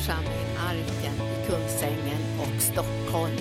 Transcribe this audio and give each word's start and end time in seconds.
församling 0.00 0.56
Arken 0.58 1.14
i 1.14 1.46
Kungsängen 1.46 2.40
och 2.40 2.62
Stockholm. 2.62 3.36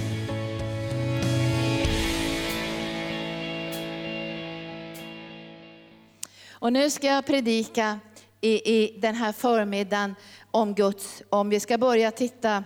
Och 6.51 6.74
nu 6.74 6.90
ska 6.90 7.08
jag 7.08 7.25
predika 7.25 8.00
i, 8.41 8.75
i 8.75 9.00
den 9.00 9.15
här 9.15 9.32
förmiddagen 9.32 10.15
om 10.51 10.75
Guds, 10.75 11.23
om 11.29 11.50
vi 11.50 11.59
ska 11.59 11.77
börja 11.77 12.11
titta, 12.11 12.64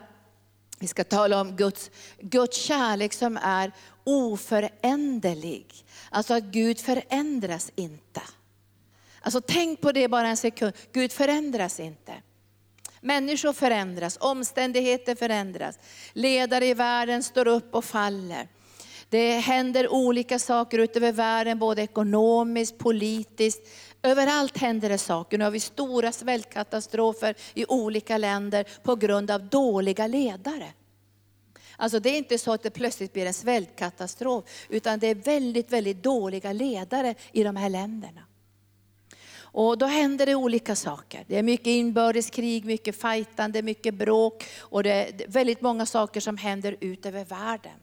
vi 0.79 0.87
ska 0.87 1.03
tala 1.03 1.41
om 1.41 1.55
Guds, 1.55 1.91
Guds 2.19 2.57
kärlek 2.57 3.13
som 3.13 3.37
är 3.37 3.71
oföränderlig. 4.03 5.85
Alltså 6.09 6.33
att 6.33 6.43
Gud 6.43 6.79
förändras 6.79 7.71
inte. 7.75 8.21
Alltså 9.21 9.41
tänk 9.41 9.81
på 9.81 9.91
det 9.91 10.07
bara 10.07 10.27
en 10.27 10.37
sekund, 10.37 10.73
Gud 10.91 11.11
förändras 11.11 11.79
inte. 11.79 12.13
Människor 13.03 13.53
förändras, 13.53 14.17
omständigheter 14.21 15.15
förändras. 15.15 15.79
Ledare 16.13 16.65
i 16.65 16.73
världen 16.73 17.23
står 17.23 17.47
upp 17.47 17.75
och 17.75 17.85
faller. 17.85 18.47
Det 19.09 19.31
händer 19.31 19.93
olika 19.93 20.39
saker 20.39 20.79
utöver 20.79 21.11
världen, 21.11 21.59
både 21.59 21.81
ekonomiskt, 21.81 22.77
politiskt. 22.77 23.61
Överallt 24.03 24.57
händer 24.57 24.89
det 24.89 24.97
saker. 24.97 25.37
Nu 25.37 25.43
har 25.43 25.51
vi 25.51 25.59
stora 25.59 26.11
svältkatastrofer 26.11 27.35
i 27.53 27.65
olika 27.65 28.17
länder 28.17 28.65
på 28.83 28.95
grund 28.95 29.31
av 29.31 29.49
dåliga 29.49 30.07
ledare. 30.07 30.73
Alltså 31.75 31.99
det 31.99 32.09
är 32.09 32.17
inte 32.17 32.37
så 32.37 32.53
att 32.53 32.63
det 32.63 32.69
plötsligt 32.69 33.13
blir 33.13 33.25
en 33.25 33.33
svältkatastrof, 33.33 34.43
utan 34.69 34.99
det 34.99 35.07
är 35.07 35.15
väldigt, 35.15 35.71
väldigt 35.71 36.03
dåliga 36.03 36.53
ledare 36.53 37.15
i 37.31 37.43
de 37.43 37.55
här 37.55 37.69
länderna. 37.69 38.21
Och 39.53 39.77
då 39.77 39.85
händer 39.85 40.25
det 40.25 40.35
olika 40.35 40.75
saker. 40.75 41.25
Det 41.27 41.37
är 41.37 41.43
mycket 41.43 41.67
inbördeskrig, 41.67 42.65
mycket 42.65 43.01
fightande, 43.01 43.61
mycket 43.61 43.93
bråk 43.93 44.45
och 44.59 44.83
det 44.83 44.91
är 44.91 45.27
väldigt 45.27 45.61
många 45.61 45.85
saker 45.85 46.19
som 46.19 46.37
händer 46.37 46.75
ut 46.79 47.05
över 47.05 47.25
världen. 47.25 47.79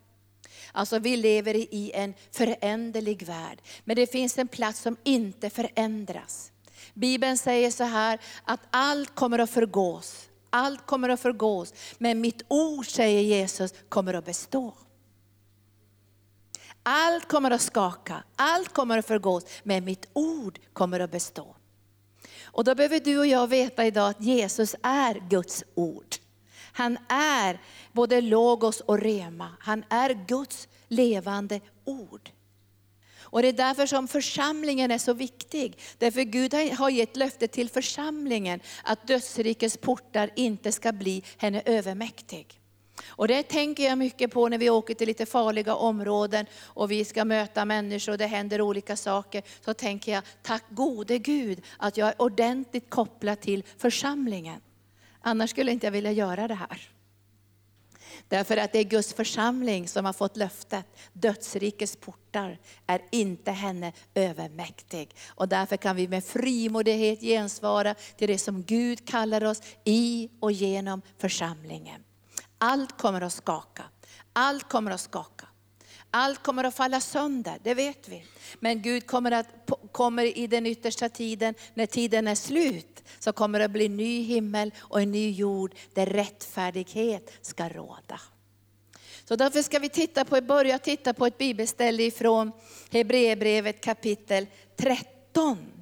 Alltså 0.72 0.98
vi 0.98 1.16
lever 1.16 1.54
i 1.56 1.90
en 1.94 2.14
föränderlig 2.30 3.22
värld. 3.22 3.58
Men 3.84 3.96
det 3.96 4.06
finns 4.12 4.38
en 4.38 4.48
plats 4.48 4.80
som 4.80 4.96
inte 5.04 5.50
förändras. 5.50 6.52
Bibeln 6.94 7.38
säger 7.38 7.70
så 7.70 7.84
här 7.84 8.18
att 8.44 8.60
allt 8.70 9.14
kommer 9.14 9.38
att 9.38 9.50
förgås. 9.50 10.28
Allt 10.50 10.86
kommer 10.86 11.08
att 11.08 11.20
förgås. 11.20 11.74
Men 11.98 12.20
mitt 12.20 12.42
ord, 12.48 12.86
säger 12.86 13.20
Jesus, 13.20 13.74
kommer 13.88 14.14
att 14.14 14.24
bestå. 14.24 14.74
Allt 16.82 17.28
kommer 17.28 17.50
att 17.50 17.62
skaka, 17.62 18.22
allt 18.36 18.68
kommer 18.68 18.98
att 18.98 19.06
förgås, 19.06 19.44
men 19.62 19.84
mitt 19.84 20.08
ord 20.12 20.58
kommer 20.72 21.00
att 21.00 21.10
bestå. 21.10 21.56
Och 22.52 22.64
då 22.64 22.74
behöver 22.74 23.00
du 23.00 23.18
och 23.18 23.26
jag 23.26 23.46
veta 23.46 23.86
idag 23.86 24.10
att 24.10 24.22
Jesus 24.22 24.76
är 24.82 25.28
Guds 25.28 25.64
ord. 25.74 26.16
Han 26.72 26.98
är 27.08 27.60
både 27.92 28.20
logos 28.20 28.80
och 28.80 28.98
rema. 28.98 29.56
Han 29.60 29.84
är 29.88 30.26
Guds 30.26 30.68
levande 30.88 31.60
ord. 31.84 32.30
Och 33.22 33.42
det 33.42 33.48
är 33.48 33.52
därför 33.52 33.86
som 33.86 34.08
församlingen 34.08 34.90
är 34.90 34.98
så 34.98 35.12
viktig. 35.12 35.78
Därför 35.98 36.22
Gud 36.22 36.54
har 36.54 36.90
gett 36.90 37.16
löfte 37.16 37.48
till 37.48 37.70
församlingen 37.70 38.60
att 38.84 39.06
dödsrikets 39.06 39.76
portar 39.76 40.30
inte 40.36 40.72
ska 40.72 40.92
bli 40.92 41.22
henne 41.36 41.62
övermäktig. 41.64 42.59
Och 43.10 43.28
det 43.28 43.42
tänker 43.42 43.84
jag 43.84 43.98
mycket 43.98 44.30
på 44.30 44.48
när 44.48 44.58
vi 44.58 44.70
åker 44.70 44.94
till 44.94 45.08
lite 45.08 45.26
farliga 45.26 45.74
områden 45.74 46.46
och 46.62 46.90
vi 46.90 47.04
ska 47.04 47.24
möta 47.24 47.64
människor 47.64 48.12
och 48.12 48.18
det 48.18 48.26
händer 48.26 48.60
olika 48.60 48.96
saker. 48.96 49.42
Så 49.64 49.74
tänker 49.74 50.12
jag, 50.12 50.22
tack 50.42 50.64
gode 50.70 51.18
Gud 51.18 51.62
att 51.78 51.96
jag 51.96 52.08
är 52.08 52.22
ordentligt 52.22 52.90
kopplad 52.90 53.40
till 53.40 53.64
församlingen. 53.78 54.60
Annars 55.20 55.50
skulle 55.50 55.72
inte 55.72 55.86
jag 55.86 55.92
vilja 55.92 56.12
göra 56.12 56.48
det 56.48 56.54
här. 56.54 56.90
Därför 58.28 58.56
att 58.56 58.72
det 58.72 58.78
är 58.78 58.84
Guds 58.84 59.14
församling 59.14 59.88
som 59.88 60.04
har 60.04 60.12
fått 60.12 60.36
löftet. 60.36 60.86
Dödsrikets 61.12 61.96
portar 61.96 62.58
är 62.86 63.02
inte 63.10 63.50
henne 63.50 63.92
övermäktig. 64.14 65.16
Och 65.28 65.48
därför 65.48 65.76
kan 65.76 65.96
vi 65.96 66.08
med 66.08 66.24
frimodighet 66.24 67.20
gensvara 67.20 67.94
till 67.94 68.28
det 68.28 68.38
som 68.38 68.62
Gud 68.62 69.08
kallar 69.08 69.44
oss 69.44 69.62
i 69.84 70.30
och 70.40 70.52
genom 70.52 71.02
församlingen. 71.18 72.04
Allt 72.62 72.98
kommer 72.98 73.20
att 73.20 73.32
skaka. 73.32 73.84
Allt 74.32 74.68
kommer 74.68 74.90
att 74.90 75.00
skaka. 75.00 75.46
Allt 76.10 76.42
kommer 76.42 76.64
att 76.64 76.74
falla 76.74 77.00
sönder, 77.00 77.58
det 77.62 77.74
vet 77.74 78.08
vi. 78.08 78.24
Men 78.60 78.82
Gud 78.82 79.06
kommer, 79.06 79.30
att, 79.30 79.46
kommer 79.92 80.38
i 80.38 80.46
den 80.46 80.66
yttersta 80.66 81.08
tiden, 81.08 81.54
när 81.74 81.86
tiden 81.86 82.28
är 82.28 82.34
slut, 82.34 83.02
så 83.18 83.32
kommer 83.32 83.58
det 83.58 83.64
att 83.64 83.70
bli 83.70 83.86
en 83.86 83.96
ny 83.96 84.22
himmel 84.22 84.74
och 84.78 85.00
en 85.00 85.12
ny 85.12 85.30
jord 85.30 85.74
där 85.94 86.06
rättfärdighet 86.06 87.32
ska 87.42 87.68
råda. 87.68 88.20
Så 89.24 89.36
därför 89.36 89.62
ska 89.62 89.78
vi 89.78 89.88
titta 89.88 90.24
på, 90.24 90.40
börja 90.40 90.78
titta 90.78 91.14
på 91.14 91.26
ett 91.26 91.38
bibelställe 91.38 92.02
ifrån 92.02 92.52
Hebreerbrevet 92.90 93.80
kapitel 93.80 94.46
13. 94.76 95.79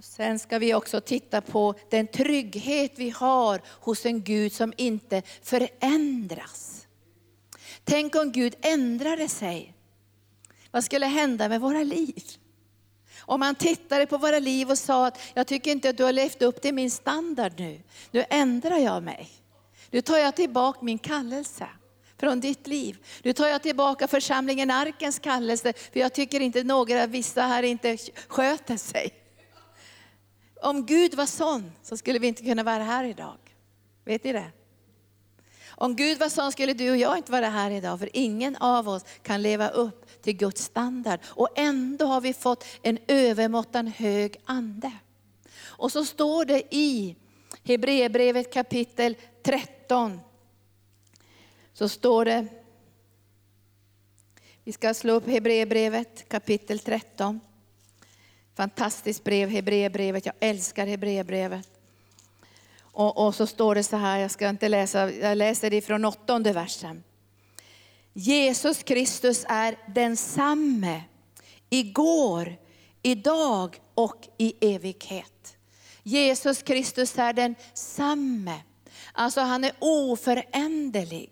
Och 0.00 0.04
sen 0.04 0.38
ska 0.38 0.58
vi 0.58 0.74
också 0.74 1.00
titta 1.00 1.40
på 1.40 1.74
den 1.90 2.06
trygghet 2.06 2.92
vi 2.96 3.10
har 3.10 3.60
hos 3.66 4.06
en 4.06 4.22
Gud 4.22 4.52
som 4.52 4.72
inte 4.76 5.22
förändras. 5.42 6.86
Tänk 7.84 8.14
om 8.14 8.32
Gud 8.32 8.54
ändrade 8.60 9.28
sig. 9.28 9.74
Vad 10.70 10.84
skulle 10.84 11.06
hända 11.06 11.48
med 11.48 11.60
våra 11.60 11.82
liv? 11.82 12.22
Om 13.20 13.40
man 13.40 13.54
tittade 13.54 14.06
på 14.06 14.18
våra 14.18 14.38
liv 14.38 14.70
och 14.70 14.78
sa 14.78 15.06
att 15.06 15.18
jag 15.34 15.46
tycker 15.46 15.70
inte 15.70 15.90
att 15.90 15.96
du 15.96 16.04
har 16.04 16.12
levt 16.12 16.42
upp 16.42 16.62
till 16.62 16.74
min 16.74 16.90
standard 16.90 17.52
nu. 17.56 17.80
Nu 18.10 18.24
ändrar 18.30 18.78
jag 18.78 19.02
mig. 19.02 19.30
Nu 19.90 20.00
tar 20.00 20.18
jag 20.18 20.36
tillbaka 20.36 20.78
min 20.82 20.98
kallelse 20.98 21.68
från 22.18 22.40
ditt 22.40 22.66
liv. 22.66 22.98
Nu 23.22 23.32
tar 23.32 23.46
jag 23.46 23.62
tillbaka 23.62 24.08
församlingen 24.08 24.70
Arkens 24.70 25.18
kallelse, 25.18 25.72
för 25.92 26.00
jag 26.00 26.12
tycker 26.12 26.40
inte 26.40 26.64
några, 26.64 27.06
vissa 27.06 27.42
här 27.42 27.62
inte 27.62 27.96
sköter 28.28 28.76
sig. 28.76 29.19
Om 30.62 30.86
Gud 30.86 31.14
var 31.14 31.26
sån 31.26 31.72
så 31.82 31.96
skulle 31.96 32.18
vi 32.18 32.26
inte 32.26 32.42
kunna 32.42 32.62
vara 32.62 32.82
här 32.82 33.04
idag. 33.04 33.38
Vet 34.04 34.24
ni 34.24 34.32
det? 34.32 34.50
Om 35.68 35.96
Gud 35.96 36.18
var 36.18 36.28
sån 36.28 36.52
skulle 36.52 36.72
du 36.72 36.90
och 36.90 36.96
jag 36.96 37.16
inte 37.16 37.32
vara 37.32 37.48
här 37.48 37.70
idag, 37.70 37.98
för 37.98 38.08
ingen 38.12 38.56
av 38.56 38.88
oss 38.88 39.04
kan 39.22 39.42
leva 39.42 39.68
upp 39.68 40.22
till 40.22 40.36
Guds 40.36 40.64
standard. 40.64 41.20
Och 41.26 41.48
ändå 41.56 42.06
har 42.06 42.20
vi 42.20 42.32
fått 42.32 42.64
en 42.82 42.98
övermåttan 43.08 43.86
hög 43.86 44.36
ande. 44.44 44.92
Och 45.62 45.92
så 45.92 46.04
står 46.04 46.44
det 46.44 46.74
i 46.74 47.16
Hebreerbrevet 47.64 48.52
kapitel 48.52 49.16
13, 49.42 50.20
så 51.72 51.88
står 51.88 52.24
det, 52.24 52.46
vi 54.64 54.72
ska 54.72 54.94
slå 54.94 55.12
upp 55.12 55.26
Hebreerbrevet 55.26 56.28
kapitel 56.28 56.78
13. 56.78 57.40
Fantastiskt 58.60 59.24
brev, 59.24 59.48
Hebreerbrevet. 59.48 60.26
Jag 60.26 60.34
älskar 60.40 60.86
Hebreerbrevet. 60.86 61.68
Och, 62.80 63.26
och 63.26 63.34
så 63.34 63.46
står 63.46 63.74
det 63.74 63.82
så 63.82 63.96
här, 63.96 64.18
jag 64.18 64.30
ska 64.30 64.48
inte 64.48 64.68
läsa, 64.68 65.12
jag 65.12 65.38
läser 65.38 65.70
det 65.70 65.80
från 65.80 66.04
åttonde 66.04 66.52
versen. 66.52 67.02
Jesus 68.12 68.82
Kristus 68.82 69.44
är 69.48 69.76
densamme 69.94 71.02
igår, 71.70 72.56
idag 73.02 73.80
och 73.94 74.28
i 74.38 74.74
evighet. 74.74 75.56
Jesus 76.02 76.62
Kristus 76.62 77.18
är 77.18 77.32
densamme. 77.32 78.60
Alltså 79.12 79.40
han 79.40 79.64
är 79.64 79.72
oföränderlig. 79.78 81.30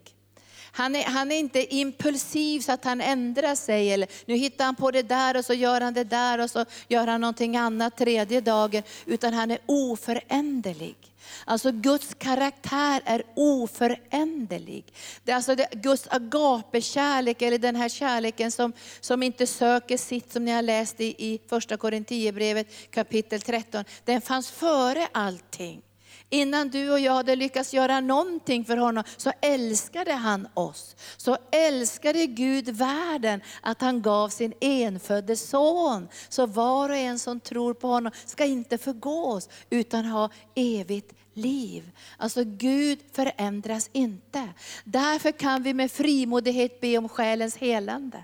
Han 0.71 0.95
är, 0.95 1.03
han 1.03 1.31
är 1.31 1.35
inte 1.35 1.75
impulsiv 1.75 2.59
så 2.59 2.71
att 2.71 2.85
han 2.85 3.01
ändrar 3.01 3.55
sig. 3.55 3.93
Eller 3.93 4.07
nu 4.25 4.35
hittar 4.35 4.65
han 4.65 4.75
på 4.75 4.91
det 4.91 5.03
där 5.03 5.37
och 5.37 5.45
så 5.45 5.53
gör 5.53 5.81
han 5.81 5.93
det 5.93 6.03
där 6.03 6.39
och 6.39 6.49
så 6.49 6.65
gör 6.87 7.07
han 7.07 7.21
någonting 7.21 7.57
annat 7.57 7.97
tredje 7.97 8.41
dagen. 8.41 8.83
Utan 9.05 9.33
han 9.33 9.51
är 9.51 9.59
oföränderlig. 9.65 10.95
Alltså 11.45 11.71
Guds 11.71 12.13
karaktär 12.13 13.01
är 13.05 13.23
oföränderlig. 13.35 14.85
Det 15.23 15.31
är 15.31 15.35
alltså 15.35 15.55
det, 15.55 15.67
Guds 15.71 16.07
agape-kärlek, 16.07 17.41
eller 17.41 17.57
den 17.57 17.75
här 17.75 17.89
kärleken 17.89 18.51
som, 18.51 18.73
som 18.99 19.23
inte 19.23 19.47
söker 19.47 19.97
sitt, 19.97 20.33
som 20.33 20.45
ni 20.45 20.51
har 20.51 20.61
läst 20.61 21.01
i, 21.01 21.05
i 21.17 21.39
första 21.49 21.77
Korinthierbrevet 21.77 22.91
kapitel 22.91 23.41
13. 23.41 23.83
Den 24.05 24.21
fanns 24.21 24.51
före 24.51 25.07
allting. 25.11 25.81
Innan 26.29 26.69
du 26.69 26.91
och 26.91 26.99
jag 26.99 27.13
hade 27.13 27.35
lyckats 27.35 27.73
göra 27.73 27.99
någonting 27.99 28.65
för 28.65 28.77
honom 28.77 29.03
så 29.17 29.31
älskade 29.41 30.13
han 30.13 30.47
oss. 30.53 30.95
Så 31.17 31.37
älskade 31.51 32.25
Gud 32.25 32.69
världen 32.69 33.41
att 33.61 33.81
han 33.81 34.01
gav 34.01 34.29
sin 34.29 34.53
enfödde 34.61 35.35
son. 35.35 36.07
Så 36.29 36.45
var 36.45 36.89
och 36.89 36.95
en 36.95 37.19
som 37.19 37.39
tror 37.39 37.73
på 37.73 37.87
honom 37.87 38.11
ska 38.25 38.45
inte 38.45 38.77
förgås 38.77 39.49
utan 39.69 40.05
ha 40.05 40.29
evigt 40.55 41.13
liv. 41.33 41.91
Alltså 42.17 42.43
Gud 42.43 42.99
förändras 43.11 43.89
inte. 43.93 44.49
Därför 44.83 45.31
kan 45.31 45.63
vi 45.63 45.73
med 45.73 45.91
frimodighet 45.91 46.81
be 46.81 46.97
om 46.97 47.09
själens 47.09 47.57
helande. 47.57 48.23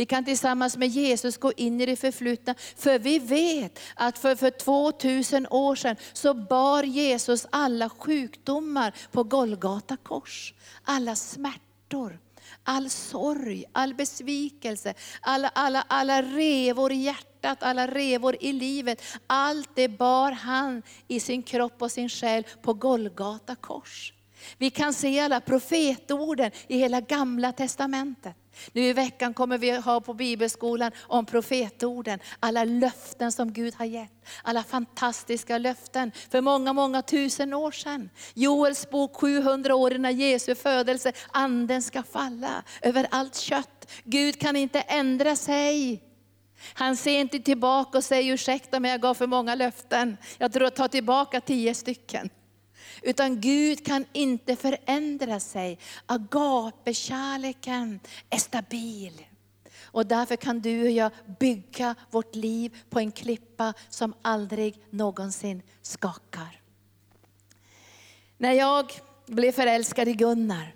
Vi 0.00 0.06
kan 0.06 0.24
tillsammans 0.24 0.76
med 0.76 0.88
Jesus 0.88 1.36
gå 1.36 1.52
in 1.52 1.80
i 1.80 1.86
det 1.86 1.96
förflutna, 1.96 2.54
för 2.76 2.98
vi 2.98 3.18
vet 3.18 3.78
att 3.94 4.18
för, 4.18 4.34
för 4.34 4.50
2000 4.50 5.46
år 5.50 5.74
sedan 5.76 5.96
så 6.12 6.34
bar 6.34 6.82
Jesus 6.82 7.46
alla 7.50 7.88
sjukdomar 7.88 8.94
på 9.12 9.24
Golgata 9.24 9.96
kors. 9.96 10.54
Alla 10.84 11.16
smärtor, 11.16 12.18
all 12.64 12.90
sorg, 12.90 13.64
all 13.72 13.94
besvikelse, 13.94 14.94
alla, 15.20 15.48
alla, 15.48 15.84
alla 15.88 16.22
revor 16.22 16.92
i 16.92 16.96
hjärtat, 16.96 17.62
alla 17.62 17.86
revor 17.86 18.36
i 18.40 18.52
livet. 18.52 19.02
Allt 19.26 19.70
det 19.74 19.88
bar 19.88 20.32
han 20.32 20.82
i 21.08 21.20
sin 21.20 21.42
kropp 21.42 21.82
och 21.82 21.92
sin 21.92 22.08
själ 22.08 22.46
på 22.62 22.74
Golgata 22.74 23.54
kors. 23.54 24.12
Vi 24.58 24.70
kan 24.70 24.94
se 24.94 25.20
alla 25.20 25.40
profetorden 25.40 26.50
i 26.68 26.78
hela 26.78 27.00
gamla 27.00 27.52
testamentet. 27.52 28.36
Nu 28.72 28.82
i 28.82 28.92
veckan 28.92 29.34
kommer 29.34 29.58
vi 29.58 29.70
ha 29.70 30.00
på 30.00 30.14
bibelskolan 30.14 30.92
om 31.00 31.26
profetorden, 31.26 32.18
alla 32.40 32.64
löften 32.64 33.32
som 33.32 33.52
Gud 33.52 33.74
har 33.74 33.84
gett. 33.84 34.12
Alla 34.42 34.62
fantastiska 34.62 35.58
löften 35.58 36.12
för 36.30 36.40
många, 36.40 36.72
många 36.72 37.02
tusen 37.02 37.54
år 37.54 37.70
sedan. 37.70 38.10
Joels 38.34 38.90
bok 38.90 39.16
700 39.16 39.74
år 39.74 39.94
innan 39.94 40.16
Jesu 40.16 40.54
födelse, 40.54 41.12
anden 41.30 41.82
ska 41.82 42.02
falla 42.02 42.62
över 42.82 43.06
allt 43.10 43.36
kött. 43.36 43.90
Gud 44.04 44.40
kan 44.40 44.56
inte 44.56 44.80
ändra 44.80 45.36
sig. 45.36 46.02
Han 46.74 46.96
ser 46.96 47.20
inte 47.20 47.38
tillbaka 47.38 47.98
och 47.98 48.04
säger 48.04 48.34
ursäkta 48.34 48.80
mig 48.80 48.90
jag 48.90 49.00
gav 49.00 49.14
för 49.14 49.26
många 49.26 49.54
löften. 49.54 50.16
Jag 50.38 50.52
tror 50.52 50.66
att 50.66 50.76
ta 50.76 50.88
tillbaka 50.88 51.40
tio 51.40 51.74
stycken. 51.74 52.30
Utan 53.02 53.40
Gud 53.40 53.86
kan 53.86 54.04
inte 54.12 54.56
förändra 54.56 55.40
sig. 55.40 55.78
Agapekärleken 56.06 58.00
är 58.30 58.38
stabil. 58.38 59.26
Och 59.82 60.06
därför 60.06 60.36
kan 60.36 60.60
du 60.60 60.82
och 60.82 60.90
jag 60.90 61.10
bygga 61.38 61.94
vårt 62.10 62.34
liv 62.34 62.78
på 62.90 62.98
en 62.98 63.12
klippa 63.12 63.74
som 63.88 64.14
aldrig 64.22 64.78
någonsin 64.90 65.62
skakar. 65.82 66.60
När 68.38 68.52
jag 68.52 68.92
blev 69.26 69.52
förälskad 69.52 70.08
i 70.08 70.12
Gunnar, 70.12 70.74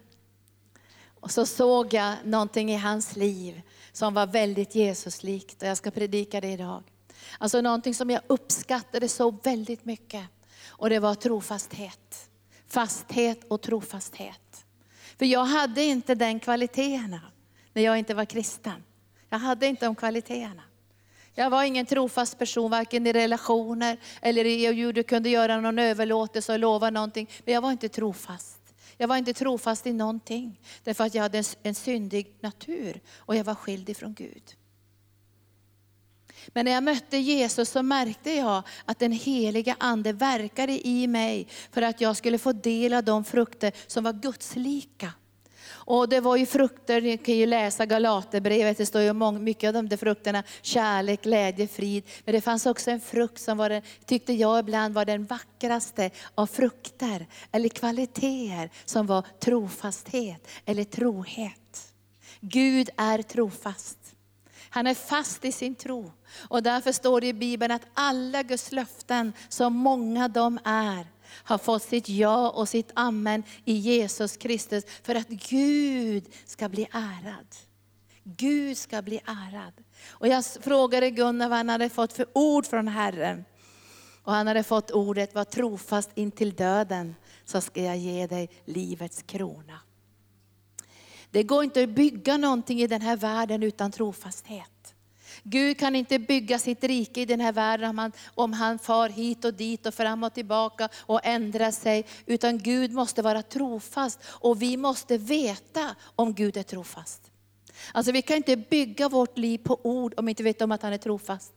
och 1.25 1.31
så 1.31 1.47
såg 1.47 1.95
jag 1.95 2.15
någonting 2.25 2.71
i 2.71 2.77
hans 2.77 3.17
liv 3.17 3.63
som 3.93 4.15
var 4.15 4.27
väldigt 4.27 4.75
Jesuslikt. 4.75 5.63
Och 5.63 5.69
jag 5.69 5.77
ska 5.77 5.91
predika 5.91 6.41
det 6.41 6.53
idag. 6.53 6.83
Alltså 7.39 7.61
någonting 7.61 7.95
som 7.95 8.11
jag 8.11 8.23
uppskattade 8.27 9.09
så 9.09 9.31
väldigt 9.31 9.85
mycket. 9.85 10.25
Och 10.77 10.91
det 10.91 10.99
var 10.99 11.15
trofasthet. 11.15 12.31
Fasthet 12.69 13.45
och 13.45 13.63
trofasthet. 13.63 14.67
För 15.19 15.27
jag 15.27 15.45
hade 15.45 15.83
inte 15.83 16.15
den 16.15 16.41
kvaliteterna 16.41 17.21
när 17.73 17.83
jag 17.83 17.99
inte 17.99 18.15
var 18.15 18.25
kristen. 18.25 18.85
Jag 19.31 19.39
hade 19.39 19.67
inte 19.67 19.87
de 19.87 19.95
kvaliteterna. 19.95 20.63
Jag 21.35 21.51
var 21.51 21.65
ingen 21.65 21.87
trofast 21.87 22.39
person, 22.39 22.71
varken 22.71 23.07
i 23.07 23.13
relationer 23.13 23.99
eller 24.23 24.45
i 24.45 24.73
hur 24.73 24.93
du 24.93 25.03
kunde 25.03 25.29
göra 25.29 25.61
någon 25.61 25.79
överlåtelse 25.79 26.53
och 26.53 26.59
lova 26.59 26.91
någonting. 26.91 27.31
Men 27.45 27.55
jag 27.55 27.61
var 27.61 27.73
inte 27.73 27.89
trofast. 27.89 28.61
Jag 28.97 29.09
var 29.09 29.17
inte 29.17 29.35
trofast 29.35 29.87
i 29.87 29.93
någonting. 29.93 30.61
Därför 30.85 31.05
att 31.05 31.15
jag 31.15 31.23
hade 31.23 31.45
en 31.63 31.75
syndig 31.75 32.35
natur 32.41 33.01
och 33.17 33.37
jag 33.37 33.45
var 33.45 33.55
skild 33.55 33.89
ifrån 33.89 34.15
Gud. 34.15 34.43
Men 36.49 36.65
när 36.65 36.73
jag 36.73 36.83
mötte 36.83 37.17
Jesus 37.17 37.69
så 37.69 37.83
märkte 37.83 38.33
jag 38.33 38.63
att 38.85 38.99
den 38.99 39.13
heliga 39.13 39.77
Ande 39.81 40.13
verkade 40.13 40.87
i 40.87 41.07
mig 41.07 41.47
för 41.71 41.83
att 41.83 42.01
jag 42.01 42.17
skulle 42.17 42.39
få 42.39 42.53
del 42.53 42.95
av 42.95 43.05
de 43.05 43.25
frukter 43.25 43.73
som 43.87 44.05
var 44.05 44.13
Gudslika. 44.13 45.13
Och 45.87 46.09
det 46.09 46.21
var 46.21 46.37
ju 46.37 46.47
frukter, 46.47 47.01
ni 47.01 47.19
kan 47.19 47.35
ju 47.35 47.47
läsa 47.47 47.87
Galaterbrevet, 47.87 48.79
det 48.79 48.87
står 48.87 49.03
ju 49.03 49.33
mycket 49.33 49.69
av 49.69 49.75
de 49.75 49.89
där 49.89 49.97
frukterna, 49.97 50.43
kärlek, 50.63 51.23
glädje, 51.23 51.69
frid. 51.69 52.05
Men 52.25 52.35
det 52.35 52.41
fanns 52.41 52.67
också 52.67 52.91
en 52.91 53.01
frukt 53.01 53.41
som 53.41 53.59
var 53.59 53.69
den, 53.69 53.83
tyckte 54.07 54.33
jag 54.33 54.61
ibland 54.61 54.95
var 54.95 55.05
den 55.05 55.25
vackraste 55.25 56.11
av 56.35 56.47
frukter, 56.47 57.27
eller 57.53 57.69
kvaliteter, 57.69 58.71
som 58.85 59.07
var 59.07 59.27
trofasthet 59.41 60.49
eller 60.65 60.85
trohet. 60.85 61.93
Gud 62.41 62.91
är 62.97 63.23
trofast. 63.23 64.04
Han 64.75 64.87
är 64.87 64.95
fast 64.95 65.45
i 65.45 65.53
sin 65.53 65.75
tro. 65.75 66.13
Och 66.49 66.63
därför 66.63 66.93
står 66.93 67.21
det 67.21 67.27
i 67.27 67.33
Bibeln 67.33 67.73
att 67.73 67.87
alla 67.95 68.43
Guds 68.43 68.73
löften, 68.73 69.33
så 69.49 69.71
många 69.71 70.29
de 70.29 70.59
är, 70.65 71.07
har 71.45 71.59
fått 71.59 71.83
sitt 71.83 72.09
ja 72.09 72.51
och 72.51 72.69
sitt 72.69 72.91
amen 72.95 73.43
i 73.65 73.73
Jesus 73.73 74.37
Kristus 74.37 74.85
för 75.03 75.15
att 75.15 75.29
Gud 75.29 76.25
ska 76.45 76.69
bli 76.69 76.89
ärad. 76.93 77.47
Gud 78.25 78.79
ska 78.79 79.03
bli 79.03 79.21
ärad. 79.27 79.73
Och 80.09 80.29
jag 80.29 80.45
frågade 80.45 81.11
Gunnar 81.11 81.49
vad 81.49 81.59
han 81.59 81.69
hade 81.69 81.89
fått 81.89 82.13
för 82.13 82.27
ord 82.33 82.67
från 82.67 82.89
Herren. 82.89 83.45
Och 84.23 84.33
han 84.33 84.47
hade 84.47 84.63
fått 84.63 84.91
ordet, 84.91 85.35
var 85.35 85.45
trofast 85.45 86.11
intill 86.15 86.55
döden 86.55 87.15
så 87.45 87.61
ska 87.61 87.83
jag 87.83 87.97
ge 87.97 88.27
dig 88.27 88.51
livets 88.65 89.23
krona. 89.23 89.81
Det 91.35 91.43
går 91.43 91.65
inte 91.65 91.83
att 91.83 91.89
bygga 91.89 92.37
någonting 92.37 92.81
i 92.81 92.87
den 92.87 93.01
här 93.01 93.17
världen 93.17 93.63
utan 93.63 93.93
trofasthet. 93.93 94.95
Gud 95.43 95.79
kan 95.79 95.97
inte 95.97 96.19
bygga 96.19 96.59
sitt 96.59 96.85
rike 96.85 97.21
i 97.21 97.25
den 97.25 97.41
här 97.41 97.53
världen 97.53 97.91
om 97.91 97.99
han, 97.99 98.13
om 98.35 98.53
han 98.53 98.79
far 98.79 99.09
hit 99.09 99.45
och 99.45 99.55
dit 99.55 99.87
och 99.87 99.95
fram 99.95 100.23
och 100.23 100.35
tillbaka 100.35 100.89
och 100.97 101.21
ändrar 101.25 101.71
sig. 101.71 102.07
Utan 102.27 102.59
Gud 102.59 102.93
måste 102.93 103.23
vara 103.23 103.43
trofast 103.43 104.21
och 104.27 104.63
vi 104.63 104.77
måste 104.77 105.19
veta 105.19 105.95
om 106.17 106.35
Gud 106.35 106.57
är 106.57 106.63
trofast. 106.63 107.31
Alltså 107.93 108.13
vi 108.13 108.23
kan 108.23 108.37
inte 108.37 108.57
bygga 108.57 109.09
vårt 109.09 109.39
liv 109.39 109.59
på 109.59 109.81
ord 109.83 110.15
om 110.17 110.27
vi 110.27 110.31
inte 110.31 110.43
vet 110.43 110.63
om 110.63 110.73
att 110.73 110.83
han 110.83 110.93
är 110.93 110.99
trofast. 110.99 111.53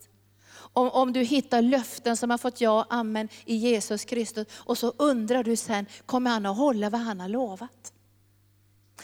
Om, 0.52 0.90
om 0.90 1.12
du 1.12 1.20
hittar 1.20 1.62
löften 1.62 2.16
som 2.16 2.30
har 2.30 2.38
fått 2.38 2.60
ja 2.60 2.80
och 2.80 2.94
amen 2.94 3.28
i 3.44 3.56
Jesus 3.56 4.04
Kristus 4.04 4.46
och 4.52 4.78
så 4.78 4.92
undrar 4.96 5.44
du 5.44 5.56
sen, 5.56 5.86
kommer 6.06 6.30
han 6.30 6.46
att 6.46 6.56
hålla 6.56 6.90
vad 6.90 7.00
han 7.00 7.20
har 7.20 7.28
lovat? 7.28 7.92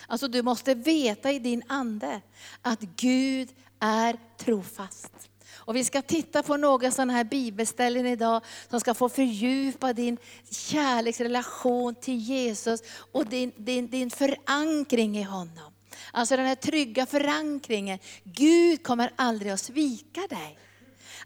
Alltså 0.07 0.29
du 0.29 0.43
måste 0.43 0.75
veta 0.75 1.33
i 1.33 1.39
din 1.39 1.63
ande 1.67 2.21
att 2.63 2.81
Gud 2.81 3.49
är 3.81 4.17
trofast. 4.39 5.13
Och 5.57 5.77
vi 5.77 5.85
ska 5.85 6.03
titta 6.03 6.43
på 6.43 6.57
några 6.57 6.91
sådana 6.91 7.13
här 7.13 7.25
bibelställen 7.25 8.07
idag 8.07 8.45
som 8.71 8.81
ska 8.81 8.95
få 8.95 9.09
fördjupa 9.09 9.93
din 9.93 10.19
kärleksrelation 10.51 11.95
till 11.95 12.19
Jesus 12.19 12.83
och 13.13 13.27
din, 13.27 13.53
din, 13.57 13.91
din 13.91 14.11
förankring 14.11 15.19
i 15.19 15.23
honom. 15.23 15.73
Alltså 16.13 16.37
den 16.37 16.47
här 16.47 16.55
trygga 16.55 17.07
förankringen. 17.07 17.99
Gud 18.25 18.83
kommer 18.83 19.13
aldrig 19.17 19.53
att 19.53 19.61
svika 19.61 20.21
dig. 20.21 20.59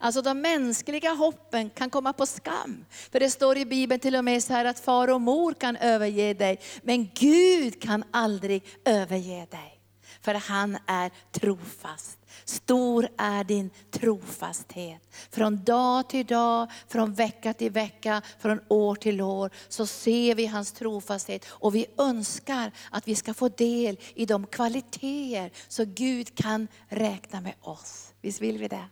Alltså 0.00 0.22
de 0.22 0.40
mänskliga 0.40 1.10
hoppen 1.10 1.70
kan 1.70 1.90
komma 1.90 2.12
på 2.12 2.26
skam. 2.26 2.84
För 2.90 3.20
det 3.20 3.30
står 3.30 3.58
i 3.58 3.64
Bibeln 3.64 4.00
till 4.00 4.17
och 4.17 4.24
med 4.24 4.43
så 4.43 4.52
här 4.52 4.64
att 4.64 4.81
far 4.81 5.08
och 5.08 5.20
mor 5.20 5.55
kan 5.55 5.76
överge 5.76 6.34
dig, 6.34 6.60
men 6.82 7.08
Gud 7.14 7.82
kan 7.82 8.05
aldrig 8.10 8.64
överge 8.84 9.46
dig. 9.50 9.81
För 10.20 10.34
han 10.34 10.78
är 10.86 11.10
trofast. 11.32 12.19
Stor 12.44 13.08
är 13.17 13.44
din 13.44 13.70
trofasthet. 13.90 15.02
Från 15.31 15.64
dag 15.64 16.08
till 16.08 16.26
dag, 16.26 16.70
från 16.88 17.14
vecka 17.14 17.55
till 17.55 17.72
vecka, 17.72 18.22
från 18.38 18.60
år 18.69 18.94
till 18.94 19.20
år 19.20 19.50
så 19.69 19.86
ser 19.86 20.34
vi 20.34 20.46
hans 20.46 20.72
trofasthet 20.72 21.46
och 21.48 21.74
vi 21.74 21.86
önskar 21.98 22.72
att 22.90 23.08
vi 23.08 23.14
ska 23.14 23.34
få 23.34 23.48
del 23.48 23.98
i 24.14 24.26
de 24.26 24.46
kvaliteter 24.46 25.50
så 25.69 25.84
Gud 25.84 26.34
kan 26.34 26.69
räkna 26.88 27.40
med 27.40 27.55
oss. 27.60 28.12
Visst 28.20 28.40
vill 28.40 28.58
vi 28.58 28.69
det? 28.69 28.84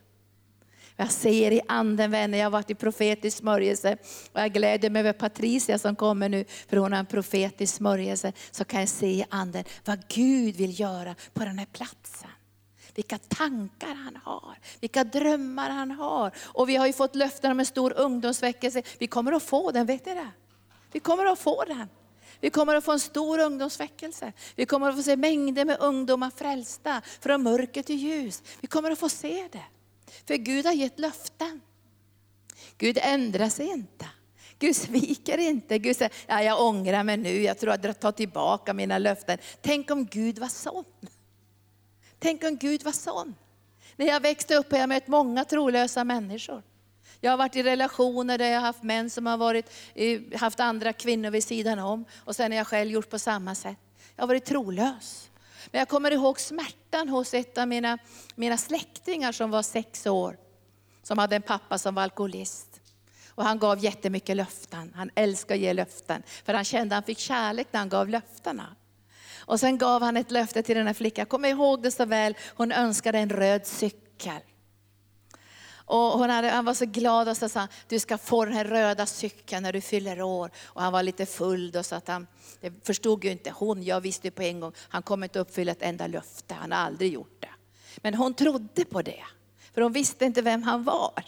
Jag 0.97 1.13
ser 1.13 1.53
i 1.53 1.61
anden 1.69 2.11
vänner, 2.11 2.39
jag 2.39 2.45
har 2.45 2.51
varit 2.51 2.71
i 2.71 2.75
profetisk 2.75 3.39
smörjelse 3.39 3.97
och 4.33 4.41
jag 4.41 4.53
gläder 4.53 4.91
mig 4.91 5.01
över 5.01 5.13
Patricia 5.13 5.79
som 5.79 5.97
kommer 5.97 6.29
nu 6.29 6.45
för 6.69 6.77
hon 6.77 6.93
har 6.93 6.99
en 6.99 7.07
profetisk 7.07 7.75
smörjelse. 7.75 8.33
Så 8.51 8.65
kan 8.65 8.81
jag 8.81 8.89
se 8.89 9.07
i 9.07 9.25
anden 9.29 9.65
vad 9.85 10.09
Gud 10.09 10.57
vill 10.57 10.81
göra 10.81 11.15
på 11.33 11.45
den 11.45 11.59
här 11.59 11.67
platsen 11.67 12.31
vilka 12.97 13.19
tankar 13.19 13.95
han 13.95 14.19
har, 14.25 14.59
vilka 14.81 15.05
drömmar 15.05 15.71
han 15.71 15.91
har. 15.91 16.33
Och 16.45 16.69
vi 16.69 16.77
har 16.77 16.87
ju 16.87 16.93
fått 16.93 17.15
löften 17.15 17.51
om 17.51 17.61
en 17.61 17.67
stor 17.67 17.93
ungdomsväckelse. 17.97 18.83
Vi 18.99 19.07
kommer 19.07 19.33
att 19.33 19.43
få 19.43 19.71
den, 19.71 19.87
vet 19.87 20.07
ni 20.07 20.15
det? 20.15 20.31
Vi 20.93 21.01
kommer 21.01 21.27
att 21.27 21.39
få 21.39 21.65
den. 21.65 21.89
Vi 22.41 22.51
kommer 22.51 22.75
att 22.75 22.85
få 22.85 22.93
en 22.93 23.01
stor 23.01 23.39
ungdomsväckelse. 23.39 24.33
Vi 24.55 24.67
kommer 24.67 24.89
att 24.89 24.97
få 24.97 25.03
se 25.03 25.17
mängder 25.17 25.65
med 25.65 25.77
ungdomar 25.81 26.31
frälsta 26.37 27.03
från 27.21 27.43
mörker 27.43 27.83
till 27.83 27.97
ljus. 27.97 28.43
Vi 28.61 28.67
kommer 28.67 28.91
att 28.91 28.99
få 28.99 29.09
se 29.09 29.49
det. 29.53 29.65
För 30.27 30.35
Gud 30.37 30.67
har 30.67 30.73
gett 30.73 30.99
löften. 30.99 31.61
Gud 32.79 32.99
ändrar 33.03 33.49
sig 33.49 33.67
inte. 33.67 34.07
Gud 34.59 34.77
sviker 34.77 35.39
inte. 35.39 35.79
Gud 35.79 35.97
säger, 35.97 36.13
ja, 36.27 36.43
jag 36.43 36.61
ångrar 36.61 37.05
mig 37.05 37.17
nu, 37.17 37.43
jag 37.43 37.59
tror 37.59 37.73
att 37.73 37.85
jag 37.85 38.01
tar 38.01 38.13
tillbaka 38.13 38.75
mina 38.75 38.99
löften. 38.99 39.39
Tänk 39.61 39.91
om 39.91 40.07
Gud 40.07 40.39
var 40.39 40.49
sån. 40.49 40.85
Tänk 42.19 42.45
om 42.45 42.57
Gud 42.57 42.83
var 42.83 42.93
sån. 42.93 43.35
När 43.97 44.07
jag 44.07 44.21
växte 44.21 44.57
upp 44.57 44.73
har 44.73 44.79
jag 44.79 44.89
mött 44.89 45.09
många 45.09 45.45
trolösa 45.45 46.05
människor. 46.05 46.63
Jag 47.21 47.31
har 47.31 47.39
varit 47.39 47.57
i 47.57 47.63
relationer 47.63 48.39
där 48.39 48.49
jag 48.49 48.61
har 48.61 48.67
haft 48.67 48.83
män 48.83 49.11
som 49.11 49.27
har 49.27 49.37
varit, 49.37 49.71
eh, 49.95 50.21
haft 50.35 50.61
andra 50.61 50.93
kvinnor 50.93 51.31
vid 51.31 51.45
sidan 51.45 51.79
om. 51.79 52.05
Och 52.17 52.37
sen 52.37 52.53
har 52.53 52.57
jag 52.57 52.67
själv 52.67 52.91
gjort 52.91 53.11
på 53.11 53.19
samma 53.19 53.55
sätt. 53.55 53.79
Jag 54.17 54.23
har 54.23 54.29
varit 54.29 54.45
trolös. 54.45 55.31
Men 55.71 55.79
jag 55.79 55.89
kommer 55.89 56.11
ihåg 56.11 56.41
smärtan 56.41 57.09
hos 57.09 57.35
ett 57.35 57.59
av 57.59 57.69
mina, 57.69 57.99
mina 58.35 58.57
släktingar 58.57 59.33
som 59.33 59.51
var 59.51 59.63
sex 59.63 60.07
år. 60.07 60.37
Som 61.03 61.19
hade 61.19 61.37
en 61.37 61.43
pappa 61.43 61.79
som 61.79 61.95
var 61.95 62.03
alkoholist. 62.03 62.81
Och 63.29 63.45
han 63.45 63.59
gav 63.59 63.85
jättemycket 63.85 64.37
löften. 64.37 64.93
Han 64.97 65.11
älskade 65.15 65.55
att 65.55 65.61
ge 65.61 65.73
löften. 65.73 66.23
För 66.45 66.55
han 66.55 66.65
kände 66.65 66.95
att 66.95 66.97
han 66.97 67.07
fick 67.07 67.19
kärlek 67.19 67.69
när 67.71 67.81
han 67.81 67.89
gav 67.89 68.09
löftena. 68.09 68.77
Och 69.39 69.61
sen 69.61 69.79
gav 69.79 70.03
han 70.03 70.17
ett 70.17 70.31
löfte 70.31 70.63
till 70.63 70.77
den 70.77 70.87
här 70.87 70.95
flickan. 70.95 71.23
Jag 71.23 71.29
kommer 71.29 71.49
ihåg 71.49 71.83
det 71.83 71.91
så 71.91 72.05
väl. 72.05 72.37
Hon 72.55 72.73
önskade 72.73 73.19
en 73.19 73.31
röd 73.31 73.67
cykel. 73.67 74.41
Och 75.87 76.19
hon 76.19 76.31
hade, 76.31 76.49
han 76.49 76.65
var 76.65 76.75
så 76.75 76.87
glad 76.87 77.29
och 77.29 77.37
så 77.37 77.49
sa 77.49 77.69
du 77.89 77.99
ska 77.99 78.19
få 78.19 78.45
den 78.45 78.55
här 78.55 78.65
röda 78.65 79.07
cykeln 79.07 79.63
när 79.63 79.73
du 79.73 79.81
fyller 79.81 80.23
år. 80.23 80.51
Och 80.65 80.83
han 80.83 80.93
var 80.93 81.03
lite 81.03 81.27
full 81.27 81.71
då 81.71 81.83
så 81.83 81.95
att 81.95 82.09
han, 82.09 82.27
det 82.61 82.87
förstod 82.87 83.25
ju 83.25 83.31
inte 83.31 83.51
hon, 83.51 83.83
jag 83.83 84.01
visste 84.01 84.27
ju 84.27 84.31
på 84.31 84.43
en 84.43 84.61
gång, 84.61 84.73
han 84.89 85.03
kommer 85.03 85.27
inte 85.27 85.39
uppfylla 85.39 85.73
ett 85.73 85.83
enda 85.83 86.07
löfte, 86.07 86.55
han 86.55 86.73
har 86.73 86.79
aldrig 86.79 87.13
gjort 87.13 87.37
det. 87.41 87.49
Men 87.97 88.15
hon 88.15 88.35
trodde 88.35 88.85
på 88.85 89.03
det, 89.03 89.25
för 89.75 89.81
hon 89.81 89.93
visste 89.93 90.25
inte 90.25 90.43
vem 90.43 90.63
han 90.63 90.85
var. 90.85 91.25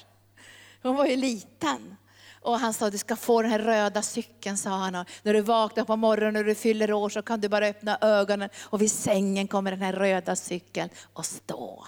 Hon 0.83 0.97
var 0.97 1.07
ju 1.07 1.17
liten. 1.17 1.97
Och 2.41 2.59
han 2.59 2.75
sa, 2.75 2.91
du 2.91 2.99
ska 2.99 3.17
få 3.17 3.43
den 3.43 3.51
här 3.51 3.59
röda 3.59 4.03
cykeln, 4.03 4.59
sa 4.59 4.71
han. 4.71 4.95
Och 4.95 5.07
när 5.23 5.35
du 5.35 5.41
vaknar 5.41 5.85
på 5.85 5.97
morgonen 5.97 6.37
och 6.37 6.45
du 6.45 6.55
fyller 6.55 6.93
år 6.93 7.09
så 7.09 7.23
kan 7.23 7.41
du 7.41 7.49
bara 7.49 7.67
öppna 7.67 7.99
ögonen 8.01 8.49
och 8.59 8.83
vid 8.83 8.93
sängen 8.93 9.49
kommer 9.49 9.71
den 9.71 9.83
här 9.83 9.93
röda 9.93 10.37
cykeln 10.37 10.91
att 11.15 11.27
stå. 11.27 11.87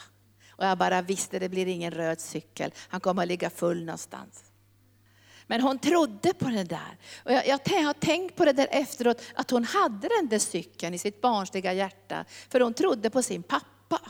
Och 0.61 0.67
jag 0.67 0.79
bara 0.79 1.03
visste, 1.03 1.39
det 1.39 1.49
blir 1.49 1.67
ingen 1.67 1.91
röd 1.91 2.21
cykel. 2.21 2.73
Han 2.89 3.01
kommer 3.01 3.23
att 3.23 3.29
ligga 3.29 3.51
full 3.51 3.85
någonstans. 3.85 4.45
Men 5.47 5.61
hon 5.61 5.79
trodde 5.79 6.35
på 6.35 6.49
det 6.49 6.65
där. 6.65 6.99
Och 7.25 7.33
jag, 7.33 7.47
jag 7.47 7.59
har 7.69 7.93
tänkt 7.93 8.37
på 8.37 8.45
det 8.45 8.53
där 8.53 8.69
efteråt, 8.71 9.23
att 9.35 9.51
hon 9.51 9.65
hade 9.65 10.09
den 10.09 10.29
där 10.29 10.39
cykeln 10.39 10.95
i 10.95 10.99
sitt 10.99 11.21
barnsliga 11.21 11.73
hjärta. 11.73 12.25
För 12.49 12.61
hon 12.61 12.75
trodde 12.75 13.11
på 13.11 13.23
sin 13.23 13.43
pappa. 13.43 14.01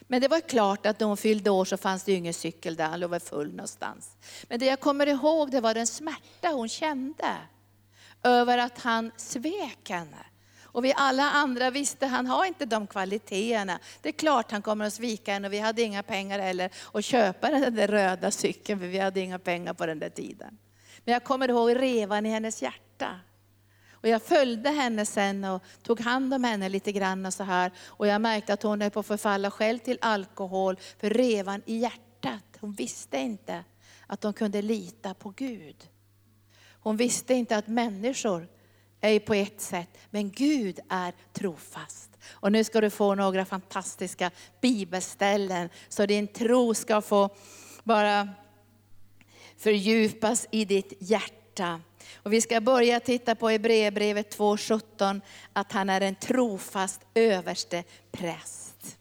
Men 0.00 0.20
det 0.20 0.28
var 0.28 0.40
klart 0.40 0.86
att 0.86 1.00
när 1.00 1.06
hon 1.06 1.16
fyllde 1.16 1.50
år 1.50 1.64
så 1.64 1.76
fanns 1.76 2.04
det 2.04 2.12
ju 2.12 2.18
ingen 2.18 2.34
cykel 2.34 2.76
där, 2.76 2.88
han 2.88 3.00
låg 3.00 3.22
full 3.22 3.50
någonstans. 3.50 4.16
Men 4.48 4.58
det 4.58 4.66
jag 4.66 4.80
kommer 4.80 5.06
ihåg 5.06 5.50
det 5.50 5.60
var 5.60 5.74
den 5.74 5.86
smärta 5.86 6.48
hon 6.48 6.68
kände 6.68 7.36
över 8.22 8.58
att 8.58 8.78
han 8.78 9.10
svek 9.16 9.90
henne. 9.90 10.24
Och 10.72 10.84
vi 10.84 10.92
alla 10.96 11.30
andra 11.30 11.70
visste, 11.70 12.06
han 12.06 12.26
har 12.26 12.44
inte 12.44 12.66
de 12.66 12.86
kvaliteterna. 12.86 13.78
Det 14.02 14.08
är 14.08 14.12
klart 14.12 14.50
han 14.50 14.62
kommer 14.62 14.84
att 14.84 14.92
svika 14.92 15.34
en 15.34 15.44
och 15.44 15.52
vi 15.52 15.58
hade 15.58 15.82
inga 15.82 16.02
pengar 16.02 16.38
heller 16.38 16.70
att 16.92 17.04
köpa 17.04 17.50
den 17.50 17.74
där 17.74 17.88
röda 17.88 18.30
cykeln, 18.30 18.80
för 18.80 18.86
vi 18.86 18.98
hade 18.98 19.20
inga 19.20 19.38
pengar 19.38 19.74
på 19.74 19.86
den 19.86 19.98
där 19.98 20.10
tiden. 20.10 20.58
Men 21.04 21.12
jag 21.12 21.24
kommer 21.24 21.48
ihåg 21.48 21.76
revan 21.76 22.26
i 22.26 22.28
hennes 22.28 22.62
hjärta. 22.62 23.20
Och 24.00 24.08
jag 24.08 24.22
följde 24.22 24.70
henne 24.70 25.06
sen 25.06 25.44
och 25.44 25.62
tog 25.82 26.00
hand 26.00 26.34
om 26.34 26.44
henne 26.44 26.68
lite 26.68 26.92
grann 26.92 27.26
och 27.26 27.34
så 27.34 27.44
här. 27.44 27.72
Och 27.86 28.06
jag 28.06 28.20
märkte 28.20 28.52
att 28.52 28.62
hon 28.62 28.80
höll 28.80 28.90
på 28.90 29.00
att 29.00 29.06
förfalla 29.06 29.50
själv 29.50 29.78
till 29.78 29.98
alkohol, 30.00 30.76
för 30.98 31.10
revan 31.10 31.62
i 31.66 31.76
hjärtat. 31.76 32.44
Hon 32.60 32.72
visste 32.72 33.18
inte 33.18 33.64
att 34.06 34.20
de 34.20 34.32
kunde 34.32 34.62
lita 34.62 35.14
på 35.14 35.30
Gud. 35.30 35.88
Hon 36.80 36.96
visste 36.96 37.34
inte 37.34 37.56
att 37.56 37.68
människor 37.68 38.48
är 39.00 39.18
på 39.20 39.34
ett 39.34 39.60
sätt, 39.60 39.88
men 40.10 40.30
Gud 40.30 40.80
är 40.88 41.14
trofast. 41.32 42.10
Och 42.30 42.52
nu 42.52 42.64
ska 42.64 42.80
du 42.80 42.90
få 42.90 43.14
några 43.14 43.44
fantastiska 43.44 44.30
bibelställen, 44.60 45.68
så 45.88 46.06
din 46.06 46.28
tro 46.28 46.74
ska 46.74 47.00
få 47.00 47.30
bara 47.84 48.28
fördjupas 49.56 50.46
i 50.50 50.64
ditt 50.64 50.92
hjärta. 50.98 51.80
Och 52.14 52.32
vi 52.32 52.40
ska 52.40 52.60
börja 52.60 53.00
titta 53.00 53.34
på 53.34 53.48
Hebreerbrevet 53.48 54.38
2.17, 54.38 55.20
att 55.52 55.72
han 55.72 55.90
är 55.90 56.00
en 56.00 56.14
trofast 56.14 57.00
överste 57.14 57.84
präst. 58.12 58.98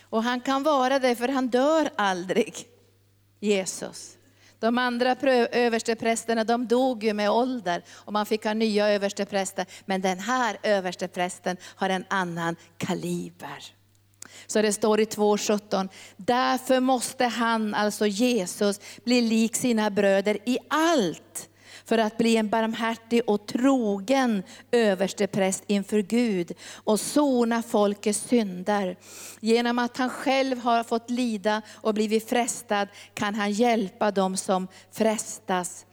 Och 0.00 0.22
han 0.22 0.40
kan 0.40 0.62
vara 0.62 0.98
det 0.98 1.16
för 1.16 1.28
han 1.28 1.48
dör 1.48 1.90
aldrig, 1.96 2.54
Jesus. 3.40 4.15
De 4.58 4.78
andra 4.78 5.16
översteprästerna 5.52 6.44
de 6.44 6.66
dog 6.66 7.04
ju 7.04 7.12
med 7.12 7.30
ålder 7.30 7.82
och 7.92 8.12
man 8.12 8.26
fick 8.26 8.44
ha 8.44 8.54
nya 8.54 8.88
överstepräster. 8.88 9.66
Men 9.84 10.00
den 10.00 10.18
här 10.18 10.56
översteprästen 10.62 11.56
har 11.62 11.90
en 11.90 12.04
annan 12.08 12.56
kaliber. 12.78 13.72
Så 14.46 14.62
det 14.62 14.72
står 14.72 15.00
i 15.00 15.04
2.17, 15.04 15.88
därför 16.16 16.80
måste 16.80 17.24
han, 17.24 17.74
alltså 17.74 18.06
Jesus, 18.06 18.80
bli 19.04 19.20
lik 19.20 19.56
sina 19.56 19.90
bröder 19.90 20.38
i 20.44 20.58
allt 20.68 21.48
för 21.86 21.98
att 21.98 22.18
bli 22.18 22.36
en 22.36 22.48
barmhärtig 22.48 23.22
och 23.26 23.46
trogen 23.46 24.42
överstepräst 24.72 25.64
inför 25.66 25.98
Gud 25.98 26.52
och 26.74 27.00
sona 27.00 27.62
folkets 27.62 28.20
synder. 28.20 28.96
Genom 29.40 29.78
att 29.78 29.96
han 29.96 30.10
själv 30.10 30.58
har 30.58 30.84
fått 30.84 31.10
lida 31.10 31.62
och 31.74 31.94
blivit 31.94 32.28
frestad 32.28 32.88
kan 33.14 33.34
han 33.34 33.52
hjälpa 33.52 34.10
dem 34.10 34.36
som 34.36 34.68
frestas. 34.92 35.86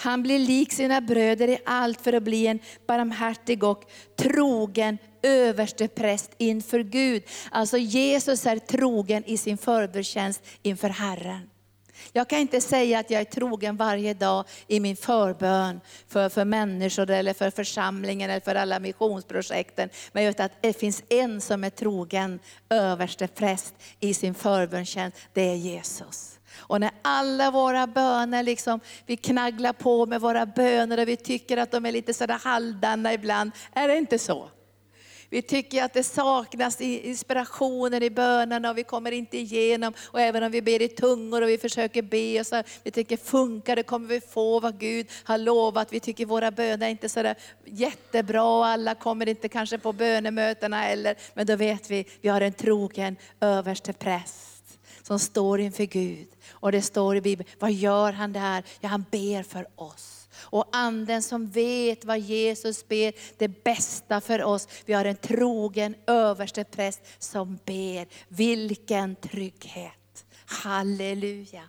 Han 0.00 0.22
blir 0.22 0.38
lik 0.38 0.72
sina 0.72 1.00
bröder 1.00 1.48
i 1.48 1.58
allt 1.66 2.00
för 2.00 2.12
att 2.12 2.22
bli 2.22 2.46
en 2.46 2.58
barmhärtig 2.86 3.64
och 3.64 3.84
trogen 4.16 4.98
överstepräst 5.22 6.30
inför 6.38 6.80
Gud. 6.80 7.22
Alltså 7.50 7.78
Jesus 7.78 8.46
är 8.46 8.58
trogen 8.58 9.24
i 9.24 9.38
sin 9.38 9.58
förbudstjänst 9.58 10.42
inför 10.62 10.88
Herren. 10.88 11.50
Jag 12.12 12.28
kan 12.28 12.38
inte 12.38 12.60
säga 12.60 12.98
att 12.98 13.10
jag 13.10 13.20
är 13.20 13.24
trogen 13.24 13.76
varje 13.76 14.14
dag 14.14 14.44
i 14.66 14.80
min 14.80 14.96
förbön 14.96 15.80
för, 16.08 16.28
för 16.28 16.44
människor 16.44 17.10
eller 17.10 17.34
för 17.34 17.50
församlingen 17.50 18.30
eller 18.30 18.40
för 18.40 18.54
alla 18.54 18.80
missionsprojekten. 18.80 19.88
Men 20.12 20.22
jag 20.22 20.30
vet 20.30 20.40
att 20.40 20.62
det 20.62 20.72
finns 20.72 21.02
en 21.08 21.40
som 21.40 21.64
är 21.64 21.70
trogen 21.70 22.40
överste 22.70 23.28
präst 23.28 23.74
i 24.00 24.14
sin 24.14 24.34
förbönstjänst. 24.34 25.16
Det 25.32 25.50
är 25.50 25.54
Jesus. 25.54 26.38
Och 26.56 26.80
när 26.80 26.90
alla 27.02 27.50
våra 27.50 27.86
böner, 27.86 28.42
liksom, 28.42 28.80
vi 29.06 29.16
knagglar 29.16 29.72
på 29.72 30.06
med 30.06 30.20
våra 30.20 30.46
böner 30.46 31.00
och 31.00 31.08
vi 31.08 31.16
tycker 31.16 31.56
att 31.56 31.70
de 31.70 31.86
är 31.86 31.92
lite 31.92 32.14
sådär 32.14 32.38
halvdana 32.44 33.12
ibland. 33.12 33.52
Är 33.72 33.88
det 33.88 33.96
inte 33.96 34.18
så? 34.18 34.50
Vi 35.30 35.42
tycker 35.42 35.84
att 35.84 35.92
det 35.92 36.02
saknas 36.02 36.80
inspirationer 36.80 38.02
i 38.02 38.10
bönerna 38.10 38.70
och 38.70 38.78
vi 38.78 38.84
kommer 38.84 39.12
inte 39.12 39.38
igenom. 39.38 39.92
Och 39.98 40.20
även 40.20 40.42
om 40.42 40.50
vi 40.50 40.62
ber 40.62 40.82
i 40.82 40.88
tungor 40.88 41.42
och 41.42 41.48
vi 41.48 41.58
försöker 41.58 42.02
be, 42.02 42.40
och 42.40 42.46
så, 42.46 42.62
vi 42.82 42.90
tänker 42.90 43.16
funkar 43.16 43.76
det, 43.76 43.82
kommer 43.82 44.08
vi 44.08 44.20
få 44.20 44.60
vad 44.60 44.78
Gud 44.78 45.06
har 45.24 45.38
lovat. 45.38 45.92
Vi 45.92 46.00
tycker 46.00 46.26
våra 46.26 46.50
böner 46.50 46.86
är 46.86 46.90
inte 46.90 47.08
så 47.08 47.34
jättebra 47.64 48.42
och 48.42 48.66
alla 48.66 48.94
kommer 48.94 49.28
inte 49.28 49.48
kanske 49.48 49.78
på 49.78 49.92
bönemötena 49.92 50.80
heller. 50.80 51.16
Men 51.34 51.46
då 51.46 51.56
vet 51.56 51.90
vi, 51.90 52.06
vi 52.20 52.28
har 52.28 52.40
en 52.40 52.52
trogen 52.52 53.16
överste 53.40 53.92
präst 53.92 54.78
som 55.02 55.18
står 55.18 55.60
inför 55.60 55.84
Gud. 55.84 56.28
Och 56.50 56.72
det 56.72 56.82
står 56.82 57.16
i 57.16 57.20
Bibeln, 57.20 57.50
vad 57.58 57.72
gör 57.72 58.12
han 58.12 58.32
där? 58.32 58.62
Ja, 58.80 58.88
han 58.88 59.04
ber 59.10 59.42
för 59.42 59.66
oss. 59.76 60.17
Och 60.40 60.68
anden 60.72 61.22
som 61.22 61.46
vet 61.46 62.04
vad 62.04 62.18
Jesus 62.18 62.88
ber, 62.88 63.12
det 63.38 63.64
bästa 63.64 64.20
för 64.20 64.42
oss. 64.42 64.68
Vi 64.84 64.92
har 64.92 65.04
en 65.04 65.16
trogen 65.16 65.94
överste 66.06 66.64
präst 66.64 67.00
som 67.18 67.58
ber. 67.64 68.06
Vilken 68.28 69.16
trygghet. 69.16 70.24
Halleluja. 70.46 71.62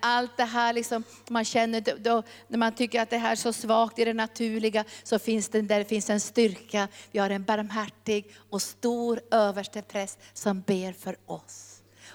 Allt 0.00 0.36
det 0.36 0.44
här 0.44 0.72
liksom, 0.72 1.04
man 1.28 1.44
känner, 1.44 1.80
då, 1.98 2.22
när 2.48 2.58
man 2.58 2.74
tycker 2.74 3.00
att 3.00 3.10
det 3.10 3.18
här 3.18 3.32
är 3.32 3.36
så 3.36 3.52
svagt 3.52 3.98
i 3.98 4.04
det 4.04 4.12
naturliga, 4.12 4.84
så 5.02 5.18
finns 5.18 5.48
det 5.48 5.62
där 5.62 5.84
finns 5.84 6.10
en 6.10 6.20
styrka. 6.20 6.88
Vi 7.10 7.18
har 7.18 7.30
en 7.30 7.44
barmhärtig 7.44 8.34
och 8.50 8.62
stor 8.62 9.20
överste 9.30 9.82
präst 9.82 10.18
som 10.32 10.60
ber 10.60 10.92
för 10.92 11.16
oss. 11.26 11.73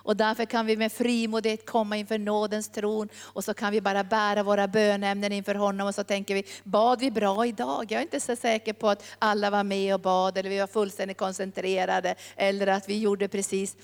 Och 0.09 0.17
därför 0.17 0.45
kan 0.45 0.65
vi 0.65 0.77
med 0.77 0.91
frimodighet 0.91 1.65
komma 1.65 1.97
inför 1.97 2.17
nådens 2.17 2.69
tron 2.69 3.09
och 3.21 3.43
så 3.43 3.53
kan 3.53 3.71
vi 3.71 3.81
bara 3.81 4.03
bära 4.03 4.43
våra 4.43 4.67
bönämnen 4.67 5.31
inför 5.31 5.55
honom 5.55 5.87
och 5.87 5.95
så 5.95 6.03
tänker 6.03 6.35
vi, 6.35 6.43
bad 6.63 6.99
vi 6.99 7.11
bra 7.11 7.45
idag? 7.45 7.85
Jag 7.89 7.99
är 7.99 8.01
inte 8.01 8.19
så 8.19 8.35
säker 8.35 8.73
på 8.73 8.89
att 8.89 9.03
alla 9.19 9.49
var 9.49 9.63
med 9.63 9.93
och 9.93 9.99
bad 9.99 10.37
eller 10.37 10.49
vi 10.49 10.59
var 10.59 10.67
fullständigt 10.67 11.17
koncentrerade 11.17 12.15
eller 12.35 12.67
att 12.67 12.89
vi 12.89 12.99
gjorde 12.99 13.27
precis 13.27 13.77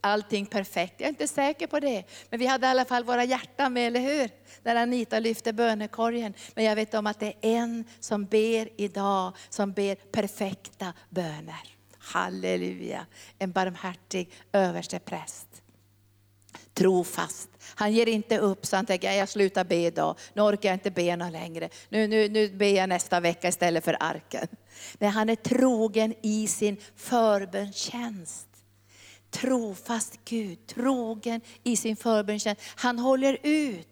allting 0.00 0.46
perfekt. 0.46 0.94
Jag 0.98 1.04
är 1.06 1.08
inte 1.08 1.28
säker 1.28 1.66
på 1.66 1.80
det. 1.80 2.04
Men 2.30 2.40
vi 2.40 2.46
hade 2.46 2.66
i 2.66 2.70
alla 2.70 2.84
fall 2.84 3.04
våra 3.04 3.24
hjärtan 3.24 3.72
med, 3.72 3.86
eller 3.86 4.00
hur? 4.00 4.30
När 4.62 4.76
Anita 4.76 5.18
lyfte 5.18 5.52
bönekorgen. 5.52 6.34
Men 6.54 6.64
jag 6.64 6.76
vet 6.76 6.94
om 6.94 7.06
att 7.06 7.20
det 7.20 7.26
är 7.26 7.34
en 7.40 7.84
som 8.00 8.24
ber 8.24 8.68
idag, 8.80 9.32
som 9.48 9.72
ber 9.72 9.94
perfekta 9.94 10.92
böner. 11.10 11.72
Halleluja, 11.98 13.06
en 13.38 13.52
barmhärtig 13.52 14.30
överste 14.52 14.98
präst 14.98 15.61
trofast. 16.74 17.48
Han 17.74 17.92
ger 17.92 18.08
inte 18.08 18.38
upp 18.38 18.66
så 18.66 18.76
han 18.76 18.86
tänker, 18.86 19.12
jag 19.12 19.28
slutar 19.28 19.64
be 19.64 19.76
idag, 19.76 20.16
nu 20.34 20.42
orkar 20.42 20.68
jag 20.68 20.76
inte 20.76 20.90
be 20.90 21.16
någon 21.16 21.32
längre. 21.32 21.68
Nu, 21.88 22.06
nu, 22.06 22.28
nu 22.28 22.48
ber 22.48 22.76
jag 22.76 22.88
nästa 22.88 23.20
vecka 23.20 23.48
istället 23.48 23.84
för 23.84 23.96
arken. 24.00 24.48
Men 24.94 25.10
han 25.10 25.28
är 25.28 25.36
trogen 25.36 26.14
i 26.22 26.46
sin 26.46 26.76
förbönstjänst. 26.96 28.48
Trofast 29.30 30.20
Gud, 30.24 30.66
trogen 30.66 31.40
i 31.62 31.76
sin 31.76 31.96
förbönstjänst. 31.96 32.62
Han 32.74 32.98
håller 32.98 33.38
ut. 33.42 33.88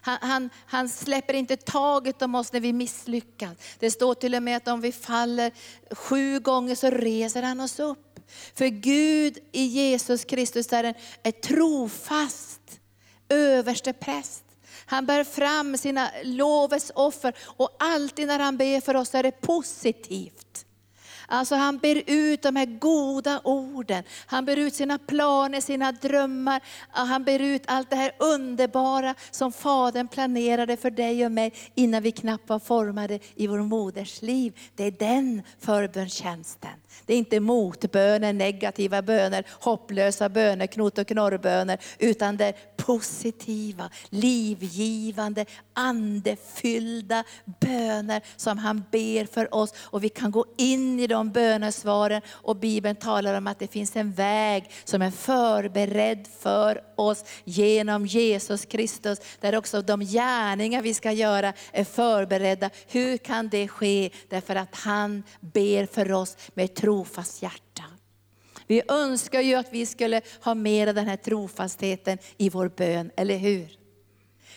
Han, 0.00 0.18
han, 0.20 0.50
han, 0.66 0.88
släpper 0.88 1.34
inte 1.34 1.56
taget 1.56 2.22
om 2.22 2.34
oss 2.34 2.52
när 2.52 2.60
vi 2.60 2.72
misslyckas. 2.72 3.56
Det 3.78 3.90
står 3.90 4.14
till 4.14 4.34
och 4.34 4.42
med 4.42 4.56
att 4.56 4.68
om 4.68 4.80
vi 4.80 4.92
faller 4.92 5.52
sju 5.94 6.40
gånger 6.40 6.74
så 6.74 6.90
reser 6.90 7.42
han 7.42 7.60
oss 7.60 7.80
upp. 7.80 8.07
För 8.54 8.66
Gud 8.66 9.38
i 9.52 9.62
Jesus 9.62 10.24
Kristus 10.24 10.72
är, 10.72 10.84
en, 10.84 10.94
är 11.22 11.30
trofast 11.30 12.80
överste 13.28 13.92
präst. 13.92 14.44
Han 14.86 15.06
bär 15.06 15.24
fram 15.24 15.78
sina 15.78 16.10
lovets 16.24 16.92
offer 16.94 17.34
och 17.42 17.76
alltid 17.78 18.26
när 18.26 18.38
han 18.38 18.56
ber 18.56 18.80
för 18.80 18.96
oss 18.96 19.14
är 19.14 19.22
det 19.22 19.40
positivt. 19.40 20.64
Alltså 21.30 21.54
han 21.54 21.78
ber 21.78 22.02
ut 22.06 22.42
de 22.42 22.56
här 22.56 22.78
goda 22.78 23.40
orden. 23.44 24.04
Han 24.26 24.44
ber 24.44 24.56
ut 24.56 24.74
sina 24.74 24.98
planer, 24.98 25.60
sina 25.60 25.92
drömmar. 25.92 26.60
Han 26.90 27.24
ber 27.24 27.40
ut 27.40 27.62
allt 27.66 27.90
det 27.90 27.96
här 27.96 28.12
underbara 28.18 29.14
som 29.30 29.52
Fadern 29.52 30.08
planerade 30.08 30.76
för 30.76 30.90
dig 30.90 31.26
och 31.26 31.32
mig 31.32 31.52
innan 31.74 32.02
vi 32.02 32.12
knappt 32.12 32.48
var 32.48 32.58
formade 32.58 33.18
i 33.34 33.46
vår 33.46 33.58
moders 33.58 34.22
liv. 34.22 34.58
Det 34.74 34.84
är 34.84 34.90
den 34.90 35.42
förbönstjänsten. 35.60 36.70
Det 37.06 37.14
är 37.14 37.18
inte 37.18 37.40
motböner, 37.40 38.32
negativa 38.32 39.02
böner, 39.02 39.46
hopplösa 39.50 40.28
böner, 40.28 40.66
knot 40.66 40.98
och 40.98 41.06
knorrböner, 41.06 41.78
utan 41.98 42.36
det 42.36 42.44
är 42.44 42.54
positiva, 42.76 43.90
livgivande, 44.08 45.46
andefyllda 45.72 47.24
böner 47.60 48.22
som 48.36 48.58
han 48.58 48.84
ber 48.90 49.24
för 49.24 49.54
oss. 49.54 49.74
Och 49.78 50.04
vi 50.04 50.08
kan 50.08 50.30
gå 50.30 50.44
in 50.56 51.00
i 51.00 51.06
dem 51.06 51.17
om 51.18 51.30
bönesvaren 51.30 52.22
och 52.28 52.56
Bibeln 52.56 52.96
talar 52.96 53.34
om 53.34 53.46
att 53.46 53.58
det 53.58 53.66
finns 53.66 53.96
en 53.96 54.12
väg 54.12 54.70
som 54.84 55.02
är 55.02 55.10
förberedd 55.10 56.28
för 56.38 56.82
oss 56.96 57.24
genom 57.44 58.06
Jesus 58.06 58.64
Kristus. 58.64 59.18
Där 59.40 59.56
också 59.56 59.82
de 59.82 60.00
gärningar 60.00 60.82
vi 60.82 60.94
ska 60.94 61.12
göra 61.12 61.52
är 61.72 61.84
förberedda. 61.84 62.70
Hur 62.88 63.16
kan 63.16 63.48
det 63.48 63.68
ske? 63.68 64.10
Därför 64.28 64.56
att 64.56 64.74
han 64.74 65.22
ber 65.40 65.86
för 65.86 66.12
oss 66.12 66.36
med 66.54 66.74
trofast 66.74 67.42
hjärta. 67.42 67.84
Vi 68.66 68.82
önskar 68.88 69.40
ju 69.40 69.54
att 69.54 69.72
vi 69.72 69.86
skulle 69.86 70.20
ha 70.40 70.54
mer 70.54 70.86
av 70.86 70.94
den 70.94 71.06
här 71.06 71.16
trofastheten 71.16 72.18
i 72.36 72.50
vår 72.50 72.68
bön, 72.68 73.10
eller 73.16 73.36
hur? 73.36 73.78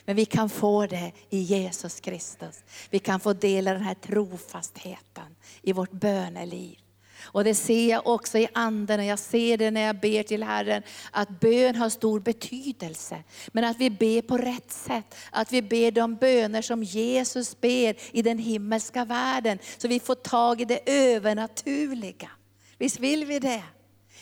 Men 0.06 0.16
vi 0.16 0.26
kan 0.26 0.50
få 0.50 0.86
det 0.86 1.12
i 1.30 1.38
Jesus 1.38 2.00
Kristus. 2.00 2.64
Vi 2.90 3.00
kan 3.00 3.20
få 3.20 3.34
del 3.34 3.68
av 3.68 3.74
den 3.74 3.84
här 3.84 3.94
trofastheten 3.94 5.36
i 5.62 5.74
vårt 5.74 5.92
böneliv. 5.92 6.78
Och 7.24 7.44
det 7.44 7.56
ser 7.56 7.90
jag 7.90 8.08
också 8.08 8.38
i 8.38 8.48
anden 8.54 9.00
och 9.00 9.06
jag 9.06 9.20
ser 9.20 9.58
det 9.58 9.72
när 9.72 9.82
jag 9.82 10.00
ber 10.00 10.24
till 10.24 10.44
Herren, 10.44 10.84
att 11.12 11.40
bön 11.40 11.76
har 11.76 11.90
stor 11.90 12.20
betydelse. 12.20 13.24
Men 13.48 13.64
att 13.64 13.78
vi 13.78 13.90
ber 13.90 14.22
på 14.22 14.38
rätt 14.38 14.72
sätt, 14.72 15.16
att 15.32 15.52
vi 15.52 15.62
ber 15.62 15.92
de 15.92 16.16
böner 16.16 16.62
som 16.62 16.84
Jesus 16.84 17.62
ber 17.62 17.96
i 18.12 18.22
den 18.22 18.38
himmelska 18.38 19.06
världen. 19.06 19.60
Så 19.78 19.88
vi 19.88 20.00
får 20.00 20.16
tag 20.16 20.62
i 20.62 20.66
det 20.66 20.80
övernaturliga. 20.86 22.30
Visst 22.78 23.00
vill 23.00 23.26
vi 23.26 23.40
det? 23.40 23.64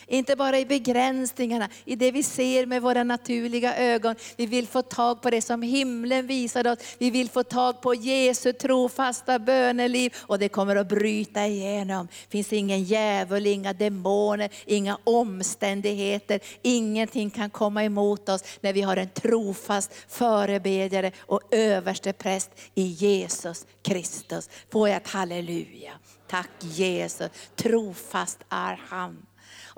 Inte 0.09 0.35
bara 0.35 0.59
i 0.59 0.65
begränsningarna, 0.65 1.69
i 1.85 1.95
det 1.95 2.11
vi 2.11 2.23
ser 2.23 2.65
med 2.65 2.81
våra 2.81 3.03
naturliga 3.03 3.77
ögon. 3.77 4.15
Vi 4.35 4.45
vill 4.45 4.67
få 4.67 4.81
tag 4.81 5.21
på 5.21 5.29
det 5.29 5.41
som 5.41 5.61
himlen 5.61 6.27
visar 6.27 6.67
oss. 6.67 6.79
Vi 6.97 7.09
vill 7.09 7.29
få 7.29 7.43
tag 7.43 7.81
på 7.81 7.93
Jesu 7.93 8.53
trofasta 8.53 9.39
böneliv 9.39 10.13
och 10.19 10.39
det 10.39 10.49
kommer 10.49 10.75
att 10.75 10.89
bryta 10.89 11.47
igenom. 11.47 12.07
Det 12.07 12.31
finns 12.31 12.53
ingen 12.53 12.83
djävul, 12.83 13.47
inga 13.47 13.73
demoner, 13.73 14.49
inga 14.65 14.97
omständigheter. 15.03 16.39
Ingenting 16.61 17.29
kan 17.29 17.49
komma 17.49 17.83
emot 17.83 18.29
oss 18.29 18.43
när 18.61 18.73
vi 18.73 18.81
har 18.81 18.97
en 18.97 19.09
trofast 19.09 19.91
förebedjare 20.07 21.11
och 21.19 21.41
överste 21.51 22.13
präst 22.13 22.51
i 22.75 22.83
Jesus 22.83 23.65
Kristus. 23.81 24.49
Får 24.71 24.89
jag 24.89 24.97
ett 24.97 25.07
halleluja. 25.07 25.91
Tack 26.27 26.49
Jesus, 26.59 27.29
trofast 27.55 28.39
är 28.49 28.81
han. 28.89 29.25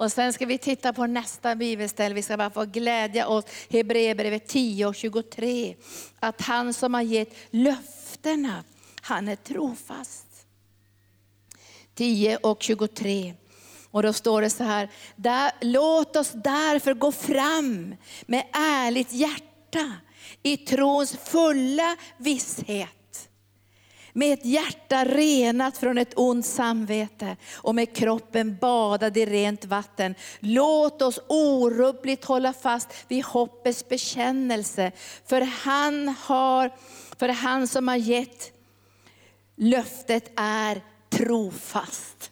Och 0.02 0.12
sen 0.12 0.34
ska 0.34 0.46
vi 0.46 0.58
titta 0.58 0.94
på 0.94 1.08
nästa 1.08 1.56
bibelställe, 1.56 2.16
vi 2.16 2.22
ska 2.22 2.38
bara 2.38 2.50
få 2.50 2.66
glädja 2.66 3.28
oss. 3.28 3.46
Hebreerbrevet 3.70 4.48
10 4.48 4.86
och 4.86 4.96
23. 4.96 5.76
Att 6.20 6.42
han 6.42 6.74
som 6.74 6.94
har 6.94 7.02
gett 7.02 7.36
löftena, 7.50 8.64
han 9.02 9.28
är 9.28 9.36
trofast. 9.36 10.26
10 11.96 12.38
och 12.38 12.64
23. 12.64 13.34
Och 13.92 14.04
då 14.04 14.14
står 14.14 14.42
det 14.42 14.50
så 14.50 14.64
här, 14.64 14.90
där, 15.16 15.52
låt 15.62 16.16
oss 16.16 16.32
därför 16.34 16.94
gå 16.94 17.12
fram 17.12 17.96
med 18.26 18.44
ärligt 18.54 19.14
hjärta 19.14 19.94
i 20.44 20.58
trons 20.58 21.18
fulla 21.18 21.98
visshet 22.18 23.01
med 24.14 24.34
ett 24.34 24.46
hjärta 24.46 25.06
renat 25.06 25.78
från 25.78 25.98
ett 25.98 26.14
ont 26.16 26.46
samvete 26.46 27.38
och 27.56 27.76
med 27.76 27.96
kroppen 27.96 28.58
badad 28.62 29.18
i 29.18 29.26
rent 29.26 29.66
vatten. 29.66 30.16
Låt 30.40 31.02
oss 31.02 31.20
orubbligt 31.28 32.26
hålla 32.26 32.54
fast 32.54 32.88
vid 33.08 33.26
hoppets 33.26 33.90
bekännelse. 33.90 34.92
För 35.26 35.42
han, 35.42 36.08
har, 36.08 36.72
för 37.20 37.30
han 37.30 37.68
som 37.68 37.88
har 37.88 37.96
gett 37.96 38.52
löftet 39.56 40.32
är 40.36 40.82
trofast. 41.10 42.31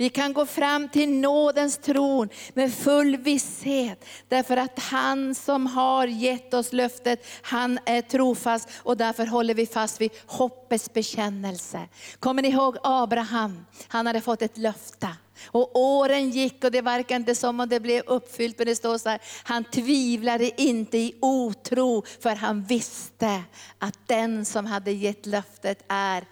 Vi 0.00 0.08
kan 0.08 0.32
gå 0.32 0.46
fram 0.46 0.88
till 0.88 1.08
nådens 1.08 1.78
tron 1.78 2.28
med 2.54 2.74
full 2.74 3.16
visshet. 3.16 4.04
Därför 4.28 4.56
att 4.56 4.78
han 4.78 5.34
som 5.34 5.66
har 5.66 6.06
gett 6.06 6.54
oss 6.54 6.72
löftet, 6.72 7.26
han 7.42 7.78
är 7.86 8.02
trofast 8.02 8.68
och 8.76 8.96
därför 8.96 9.26
håller 9.26 9.54
vi 9.54 9.66
fast 9.66 10.00
vid 10.00 10.10
hoppets 10.26 10.92
bekännelse. 10.92 11.88
Kommer 12.18 12.42
ni 12.42 12.48
ihåg 12.48 12.76
Abraham? 12.82 13.66
Han 13.88 14.06
hade 14.06 14.20
fått 14.20 14.42
ett 14.42 14.58
löfte. 14.58 15.08
Och 15.46 15.76
åren 15.78 16.30
gick 16.30 16.64
och 16.64 16.70
det 16.70 16.82
verkar 16.82 17.16
inte 17.16 17.34
som 17.34 17.60
om 17.60 17.68
det 17.68 17.80
blev 17.80 18.02
uppfyllt. 18.06 18.58
Men 18.58 18.66
det 18.66 18.76
står 18.76 18.98
så 18.98 19.08
här, 19.08 19.20
han 19.44 19.64
tvivlade 19.64 20.62
inte 20.62 20.98
i 20.98 21.14
otro 21.20 22.04
för 22.20 22.34
han 22.34 22.64
visste 22.64 23.42
att 23.78 23.98
den 24.06 24.44
som 24.44 24.66
hade 24.66 24.92
gett 24.92 25.26
löftet 25.26 25.84
är 25.88 26.24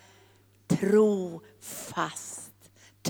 trofast 0.69 2.46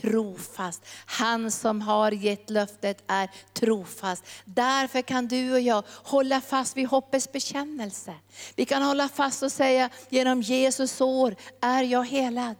trofast. 0.00 0.86
Han 1.06 1.50
som 1.50 1.80
har 1.80 2.12
gett 2.12 2.50
löftet 2.50 3.04
är 3.06 3.30
trofast. 3.52 4.24
Därför 4.44 5.02
kan 5.02 5.28
du 5.28 5.52
och 5.52 5.60
jag 5.60 5.84
hålla 5.88 6.40
fast 6.40 6.76
vid 6.76 6.88
hoppets 6.88 7.32
bekännelse. 7.32 8.14
Vi 8.54 8.64
kan 8.64 8.82
hålla 8.82 9.08
fast 9.08 9.42
och 9.42 9.52
säga, 9.52 9.90
genom 10.08 10.42
Jesus 10.42 10.92
sår 10.92 11.36
är 11.60 11.82
jag 11.82 12.06
helad. 12.06 12.56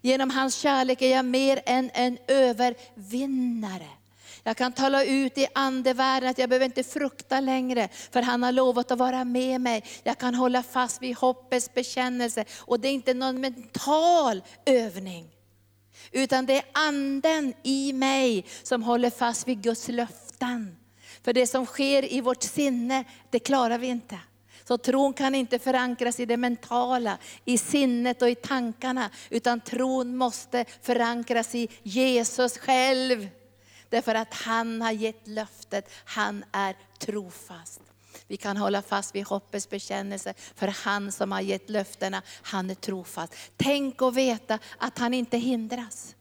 Genom 0.00 0.30
hans 0.30 0.56
kärlek 0.56 1.02
är 1.02 1.10
jag 1.10 1.24
mer 1.24 1.62
än 1.66 1.90
en 1.94 2.18
övervinnare. 2.28 3.88
Jag 4.42 4.56
kan 4.56 4.72
tala 4.72 5.04
ut 5.04 5.38
i 5.38 5.46
andevärlden 5.54 6.30
att 6.30 6.38
jag 6.38 6.48
behöver 6.48 6.66
inte 6.66 6.82
frukta 6.82 7.40
längre, 7.40 7.88
för 8.10 8.22
han 8.22 8.42
har 8.42 8.52
lovat 8.52 8.90
att 8.90 8.98
vara 8.98 9.24
med 9.24 9.60
mig. 9.60 9.84
Jag 10.02 10.18
kan 10.18 10.34
hålla 10.34 10.62
fast 10.62 11.02
vid 11.02 11.16
hoppets 11.16 11.74
bekännelse. 11.74 12.44
Och 12.58 12.80
det 12.80 12.88
är 12.88 12.92
inte 12.92 13.14
någon 13.14 13.40
mental 13.40 14.42
övning. 14.66 15.35
Utan 16.12 16.46
det 16.46 16.56
är 16.56 16.64
anden 16.72 17.54
i 17.62 17.92
mig 17.92 18.44
som 18.62 18.82
håller 18.82 19.10
fast 19.10 19.48
vid 19.48 19.62
Guds 19.62 19.88
löften. 19.88 20.76
För 21.22 21.32
det 21.32 21.46
som 21.46 21.66
sker 21.66 22.12
i 22.12 22.20
vårt 22.20 22.42
sinne, 22.42 23.04
det 23.30 23.38
klarar 23.38 23.78
vi 23.78 23.86
inte. 23.86 24.18
Så 24.64 24.78
tron 24.78 25.12
kan 25.12 25.34
inte 25.34 25.58
förankras 25.58 26.20
i 26.20 26.26
det 26.26 26.36
mentala, 26.36 27.18
i 27.44 27.58
sinnet 27.58 28.22
och 28.22 28.30
i 28.30 28.34
tankarna. 28.34 29.10
Utan 29.30 29.60
tron 29.60 30.16
måste 30.16 30.64
förankras 30.82 31.54
i 31.54 31.68
Jesus 31.82 32.58
själv. 32.58 33.28
Därför 33.88 34.14
att 34.14 34.34
han 34.34 34.82
har 34.82 34.92
gett 34.92 35.28
löftet, 35.28 35.90
han 36.04 36.44
är 36.52 36.76
trofast. 36.98 37.80
Vi 38.28 38.36
kan 38.36 38.56
hålla 38.56 38.82
fast 38.82 39.14
vid 39.14 39.26
hoppets 39.26 39.70
bekännelse, 39.70 40.34
för 40.54 40.66
han 40.66 41.12
som 41.12 41.32
har 41.32 41.40
gett 41.40 41.70
löftena, 41.70 42.22
han 42.42 42.70
är 42.70 42.74
trofast. 42.74 43.34
Tänk 43.56 44.02
och 44.02 44.16
veta 44.16 44.58
att 44.78 44.98
han 44.98 45.14
inte 45.14 45.38
hindras. 45.38 46.14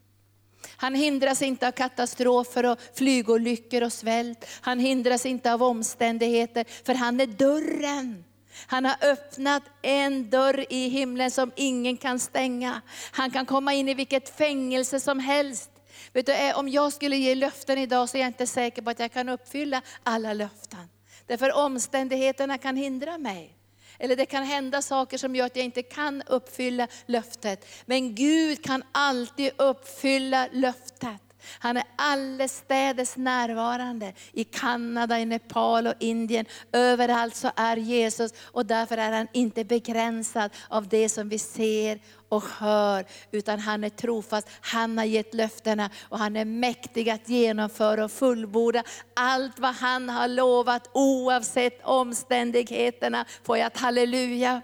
Han 0.78 0.96
hindras 0.96 1.42
inte 1.42 1.68
av 1.68 1.72
katastrofer 1.72 2.66
och 2.66 2.80
flygolyckor 2.94 3.84
och 3.84 3.94
svält. 3.94 4.46
Han 4.62 4.80
hindras 4.80 5.26
inte 5.26 5.54
av 5.54 5.64
omständigheter, 5.64 6.66
för 6.86 6.94
han 6.94 7.22
är 7.22 7.28
dörren. 7.28 8.24
Han 8.68 8.86
har 8.86 8.96
öppnat 9.02 9.64
en 9.82 10.30
dörr 10.30 10.66
i 10.70 10.88
himlen 10.88 11.32
som 11.32 11.52
ingen 11.56 11.98
kan 11.98 12.20
stänga. 12.20 12.82
Han 13.12 13.32
kan 13.32 13.46
komma 13.46 13.74
in 13.74 13.90
i 13.90 13.94
vilket 13.94 14.38
fängelse 14.38 15.00
som 15.00 15.20
helst. 15.20 15.70
Vet 16.14 16.26
du, 16.26 16.34
eh, 16.34 16.60
om 16.60 16.70
jag 16.70 16.94
skulle 16.94 17.16
ge 17.16 17.36
löften 17.36 17.78
idag 17.78 18.10
så 18.10 18.18
är 18.18 18.22
jag 18.22 18.30
inte 18.30 18.48
säker 18.48 18.82
på 18.82 18.90
att 18.90 19.00
jag 19.00 19.14
kan 19.14 19.30
uppfylla 19.30 19.82
alla 20.04 20.34
löften. 20.34 20.90
Därför 21.28 21.54
omständigheterna 21.54 22.58
kan 22.58 22.78
hindra 22.78 23.18
mig. 23.18 23.56
Eller 24.00 24.16
det 24.16 24.26
kan 24.26 24.44
hända 24.44 24.82
saker 24.82 25.18
som 25.18 25.36
gör 25.36 25.46
att 25.46 25.56
jag 25.56 25.66
inte 25.66 25.84
kan 25.84 26.22
uppfylla 26.22 26.88
löftet. 27.06 27.66
Men 27.86 28.16
Gud 28.16 28.64
kan 28.64 28.84
alltid 28.92 29.52
uppfylla 29.58 30.48
löftet. 30.52 31.22
Han 31.60 31.78
är 31.78 31.84
allestädes 31.96 33.18
närvarande. 33.18 34.14
I 34.32 34.44
Kanada, 34.44 35.20
i 35.20 35.26
Nepal 35.26 35.88
och 35.88 35.94
Indien. 36.00 36.46
Överallt 36.72 37.36
så 37.36 37.52
är 37.56 37.78
Jesus 37.78 38.34
och 38.42 38.66
därför 38.66 38.98
är 38.98 39.12
han 39.12 39.28
inte 39.34 39.64
begränsad 39.64 40.52
av 40.70 40.88
det 40.88 41.10
som 41.10 41.30
vi 41.30 41.40
ser 41.40 42.00
och 42.30 42.44
hör, 42.44 43.06
utan 43.32 43.60
han 43.60 43.84
är 43.84 43.90
trofast. 43.90 44.48
Han 44.62 44.98
har 44.98 45.06
gett 45.06 45.34
löftena 45.34 45.90
och 46.10 46.20
han 46.20 46.36
är 46.36 46.46
mäktig 46.46 47.10
att 47.10 47.30
genomföra 47.30 48.06
och 48.06 48.12
fullborda 48.12 48.84
allt 49.14 49.60
vad 49.60 49.76
han 49.76 50.10
har 50.10 50.28
lovat 50.28 50.90
oavsett 50.94 51.86
omständigheterna. 51.86 53.26
Får 53.44 53.58
jag 53.58 53.68
ett 53.68 53.78
halleluja? 53.78 54.62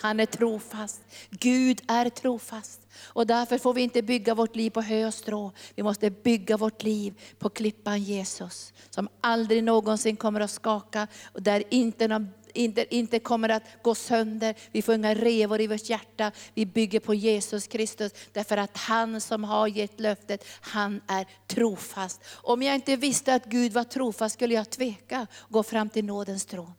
Han 0.00 0.20
är 0.20 0.26
trofast. 0.26 1.00
Gud 1.30 1.80
är 1.88 2.10
trofast. 2.10 2.80
Och 3.02 3.26
därför 3.26 3.58
får 3.58 3.74
vi 3.74 3.82
inte 3.82 4.02
bygga 4.02 4.34
vårt 4.34 4.56
liv 4.56 4.70
på 4.70 4.80
hö 4.80 5.06
och 5.06 5.14
strå. 5.14 5.52
Vi 5.74 5.82
måste 5.82 6.10
bygga 6.10 6.56
vårt 6.56 6.82
liv 6.82 7.20
på 7.38 7.48
klippan 7.48 8.02
Jesus. 8.02 8.72
Som 8.90 9.08
aldrig 9.20 9.64
någonsin 9.64 10.16
kommer 10.16 10.40
att 10.40 10.50
skaka 10.50 11.06
och 11.32 11.42
där 11.42 11.64
inte 11.70 12.08
någon 12.08 12.28
inte, 12.54 12.94
inte 12.94 13.18
kommer 13.18 13.48
att 13.48 13.62
gå 13.82 13.94
sönder. 13.94 14.54
Vi 14.72 14.82
får 14.82 14.94
inga 14.94 15.14
revor 15.14 15.60
i 15.60 15.66
vårt 15.66 15.88
hjärta. 15.88 16.32
Vi 16.54 16.66
bygger 16.66 17.00
på 17.00 17.14
Jesus 17.14 17.66
Kristus. 17.66 18.12
Därför 18.32 18.56
att 18.56 18.76
han 18.76 19.20
som 19.20 19.44
har 19.44 19.66
gett 19.66 20.00
löftet, 20.00 20.44
han 20.60 21.00
är 21.06 21.26
trofast. 21.46 22.20
Om 22.34 22.62
jag 22.62 22.74
inte 22.74 22.96
visste 22.96 23.34
att 23.34 23.44
Gud 23.44 23.72
var 23.72 23.84
trofast 23.84 24.34
skulle 24.34 24.54
jag 24.54 24.70
tveka 24.70 25.26
och 25.34 25.52
gå 25.52 25.62
fram 25.62 25.88
till 25.88 26.04
nådens 26.04 26.46
tron. 26.46 26.72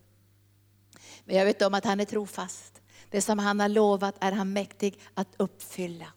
Men 1.25 1.35
jag 1.35 1.45
vet 1.45 1.61
om 1.61 1.73
att 1.73 1.85
han 1.85 1.99
är 1.99 2.05
trofast. 2.05 2.80
Det 3.11 3.21
som 3.21 3.39
han 3.39 3.59
har 3.59 3.69
lovat 3.69 4.15
är 4.19 4.31
han 4.31 4.53
mäktig 4.53 4.99
att 5.13 5.35
uppfylla. 5.37 6.07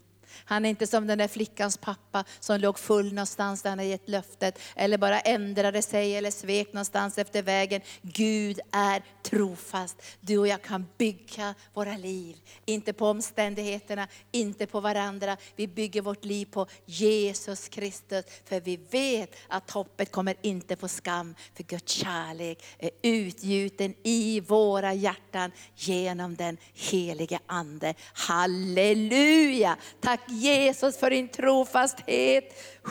Han 0.44 0.64
är 0.64 0.70
inte 0.70 0.86
som 0.86 1.06
den 1.06 1.18
där 1.18 1.28
flickans 1.28 1.76
pappa 1.76 2.24
som 2.40 2.60
låg 2.60 2.78
full 2.78 3.12
någonstans 3.12 3.62
där 3.62 3.70
han 3.70 3.78
hade 3.78 3.88
gett 3.88 4.08
löftet. 4.08 4.58
Eller 4.76 4.98
bara 4.98 5.20
ändrade 5.20 5.82
sig 5.82 6.16
eller 6.16 6.30
svek 6.30 6.72
någonstans 6.72 7.18
efter 7.18 7.42
vägen. 7.42 7.80
Gud 8.02 8.60
är 8.72 9.02
trofast. 9.22 10.02
Du 10.20 10.38
och 10.38 10.48
jag 10.48 10.62
kan 10.62 10.86
bygga 10.98 11.54
våra 11.74 11.96
liv. 11.96 12.36
Inte 12.64 12.92
på 12.92 13.06
omständigheterna, 13.06 14.08
inte 14.32 14.66
på 14.66 14.80
varandra. 14.80 15.36
Vi 15.56 15.68
bygger 15.68 16.02
vårt 16.02 16.24
liv 16.24 16.46
på 16.46 16.66
Jesus 16.86 17.68
Kristus. 17.68 18.24
För 18.44 18.60
vi 18.60 18.76
vet 18.90 19.36
att 19.48 19.70
hoppet 19.70 20.12
kommer 20.12 20.36
inte 20.42 20.76
på 20.76 20.88
skam. 20.88 21.34
För 21.54 21.62
Guds 21.62 21.92
kärlek 21.92 22.64
är 22.78 22.90
utgjuten 23.02 23.94
i 24.02 24.40
våra 24.40 24.94
hjärtan 24.94 25.52
genom 25.76 26.36
den 26.36 26.56
helige 26.74 27.38
Ande. 27.46 27.94
Halleluja! 28.12 29.76
Tack 30.00 30.20
Jesus 30.34 30.96
för 30.96 31.10
din 31.10 31.28
trofasthet. 31.28 32.44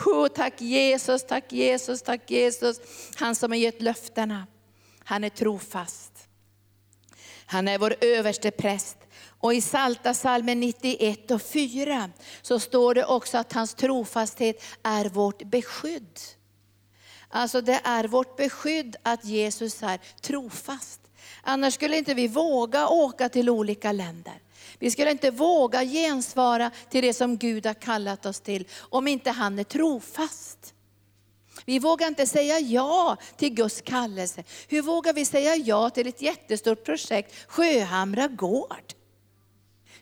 Oh, 0.06 0.28
tack 0.28 0.60
Jesus, 0.60 1.26
tack 1.26 1.52
Jesus, 1.52 2.02
tack 2.02 2.30
Jesus. 2.30 2.80
Han 3.16 3.34
som 3.34 3.50
har 3.50 3.58
gett 3.58 3.82
löftena. 3.82 4.46
Han 5.04 5.24
är 5.24 5.28
trofast. 5.28 6.28
Han 7.46 7.68
är 7.68 7.78
vår 7.78 7.94
överste 8.00 8.50
präst. 8.50 8.96
Och 9.40 9.54
i 9.54 9.60
Salta 9.60 10.14
salmen 10.14 10.60
91 10.60 11.30
och 11.30 11.42
4 11.42 12.10
så 12.42 12.60
står 12.60 12.94
det 12.94 13.04
också 13.04 13.38
att 13.38 13.52
hans 13.52 13.74
trofasthet 13.74 14.62
är 14.82 15.04
vårt 15.04 15.42
beskydd. 15.42 16.20
Alltså 17.28 17.60
det 17.60 17.80
är 17.84 18.04
vårt 18.04 18.36
beskydd 18.36 18.96
att 19.02 19.24
Jesus 19.24 19.82
är 19.82 20.00
trofast. 20.20 21.00
Annars 21.42 21.74
skulle 21.74 21.98
inte 21.98 22.14
vi 22.14 22.28
våga 22.28 22.88
åka 22.88 23.28
till 23.28 23.50
olika 23.50 23.92
länder. 23.92 24.43
Vi 24.78 24.90
skulle 24.90 25.10
inte 25.10 25.30
våga 25.30 25.84
gensvara 25.84 26.70
till 26.90 27.02
det 27.02 27.14
som 27.14 27.36
Gud 27.36 27.66
har 27.66 27.74
kallat 27.74 28.26
oss 28.26 28.40
till, 28.40 28.68
om 28.78 29.08
inte 29.08 29.30
han 29.30 29.58
är 29.58 29.64
trofast. 29.64 30.74
Vi 31.64 31.78
vågar 31.78 32.08
inte 32.08 32.26
säga 32.26 32.58
ja 32.58 33.16
till 33.36 33.54
Guds 33.54 33.80
kallelse. 33.80 34.44
Hur 34.68 34.82
vågar 34.82 35.12
vi 35.12 35.24
säga 35.24 35.56
ja 35.56 35.90
till 35.90 36.06
ett 36.06 36.22
jättestort 36.22 36.84
projekt, 36.84 37.34
Sjöhamra 37.48 38.28
gård? 38.28 38.94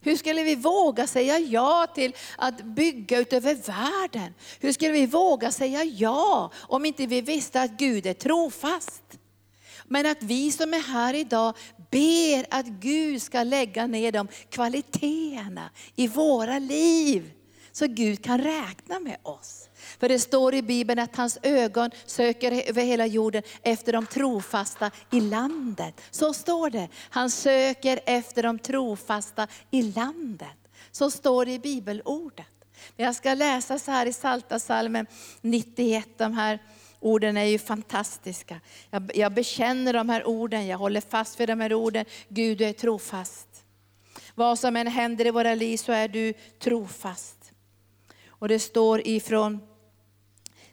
Hur 0.00 0.16
skulle 0.16 0.42
vi 0.42 0.54
våga 0.54 1.06
säga 1.06 1.38
ja 1.38 1.87
till 1.94 2.16
att 2.37 2.64
bygga 2.64 3.18
utöver 3.18 3.54
världen? 3.54 4.35
Hur 4.61 4.72
skulle 4.72 4.92
vi 4.92 5.06
våga 5.06 5.52
säga 5.52 5.85
ja 5.85 6.50
om 6.56 6.85
inte 6.85 7.06
vi 7.06 7.20
visste 7.20 7.62
att 7.62 7.70
Gud 7.70 8.06
är 8.06 8.14
trofast? 8.14 9.02
Men 9.85 10.06
att 10.06 10.22
vi 10.22 10.52
som 10.52 10.74
är 10.74 10.80
här 10.80 11.14
idag 11.14 11.54
ber 11.92 12.46
att 12.50 12.66
Gud 12.66 13.22
ska 13.22 13.42
lägga 13.42 13.87
ner 13.87 14.12
de 14.12 14.28
kvaliteterna 14.50 15.70
i 15.96 16.09
våra 16.09 16.59
liv. 16.59 17.33
Så 17.72 17.87
Gud 17.87 18.24
kan 18.24 18.40
räkna 18.40 19.00
med 19.00 19.16
oss. 19.22 19.68
För 20.00 20.09
det 20.09 20.18
står 20.18 20.55
i 20.55 20.62
Bibeln 20.62 21.00
att 21.00 21.16
hans 21.16 21.38
ögon 21.42 21.90
söker 22.07 22.68
över 22.68 22.83
hela 22.83 23.07
jorden 23.07 23.42
efter 23.62 23.92
de 23.92 24.07
trofasta 24.07 24.90
i 25.11 25.20
landet. 25.20 26.00
Så 26.11 26.33
står 26.33 26.70
det. 26.70 26.88
Han 27.11 27.31
söker 27.31 28.00
efter 28.07 28.42
de 28.42 28.59
trofasta 28.59 29.46
i 29.70 29.83
landet. 29.83 30.48
Så 30.92 31.11
står 31.11 31.44
det 31.44 31.52
i 31.52 31.59
bibelordet. 31.59 32.46
jag 32.96 33.14
ska 33.14 33.35
läsa 33.35 33.78
så 33.78 33.90
här 33.90 34.07
i 34.07 34.12
Salta 34.12 34.59
salmen 34.59 35.07
91, 35.40 36.09
de 36.18 36.33
här 36.35 36.59
Orden 37.02 37.36
är 37.36 37.44
ju 37.44 37.58
fantastiska. 37.58 38.60
Jag, 38.90 39.10
jag 39.14 39.32
bekänner 39.32 39.92
de 39.92 40.08
här 40.08 40.26
orden, 40.26 40.66
jag 40.66 40.78
håller 40.78 41.00
fast 41.00 41.40
vid 41.40 41.48
de 41.48 41.60
här 41.60 41.74
orden. 41.74 42.04
Gud, 42.28 42.58
du 42.58 42.64
är 42.64 42.72
trofast. 42.72 43.48
Vad 44.34 44.58
som 44.58 44.76
än 44.76 44.86
händer 44.86 45.26
i 45.26 45.30
våra 45.30 45.54
liv 45.54 45.76
så 45.76 45.92
är 45.92 46.08
du 46.08 46.34
trofast. 46.58 47.52
Och 48.28 48.48
det 48.48 48.58
står 48.58 49.06
ifrån 49.06 49.60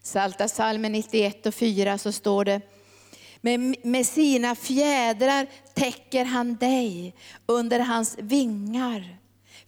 Salta 0.01 0.47
salmen 0.47 0.91
91 0.91 1.45
och 1.45 1.55
4 1.55 1.97
så 1.97 2.11
står 2.11 2.45
det, 2.45 2.61
med, 3.41 3.75
med 3.85 4.05
sina 4.05 4.55
fjädrar 4.55 5.47
täcker 5.73 6.25
han 6.25 6.55
dig, 6.55 7.15
under 7.45 7.79
hans 7.79 8.17
vingar 8.19 9.19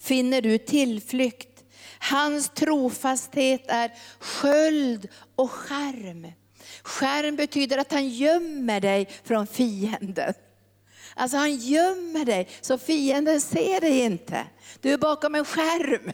finner 0.01 0.41
du 0.41 0.57
tillflykt. 0.57 1.63
Hans 1.99 2.49
trofasthet 2.49 3.63
är 3.67 3.91
sköld 4.19 5.07
och 5.35 5.51
skärm. 5.51 6.27
Skärm 6.83 7.35
betyder 7.35 7.77
att 7.77 7.91
han 7.91 8.09
gömmer 8.09 8.79
dig 8.79 9.09
från 9.23 9.47
fienden. 9.47 10.33
Alltså 11.13 11.37
han 11.37 11.55
gömmer 11.55 12.25
dig 12.25 12.49
så 12.61 12.77
fienden 12.77 13.41
ser 13.41 13.81
dig 13.81 13.99
inte. 13.99 14.45
Du 14.81 14.93
är 14.93 14.97
bakom 14.97 15.35
en 15.35 15.45
skärm. 15.45 16.11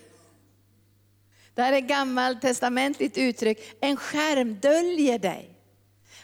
Det 1.53 1.61
här 1.61 1.73
är 1.73 1.77
ett 1.77 1.87
gammaltestamentligt 1.87 3.17
uttryck. 3.17 3.77
En 3.81 3.97
skärm 3.97 4.59
döljer 4.59 5.19
dig. 5.19 5.49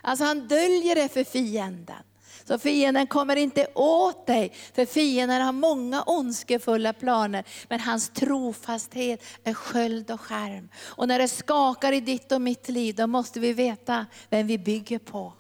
Alltså 0.02 0.26
han 0.26 0.48
döljer 0.48 0.96
dig 0.96 1.10
för 1.10 1.24
fienden. 1.24 2.04
Så 2.46 2.60
fienden 2.60 3.08
kommer 3.08 3.36
inte 3.36 3.68
åt 3.76 4.28
dig, 4.28 4.54
för 4.74 4.86
fienden 4.86 5.42
har 5.42 5.52
många 5.52 6.04
ondskefulla 6.04 6.94
planer. 6.94 7.44
Men 7.70 7.80
hans 7.80 8.10
trofasthet 8.10 9.24
är 9.44 9.54
sköld 9.54 10.12
och 10.12 10.22
skärm. 10.22 10.70
Och 10.78 11.08
när 11.08 11.20
det 11.20 11.28
skakar 11.28 11.92
i 11.92 12.00
ditt 12.00 12.32
och 12.32 12.42
mitt 12.42 12.70
liv, 12.70 12.96
då 12.96 13.08
måste 13.08 13.40
vi 13.40 13.54
veta 13.54 14.06
vem 14.30 14.48
vi 14.48 14.58
bygger 14.58 15.00
på. 15.00 15.34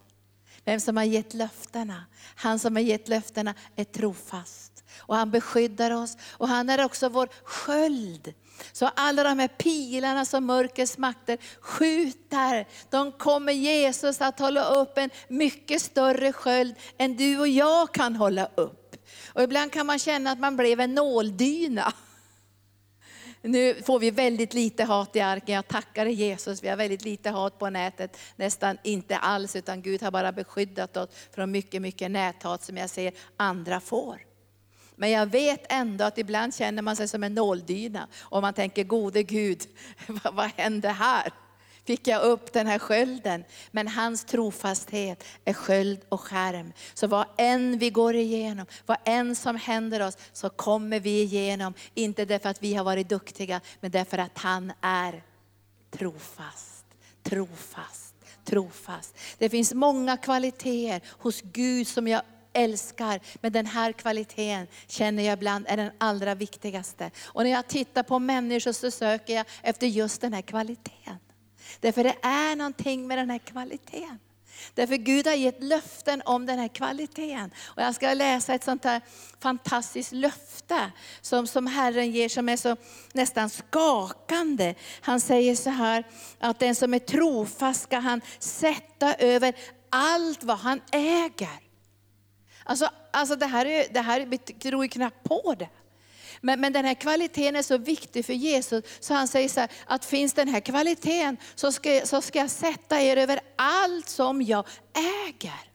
Vem 0.65 0.79
som 0.79 0.97
har 0.97 1.03
gett 1.03 1.33
löftena. 1.33 2.05
Han 2.35 2.59
som 2.59 2.75
har 2.75 2.83
gett 2.83 3.07
löftena 3.07 3.53
är 3.75 3.83
trofast. 3.83 4.72
Och 5.05 5.15
han 5.15 5.31
beskyddar 5.31 5.91
oss. 5.91 6.17
Och 6.31 6.47
han 6.47 6.69
är 6.69 6.85
också 6.85 7.09
vår 7.09 7.29
sköld. 7.43 8.33
Så 8.71 8.89
alla 8.95 9.23
de 9.23 9.39
här 9.39 9.47
pilarna 9.47 10.25
som 10.25 10.45
mörkrets 10.45 10.97
makter 10.97 11.37
skjuter, 11.59 12.67
de 12.89 13.11
kommer 13.11 13.53
Jesus 13.53 14.21
att 14.21 14.39
hålla 14.39 14.65
upp 14.65 14.97
en 14.97 15.09
mycket 15.27 15.81
större 15.81 16.33
sköld 16.33 16.75
än 16.97 17.15
du 17.15 17.39
och 17.39 17.47
jag 17.47 17.93
kan 17.93 18.15
hålla 18.15 18.49
upp. 18.55 18.95
Och 19.27 19.43
ibland 19.43 19.71
kan 19.71 19.85
man 19.85 19.99
känna 19.99 20.31
att 20.31 20.39
man 20.39 20.57
blev 20.57 20.79
en 20.79 20.93
nåldyna. 20.93 21.93
Nu 23.41 23.81
får 23.85 23.99
vi 23.99 24.11
väldigt 24.11 24.53
lite 24.53 24.83
hat 24.83 25.15
i 25.15 25.19
arken, 25.21 25.55
jag 25.55 25.67
tackar 25.67 26.05
Jesus. 26.05 26.63
Vi 26.63 26.67
har 26.67 26.77
väldigt 26.77 27.05
lite 27.05 27.29
hat 27.29 27.59
på 27.59 27.69
nätet, 27.69 28.17
nästan 28.35 28.77
inte 28.83 29.17
alls, 29.17 29.55
utan 29.55 29.81
Gud 29.81 30.01
har 30.01 30.11
bara 30.11 30.31
beskyddat 30.31 30.97
oss 30.97 31.09
från 31.31 31.51
mycket, 31.51 31.81
mycket 31.81 32.11
näthat 32.11 32.63
som 32.63 32.77
jag 32.77 32.89
ser 32.89 33.13
andra 33.37 33.79
får. 33.79 34.32
Men 35.03 35.11
jag 35.11 35.25
vet 35.25 35.65
ändå 35.69 36.05
att 36.05 36.17
ibland 36.17 36.55
känner 36.55 36.81
man 36.81 36.95
sig 36.95 37.07
som 37.07 37.23
en 37.23 37.33
nåldyna 37.33 38.07
och 38.19 38.41
man 38.41 38.53
tänker, 38.53 38.83
gode 38.83 39.23
Gud, 39.23 39.61
vad 40.33 40.51
hände 40.57 40.89
här? 40.89 41.33
Fick 41.85 42.07
jag 42.07 42.21
upp 42.21 42.53
den 42.53 42.67
här 42.67 42.79
skölden? 42.79 43.43
Men 43.71 43.87
hans 43.87 44.25
trofasthet 44.25 45.23
är 45.45 45.53
sköld 45.53 45.99
och 46.09 46.21
skärm. 46.21 46.73
Så 46.93 47.07
vad 47.07 47.25
än 47.37 47.77
vi 47.77 47.89
går 47.89 48.15
igenom, 48.15 48.65
vad 48.85 48.97
än 49.05 49.35
som 49.35 49.55
händer 49.55 50.07
oss, 50.07 50.17
så 50.33 50.49
kommer 50.49 50.99
vi 50.99 51.21
igenom. 51.21 51.73
Inte 51.93 52.25
därför 52.25 52.49
att 52.49 52.63
vi 52.63 52.73
har 52.73 52.83
varit 52.83 53.09
duktiga, 53.09 53.61
men 53.79 53.91
därför 53.91 54.17
att 54.17 54.37
han 54.37 54.73
är 54.81 55.23
trofast. 55.91 56.85
Trofast 57.23 58.13
trofast. 58.45 59.17
Det 59.37 59.49
finns 59.49 59.73
många 59.73 60.17
kvaliteter 60.17 61.01
hos 61.09 61.41
Gud 61.41 61.87
som 61.87 62.07
jag 62.07 62.21
älskar. 62.53 63.19
Men 63.41 63.51
den 63.51 63.65
här 63.65 63.91
kvaliteten 63.91 64.67
känner 64.87 65.23
jag 65.23 65.33
ibland 65.33 65.65
är 65.69 65.77
den 65.77 65.91
allra 65.97 66.35
viktigaste. 66.35 67.11
Och 67.25 67.43
när 67.43 67.51
jag 67.51 67.67
tittar 67.67 68.03
på 68.03 68.19
människor 68.19 68.71
så 68.71 68.91
söker 68.91 69.33
jag 69.35 69.45
efter 69.61 69.87
just 69.87 70.21
den 70.21 70.33
här 70.33 70.41
kvaliteten. 70.41 71.17
Därför 71.79 72.03
det 72.03 72.15
är 72.21 72.55
någonting 72.55 73.07
med 73.07 73.17
den 73.17 73.29
här 73.29 73.39
kvaliteten. 73.39 74.19
Därför 74.73 74.95
Gud 74.95 75.27
har 75.27 75.33
gett 75.33 75.63
löften 75.63 76.21
om 76.25 76.45
den 76.45 76.59
här 76.59 76.67
kvaliteten. 76.67 77.51
Och 77.65 77.81
jag 77.81 77.95
ska 77.95 78.13
läsa 78.13 78.53
ett 78.53 78.63
sånt 78.63 78.83
här 78.83 79.01
fantastiskt 79.39 80.11
löfte 80.11 80.91
som, 81.21 81.47
som 81.47 81.67
Herren 81.67 82.11
ger 82.11 82.29
som 82.29 82.49
är 82.49 82.57
så 82.57 82.75
nästan 83.13 83.49
skakande. 83.49 84.75
Han 85.01 85.19
säger 85.19 85.55
så 85.55 85.69
här 85.69 86.03
att 86.39 86.59
den 86.59 86.75
som 86.75 86.93
är 86.93 86.99
trofast 86.99 87.83
ska 87.83 87.97
han 87.97 88.21
sätta 88.39 89.13
över 89.13 89.53
allt 89.89 90.43
vad 90.43 90.57
han 90.57 90.81
äger. 90.91 91.63
Alltså, 92.63 92.89
alltså 93.12 93.36
det 93.36 93.45
här, 93.45 93.65
är, 93.65 93.86
det 93.93 94.02
här 94.02 94.26
vi 94.26 94.38
tror 94.38 94.84
ju 94.84 94.89
knappt 94.89 95.23
på 95.23 95.56
det. 95.60 95.69
Men, 96.41 96.62
men 96.62 96.73
den 96.73 96.86
här 96.86 96.93
kvaliteten 96.93 97.56
är 97.56 97.62
så 97.62 97.78
viktig 97.78 98.26
för 98.26 98.34
Jesus, 98.34 98.84
så 98.99 99.13
han 99.13 99.28
säger 99.28 99.49
så 99.49 99.60
här, 99.60 99.69
att 99.86 100.06
finns 100.06 100.34
den 100.34 100.47
här 100.47 100.60
kvaliteten 100.60 101.38
så 101.56 101.71
ska, 101.71 102.02
så 102.06 102.21
ska 102.21 102.39
jag 102.39 102.49
sätta 102.49 103.02
er 103.02 103.17
över 103.17 103.39
allt 103.56 104.10
som 104.10 104.41
jag 104.41 104.65
äger. 105.28 105.73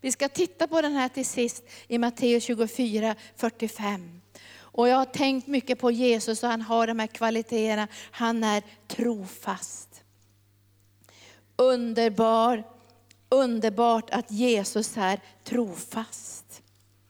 Vi 0.00 0.12
ska 0.12 0.28
titta 0.28 0.68
på 0.68 0.82
den 0.82 0.92
här 0.92 1.08
till 1.08 1.26
sist 1.26 1.64
i 1.88 1.98
Matteus 1.98 2.44
24, 2.44 3.14
45. 3.36 4.20
Och 4.78 4.88
jag 4.88 4.96
har 4.96 5.04
tänkt 5.04 5.46
mycket 5.46 5.78
på 5.78 5.90
Jesus 5.90 6.42
och 6.42 6.48
han 6.48 6.62
har 6.62 6.86
de 6.86 6.98
här 6.98 7.06
kvaliteterna. 7.06 7.88
Han 8.10 8.44
är 8.44 8.62
trofast. 8.88 10.02
Underbar, 11.56 12.64
underbart 13.28 14.10
att 14.10 14.30
Jesus 14.30 14.96
är 14.96 15.20
trofast. 15.44 16.62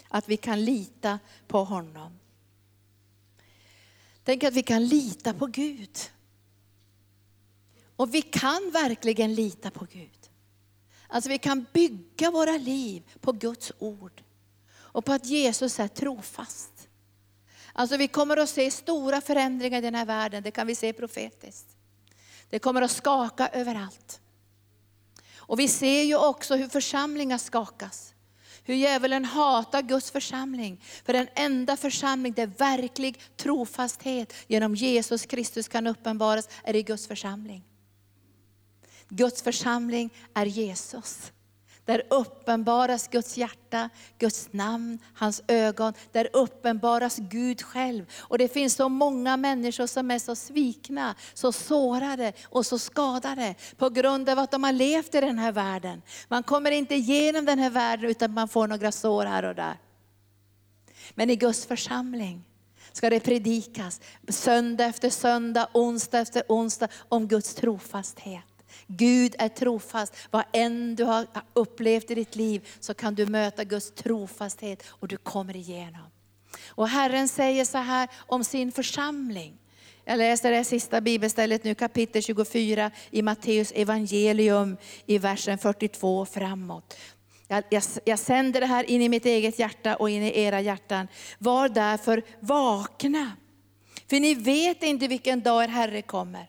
Att 0.09 0.29
vi 0.29 0.37
kan 0.37 0.65
lita 0.65 1.19
på 1.47 1.65
honom. 1.65 2.19
Tänk 4.25 4.45
att 4.45 4.55
vi 4.55 4.63
kan 4.63 4.87
lita 4.87 5.35
på 5.35 5.47
Gud. 5.47 5.99
Och 7.97 8.15
vi 8.15 8.23
kan 8.23 8.71
verkligen 8.73 9.35
lita 9.35 9.71
på 9.71 9.87
Gud. 9.93 10.31
Alltså 11.09 11.31
vi 11.31 11.39
kan 11.39 11.67
bygga 11.73 12.31
våra 12.31 12.57
liv 12.57 13.03
på 13.21 13.33
Guds 13.33 13.73
ord. 13.79 14.23
Och 14.77 15.05
på 15.05 15.13
att 15.13 15.27
Jesus 15.27 15.81
är 15.81 15.89
trofast. 15.89 16.89
Alltså 17.73 17.97
vi 17.97 18.09
kommer 18.09 18.37
att 18.37 18.49
se 18.49 18.71
stora 18.71 19.21
förändringar 19.21 19.79
i 19.79 19.81
den 19.81 19.95
här 19.95 20.07
världen, 20.07 20.43
det 20.43 20.51
kan 20.51 20.67
vi 20.67 20.75
se 20.75 20.93
profetiskt. 20.93 21.77
Det 22.51 22.59
kommer 22.59 22.83
att 22.83 22.91
skaka 22.91 23.49
överallt. 23.49 24.21
Och 25.49 25.59
vi 25.59 25.69
ser 25.69 26.03
ju 26.03 26.17
också 26.17 26.57
hur 26.57 26.69
församlingar 26.69 27.39
skakas. 27.39 28.15
Hur 28.65 28.75
djävulen 28.75 29.25
hatar 29.25 29.83
Guds 29.83 30.11
församling. 30.11 30.83
För 31.05 31.13
den 31.13 31.29
enda 31.35 31.77
församling 31.77 32.33
där 32.33 32.47
verklig 32.47 33.21
trofasthet 33.37 34.33
genom 34.47 34.75
Jesus 34.75 35.27
Kristus 35.27 35.69
kan 35.69 35.87
uppenbaras 35.87 36.49
är 36.65 36.77
i 36.77 36.83
Guds 36.83 37.07
församling. 37.07 37.65
Guds 39.09 39.43
församling 39.43 40.11
är 40.35 40.47
Jesus. 40.47 41.33
Där 41.89 42.03
uppenbaras 42.11 43.09
Guds 43.09 43.37
hjärta, 43.37 43.89
Guds 44.19 44.49
namn, 44.53 44.99
hans 45.15 45.43
ögon. 45.49 45.93
Där 46.13 46.29
uppenbaras 46.33 47.17
Gud 47.17 47.63
själv. 47.63 48.07
Och 48.19 48.39
det 48.39 48.49
finns 48.49 48.75
så 48.75 48.89
många 48.89 49.37
människor 49.37 49.87
som 49.87 50.11
är 50.11 50.19
så 50.19 50.35
svikna, 50.35 51.15
så 51.35 51.53
sårade 51.53 52.33
och 52.45 52.67
så 52.67 52.79
skadade 52.79 53.55
på 53.77 53.91
grund 53.91 54.29
av 54.29 54.39
att 54.39 54.51
de 54.51 54.65
har 54.65 54.73
levt 54.73 55.15
i 55.15 55.21
den 55.21 55.39
här 55.39 55.53
världen. 55.53 56.03
Man 56.29 56.43
kommer 56.43 56.71
inte 56.71 56.95
igenom 56.95 57.45
den 57.45 57.59
här 57.59 57.71
världen 57.71 58.11
utan 58.11 58.35
man 58.35 58.49
får 58.49 58.67
några 58.67 58.93
sår 58.93 59.25
här 59.25 59.43
och 59.43 59.55
där. 59.55 59.79
Men 61.15 61.31
i 61.31 61.37
Guds 61.37 61.67
församling 61.67 62.45
ska 62.93 63.11
det 63.11 63.21
predikas 63.21 64.01
söndag 64.29 64.85
efter 64.85 65.11
söndag, 65.11 65.69
onsdag 65.73 66.19
efter 66.19 66.43
onsdag 66.49 66.89
om 67.09 67.29
Guds 67.29 67.55
trofasthet. 67.55 68.48
Gud 68.87 69.35
är 69.39 69.49
trofast. 69.49 70.17
Vad 70.31 70.45
än 70.53 70.97
du 70.97 71.05
har 71.05 71.27
upplevt 71.53 72.11
i 72.11 72.15
ditt 72.15 72.37
liv 72.37 72.69
så 72.81 72.95
kan 72.95 73.15
du 73.15 73.27
möta 73.27 73.65
Guds 73.65 73.91
trofasthet 73.91 74.83
och 74.89 75.09
du 75.09 75.17
kommer 75.17 75.57
igenom. 75.57 76.11
Och 76.67 76.89
Herren 76.89 77.29
säger 77.29 77.65
så 77.65 77.79
här 77.79 78.09
om 78.17 78.45
sin 78.45 78.73
församling. 78.73 79.59
Jag 80.05 80.19
läser 80.19 80.51
det 80.51 80.65
sista 80.65 81.01
bibelstället 81.01 81.65
nu, 81.65 81.75
kapitel 81.75 82.23
24 82.23 82.91
i 83.11 83.23
Matteus 83.23 83.73
evangelium 83.73 84.77
i 85.07 85.19
versen 85.19 85.59
42 85.59 86.27
framåt. 86.27 86.97
Jag, 87.49 87.65
jag, 87.71 87.83
jag, 88.05 88.19
sänder 88.19 88.61
det 88.61 88.67
här 88.67 88.91
in 88.91 89.03
i 89.03 89.09
mitt 89.09 89.27
eget 89.27 89.59
hjärta 89.59 89.97
och 89.97 90.11
in 90.11 90.23
i 90.23 90.41
era 90.41 90.61
hjärtan. 90.61 91.09
Var 91.39 91.69
därför 91.69 92.23
vakna. 92.41 93.33
För 94.11 94.21
ni 94.21 94.35
vet 94.35 94.83
inte 94.83 95.09
vilken 95.09 95.41
dag 95.41 95.65
er 95.65 95.69
Herre 95.69 96.03
kommer. 96.03 96.47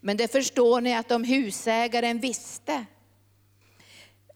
Men 0.00 0.16
det 0.16 0.32
förstår 0.32 0.80
ni 0.80 0.94
att 0.94 1.12
om 1.12 1.24
husägaren 1.24 2.18
visste, 2.18 2.84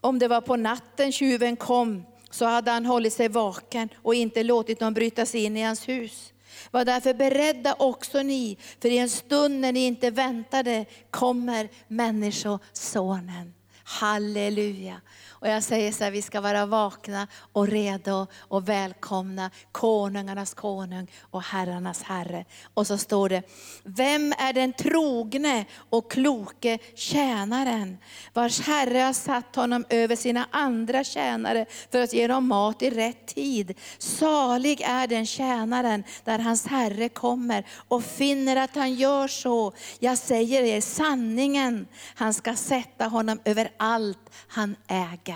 om 0.01 0.19
det 0.19 0.29
var 0.29 0.41
på 0.41 0.57
natten 0.57 1.13
tjuven 1.13 1.57
kom, 1.57 2.05
så 2.31 2.45
hade 2.45 2.71
han 2.71 2.87
hållit 2.87 3.13
sig 3.13 3.29
vaken 3.29 3.89
och 4.03 4.15
inte 4.15 4.43
låtit 4.43 4.81
dem 4.81 4.95
bryta 4.95 5.27
sig 5.27 5.45
in 5.45 5.57
i 5.57 5.63
hans 5.63 5.89
hus. 5.89 6.33
Var 6.71 6.85
därför 6.85 7.15
beredda 7.15 7.75
också 7.79 8.23
ni, 8.23 8.59
för 8.81 8.89
i 8.89 8.99
en 8.99 9.11
stund 9.11 9.61
när 9.61 9.73
ni 9.73 9.81
inte 9.81 10.11
väntade 10.11 10.85
kommer 11.11 11.69
Människosonen. 11.89 13.55
Halleluja. 13.85 15.01
Och 15.41 15.49
jag 15.49 15.63
säger 15.63 15.93
så 15.93 16.05
här, 16.05 16.11
vi 16.11 16.23
ska 16.23 16.41
vara 16.41 16.67
vakna 16.67 17.29
och 17.53 17.69
redo 17.69 18.27
och 18.39 18.69
välkomna 18.69 19.51
konungarnas 19.73 20.55
konung 20.55 21.11
och 21.21 21.43
herrarnas 21.43 22.03
herre. 22.03 22.45
Och 22.75 22.87
så 22.87 22.99
står 22.99 23.29
det, 23.29 23.43
vem 23.85 24.33
är 24.39 24.53
den 24.53 24.73
trogne 24.73 25.65
och 25.91 26.11
kloke 26.11 26.79
tjänaren, 26.95 27.99
vars 28.33 28.61
herre 28.61 28.99
har 28.99 29.13
satt 29.13 29.57
honom 29.57 29.85
över 29.89 30.17
sina 30.17 30.47
andra 30.51 31.05
tjänare 31.05 31.67
för 31.91 32.03
att 32.03 32.13
ge 32.13 32.27
dem 32.27 32.49
mat 32.49 32.83
i 32.83 32.91
rätt 32.91 33.27
tid. 33.27 33.79
Salig 33.99 34.81
är 34.81 35.07
den 35.07 35.27
tjänaren 35.27 36.05
där 36.25 36.39
hans 36.39 36.67
herre 36.67 37.09
kommer 37.09 37.67
och 37.89 38.05
finner 38.05 38.57
att 38.57 38.75
han 38.75 38.95
gör 38.95 39.29
så. 39.29 39.73
Jag 39.99 40.19
säger 40.19 40.63
er 40.63 40.81
sanningen, 40.81 41.87
han 42.15 42.35
ska 42.35 42.55
sätta 42.55 43.07
honom 43.07 43.41
över 43.45 43.71
allt 43.77 44.31
han 44.49 44.77
äger. 44.89 45.28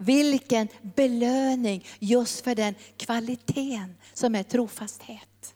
Vilken 0.00 0.68
belöning 0.82 1.86
just 1.98 2.44
för 2.44 2.54
den 2.54 2.74
kvaliteten 2.96 3.94
som 4.14 4.34
är 4.34 4.42
trofasthet. 4.42 5.54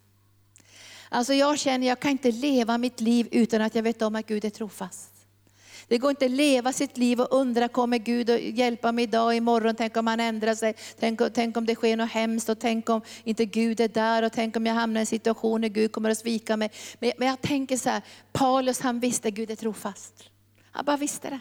Alltså 1.09 1.35
jag 1.35 1.59
känner, 1.59 1.87
jag 1.87 2.01
kan 2.01 2.11
inte 2.11 2.31
leva 2.31 2.79
mitt 2.79 3.01
liv 3.01 3.29
utan 3.31 3.63
att 3.63 3.75
jag 3.75 3.83
vet 3.83 4.03
om 4.03 4.17
att 4.17 4.27
Gud 4.27 4.45
är 4.45 4.51
trofast. 4.51 5.13
Det 5.89 5.99
går 5.99 6.11
inte 6.11 6.25
att 6.25 6.31
leva 6.31 6.73
sitt 6.73 6.97
liv 6.97 7.21
och 7.21 7.29
undra, 7.31 7.69
kommer 7.69 7.99
Gud 7.99 8.31
att 8.31 8.41
hjälpa 8.41 8.93
mig 8.93 9.05
idag, 9.05 9.27
och 9.27 9.35
imorgon, 9.35 9.75
tänk 9.75 9.97
om 9.97 10.07
han 10.07 10.21
ändrar 10.21 10.55
sig, 10.55 10.75
tänk, 10.99 11.21
tänk 11.35 11.57
om 11.57 11.67
det 11.67 11.75
sker 11.75 11.97
något 11.97 12.11
hemskt 12.11 12.49
och 12.49 12.59
tänk 12.59 12.89
om 12.89 13.01
inte 13.25 13.45
Gud 13.45 13.81
är 13.81 13.89
där 13.89 14.23
och 14.23 14.33
tänk 14.33 14.57
om 14.57 14.67
jag 14.67 14.75
hamnar 14.75 15.01
i 15.01 15.03
en 15.03 15.07
situation 15.07 15.61
där 15.61 15.69
Gud 15.69 15.93
kommer 15.93 16.11
att 16.11 16.19
svika 16.19 16.57
mig. 16.57 16.71
Men, 16.99 17.13
men 17.19 17.29
jag 17.29 17.41
tänker 17.41 17.77
så 17.77 17.89
här, 17.89 18.03
Paulus 18.33 18.81
han 18.81 19.01
visste 19.01 19.29
att 19.29 19.35
Gud 19.35 19.51
är 19.51 19.57
trofast. 19.57 20.25
Han 20.71 20.85
bara 20.85 20.97
visste 20.97 21.31
det. 21.31 21.41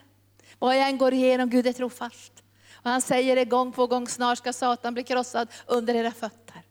Vad 0.60 0.78
jag 0.78 0.90
än 0.90 0.98
går 0.98 1.14
igenom, 1.14 1.50
Gud 1.50 1.68
är 1.68 1.74
trofast. 1.74 2.41
Och 2.84 2.90
han 2.90 3.02
säger 3.02 3.36
det 3.36 3.46
gång 3.46 3.72
på 3.72 3.88
gång, 3.88 4.08
snart 4.08 4.38
ska 4.38 4.54
Satan 4.54 4.94
bli 4.94 5.04
krossad 5.04 5.48
under 5.68 5.96
era 5.96 6.12
fötter. 6.12 6.62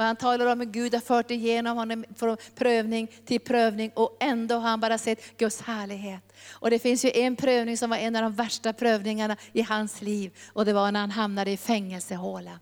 Och 0.00 0.04
han 0.04 0.16
talar 0.16 0.46
om 0.46 0.60
hur 0.60 0.66
Gud 0.66 0.94
har 0.94 1.00
fört 1.00 1.30
igenom 1.30 1.76
honom 1.76 2.04
från 2.16 2.36
prövning 2.54 3.08
till 3.24 3.40
prövning 3.40 3.92
och 3.94 4.16
ändå 4.20 4.54
har 4.54 4.68
han 4.68 4.80
bara 4.80 4.98
sett 4.98 5.36
Guds 5.36 5.60
härlighet. 5.60 6.32
Och 6.52 6.70
det 6.70 6.78
finns 6.78 7.04
ju 7.04 7.10
en 7.14 7.36
prövning 7.36 7.76
som 7.76 7.90
var 7.90 7.96
en 7.96 8.16
av 8.16 8.22
de 8.22 8.32
värsta 8.32 8.72
prövningarna 8.72 9.36
i 9.52 9.62
hans 9.62 10.02
liv 10.02 10.38
och 10.52 10.64
det 10.64 10.72
var 10.72 10.92
när 10.92 11.00
han 11.00 11.10
hamnade 11.10 11.50
i 11.50 11.56
fängelsehåla 11.56 12.60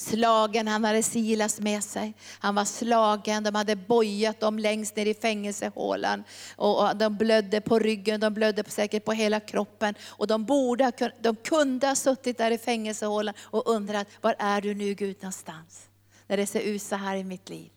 slagen, 0.00 0.68
han 0.68 0.84
hade 0.84 1.02
Silas 1.02 1.60
med 1.60 1.84
sig. 1.84 2.14
Han 2.38 2.54
var 2.54 2.64
slagen, 2.64 3.44
de 3.44 3.54
hade 3.54 3.76
bojat 3.76 4.40
dem 4.40 4.58
längst 4.58 4.96
ner 4.96 5.06
i 5.06 5.14
fängelsehålan. 5.14 6.24
Och 6.56 6.96
de 6.96 7.16
blödde 7.16 7.60
på 7.60 7.78
ryggen, 7.78 8.20
de 8.20 8.34
blödde 8.34 8.64
säkert 8.70 9.04
på 9.04 9.12
hela 9.12 9.40
kroppen. 9.40 9.94
Och 10.06 10.26
de, 10.26 10.44
borde, 10.44 11.12
de 11.20 11.36
kunde 11.36 11.86
ha 11.86 11.94
suttit 11.94 12.38
där 12.38 12.50
i 12.50 12.58
fängelsehålan 12.58 13.34
och 13.40 13.70
undrat, 13.70 14.06
var 14.20 14.34
är 14.38 14.60
du 14.60 14.74
nu 14.74 14.94
Gud 14.94 15.16
någonstans? 15.20 15.88
När 16.26 16.36
det 16.36 16.46
ser 16.46 16.60
ut 16.60 16.82
så 16.82 16.96
här 16.96 17.16
i 17.16 17.24
mitt 17.24 17.48
liv. 17.48 17.70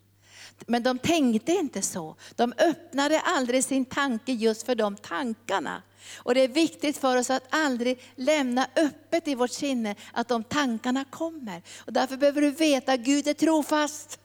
Men 0.68 0.84
de 0.84 1.00
tänkte 1.00 1.52
inte 1.52 1.82
så. 1.82 2.16
De 2.36 2.54
öppnade 2.58 3.20
aldrig 3.20 3.64
sin 3.64 3.86
tanke 3.86 4.32
just 4.32 4.66
för 4.66 4.76
de 4.76 4.96
tankarna. 4.96 5.82
Och 6.16 6.36
det 6.36 6.42
är 6.42 6.48
viktigt 6.48 6.98
för 6.98 7.18
oss 7.18 7.30
att 7.30 7.44
aldrig 7.50 8.02
lämna 8.16 8.68
öppet 8.76 9.28
i 9.28 9.36
vårt 9.36 9.52
sinne 9.52 9.96
att 10.12 10.28
de 10.28 10.44
tankarna 10.44 11.06
kommer. 11.06 11.62
Och 11.86 11.94
därför 11.94 12.18
behöver 12.18 12.42
du 12.42 12.52
veta 12.52 12.94
att 12.94 13.00
Gud 13.00 13.28
är 13.28 13.34
trofast. 13.34 14.20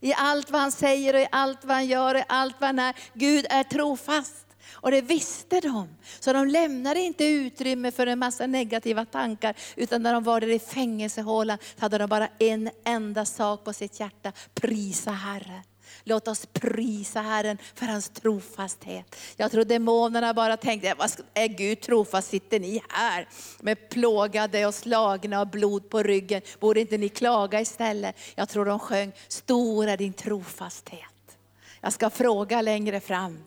I 0.00 0.14
allt 0.14 0.50
vad 0.50 0.60
han 0.60 0.72
säger 0.72 1.14
och 1.14 1.20
i 1.20 1.26
allt 1.32 1.64
vad 1.64 1.76
han 1.76 1.86
gör 1.86 2.14
och 2.14 2.20
i 2.20 2.24
allt 2.28 2.56
vad 2.60 2.68
han 2.68 2.78
är. 2.78 2.94
Gud 3.14 3.46
är 3.50 3.62
trofast. 3.62 4.46
Och 4.72 4.90
det 4.90 5.00
visste 5.00 5.60
de. 5.60 5.88
Så 6.20 6.32
de 6.32 6.48
lämnade 6.48 7.00
inte 7.00 7.24
utrymme 7.24 7.90
för 7.90 8.06
en 8.06 8.18
massa 8.18 8.46
negativa 8.46 9.04
tankar. 9.04 9.54
Utan 9.76 10.02
när 10.02 10.12
de 10.12 10.24
var 10.24 10.40
där 10.40 10.48
i 10.48 10.58
fängelsehålan 10.58 11.58
hade 11.78 11.98
de 11.98 12.08
bara 12.08 12.28
en 12.38 12.70
enda 12.84 13.24
sak 13.24 13.64
på 13.64 13.72
sitt 13.72 14.00
hjärta. 14.00 14.32
Prisa 14.54 15.10
Herren. 15.10 15.62
Låt 16.08 16.28
oss 16.28 16.46
prisa 16.46 17.20
Herren 17.20 17.58
för 17.74 17.86
hans 17.86 18.08
trofasthet. 18.08 19.16
Jag 19.36 19.50
tror 19.50 19.64
demonerna 19.64 20.34
bara 20.34 20.56
tänkte, 20.56 20.94
är 21.34 21.48
Gud 21.48 21.80
trofast? 21.80 22.28
Sitter 22.28 22.60
ni 22.60 22.82
här 22.88 23.28
med 23.60 23.88
plågade 23.88 24.66
och 24.66 24.74
slagna 24.74 25.40
och 25.40 25.48
blod 25.48 25.90
på 25.90 26.02
ryggen? 26.02 26.42
Borde 26.60 26.80
inte 26.80 26.98
ni 26.98 27.08
klaga 27.08 27.60
istället? 27.60 28.16
Jag 28.34 28.48
tror 28.48 28.64
de 28.64 28.78
sjöng, 28.78 29.12
stor 29.28 29.88
är 29.88 29.96
din 29.96 30.12
trofasthet. 30.12 31.38
Jag 31.80 31.92
ska 31.92 32.10
fråga 32.10 32.62
längre 32.62 33.00
fram. 33.00 33.38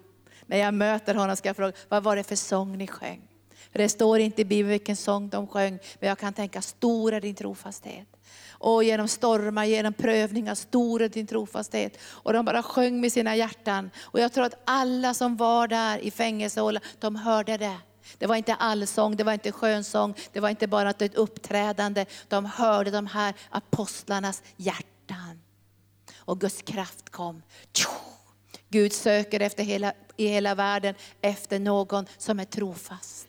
När 0.45 0.57
jag 0.57 0.73
möter 0.73 1.15
honom 1.15 1.35
ska 1.35 1.49
jag 1.49 1.55
fråga, 1.55 1.73
vad 1.89 2.03
var 2.03 2.15
det 2.15 2.23
för 2.23 2.35
sång 2.35 2.77
ni 2.77 2.87
sjöng? 2.87 3.21
För 3.71 3.79
det 3.79 3.89
står 3.89 4.19
inte 4.19 4.41
i 4.41 4.45
Bibeln 4.45 4.69
vilken 4.69 4.95
sång 4.95 5.29
de 5.29 5.47
sjöng, 5.47 5.79
men 5.99 6.09
jag 6.09 6.17
kan 6.17 6.33
tänka, 6.33 6.61
stor 6.61 7.13
är 7.13 7.21
din 7.21 7.35
trofasthet. 7.35 8.08
Och 8.59 8.83
genom 8.83 9.07
stormar, 9.07 9.65
genom 9.65 9.93
prövningar, 9.93 10.55
stor 10.55 11.01
är 11.01 11.09
din 11.09 11.27
trofasthet. 11.27 11.97
Och 12.03 12.33
de 12.33 12.45
bara 12.45 12.63
sjöng 12.63 13.01
med 13.01 13.11
sina 13.11 13.35
hjärtan. 13.35 13.89
Och 14.01 14.19
jag 14.19 14.33
tror 14.33 14.45
att 14.45 14.61
alla 14.65 15.13
som 15.13 15.37
var 15.37 15.67
där 15.67 15.97
i 15.97 16.11
fängelsehålan, 16.11 16.83
de 16.99 17.15
hörde 17.15 17.57
det. 17.57 17.77
Det 18.17 18.27
var 18.27 18.35
inte 18.35 18.53
allsång, 18.53 19.15
det 19.15 19.23
var 19.23 19.33
inte 19.33 19.51
skönsång, 19.51 20.13
det 20.33 20.39
var 20.39 20.49
inte 20.49 20.67
bara 20.67 20.89
ett 20.89 21.15
uppträdande. 21.15 22.05
De 22.27 22.45
hörde 22.45 22.91
de 22.91 23.07
här 23.07 23.33
apostlarnas 23.49 24.43
hjärtan. 24.55 25.41
Och 26.17 26.39
Guds 26.39 26.61
kraft 26.61 27.09
kom. 27.09 27.41
Gud 28.69 28.93
söker 28.93 29.39
efter 29.39 29.63
hela, 29.63 29.93
i 30.17 30.27
hela 30.27 30.55
världen 30.55 30.95
efter 31.21 31.59
någon 31.59 32.05
som 32.17 32.39
är 32.39 32.45
trofast. 32.45 33.28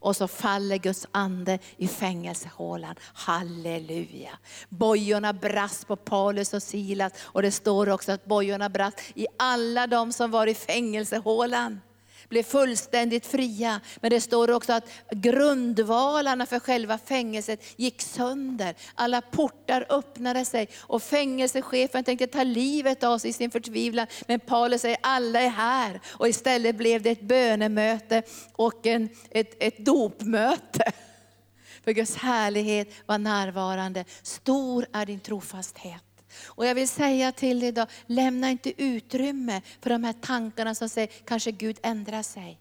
Och 0.00 0.16
så 0.16 0.28
faller 0.28 0.76
Guds 0.76 1.06
ande 1.12 1.58
i 1.76 1.88
fängelsehålan. 1.88 2.94
Halleluja. 3.14 4.38
Bojorna 4.68 5.32
brast 5.32 5.86
på 5.86 5.96
Paulus 5.96 6.54
och 6.54 6.62
Silas 6.62 7.12
och 7.20 7.42
det 7.42 7.52
står 7.52 7.88
också 7.88 8.12
att 8.12 8.24
bojorna 8.24 8.68
brast 8.68 9.00
i 9.14 9.26
alla 9.36 9.86
de 9.86 10.12
som 10.12 10.30
var 10.30 10.46
i 10.46 10.54
fängelsehålan 10.54 11.80
blev 12.28 12.42
fullständigt 12.42 13.26
fria. 13.26 13.80
Men 14.00 14.10
det 14.10 14.20
står 14.20 14.50
också 14.50 14.72
att 14.72 14.88
grundvalarna 15.10 16.46
för 16.46 16.58
själva 16.58 16.98
fängelset 16.98 17.64
gick 17.76 18.02
sönder. 18.02 18.74
Alla 18.94 19.20
portar 19.20 19.86
öppnade 19.88 20.44
sig 20.44 20.68
och 20.78 21.02
fängelsechefen 21.02 22.04
tänkte 22.04 22.26
ta 22.26 22.42
livet 22.42 23.04
av 23.04 23.18
sig 23.18 23.30
i 23.30 23.32
sin 23.32 23.50
förtvivlan. 23.50 24.06
Men 24.26 24.40
Paulus 24.40 24.80
säger 24.80 24.98
alla 25.00 25.40
är 25.40 25.48
här. 25.48 26.00
Och 26.06 26.28
istället 26.28 26.76
blev 26.76 27.02
det 27.02 27.10
ett 27.10 27.22
bönemöte 27.22 28.22
och 28.52 28.86
en, 28.86 29.08
ett, 29.30 29.56
ett 29.60 29.78
dopmöte. 29.78 30.92
För 31.84 31.92
Guds 31.92 32.16
härlighet 32.16 32.88
var 33.06 33.18
närvarande. 33.18 34.04
Stor 34.22 34.86
är 34.92 35.06
din 35.06 35.20
trofasthet. 35.20 36.07
Och 36.46 36.66
jag 36.66 36.74
vill 36.74 36.88
säga 36.88 37.32
till 37.32 37.60
dig 37.60 37.68
idag, 37.68 37.86
lämna 38.06 38.50
inte 38.50 38.82
utrymme 38.82 39.62
för 39.80 39.90
de 39.90 40.04
här 40.04 40.12
tankarna 40.12 40.74
som 40.74 40.88
säger, 40.88 41.10
kanske 41.24 41.50
Gud 41.50 41.78
ändrar 41.82 42.22
sig. 42.22 42.58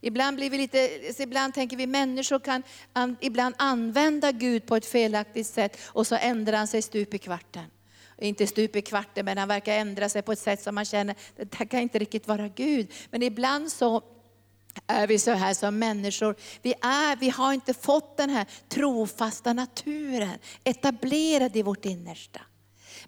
Ibland, 0.00 0.36
blir 0.36 0.50
vi 0.50 0.58
lite, 0.58 0.78
ibland 1.18 1.54
tänker 1.54 1.76
vi 1.76 1.86
människor 1.86 2.38
kan 2.38 2.62
an, 2.92 3.16
ibland 3.20 3.54
använda 3.58 4.32
Gud 4.32 4.66
på 4.66 4.76
ett 4.76 4.86
felaktigt 4.86 5.46
sätt 5.46 5.78
och 5.84 6.06
så 6.06 6.14
ändrar 6.14 6.58
han 6.58 6.66
sig 6.66 6.82
stup 6.82 7.14
i 7.14 7.18
kvarten. 7.18 7.64
Inte 8.18 8.46
stup 8.46 8.76
i 8.76 8.82
kvarten 8.82 9.24
men 9.24 9.38
han 9.38 9.48
verkar 9.48 9.72
ändra 9.72 10.08
sig 10.08 10.22
på 10.22 10.32
ett 10.32 10.38
sätt 10.38 10.62
som 10.62 10.74
man 10.74 10.84
känner, 10.84 11.16
det 11.36 11.54
här 11.54 11.66
kan 11.66 11.80
inte 11.80 11.98
riktigt 11.98 12.28
vara 12.28 12.48
Gud. 12.48 12.92
Men 13.10 13.22
ibland 13.22 13.72
så 13.72 14.02
är 14.86 15.06
vi 15.06 15.18
så 15.18 15.30
här 15.30 15.54
som 15.54 15.78
människor. 15.78 16.36
Vi, 16.62 16.74
är, 16.80 17.16
vi 17.16 17.30
har 17.30 17.52
inte 17.52 17.74
fått 17.74 18.16
den 18.16 18.30
här 18.30 18.46
trofasta 18.68 19.52
naturen 19.52 20.38
etablerad 20.64 21.56
i 21.56 21.62
vårt 21.62 21.84
innersta. 21.84 22.40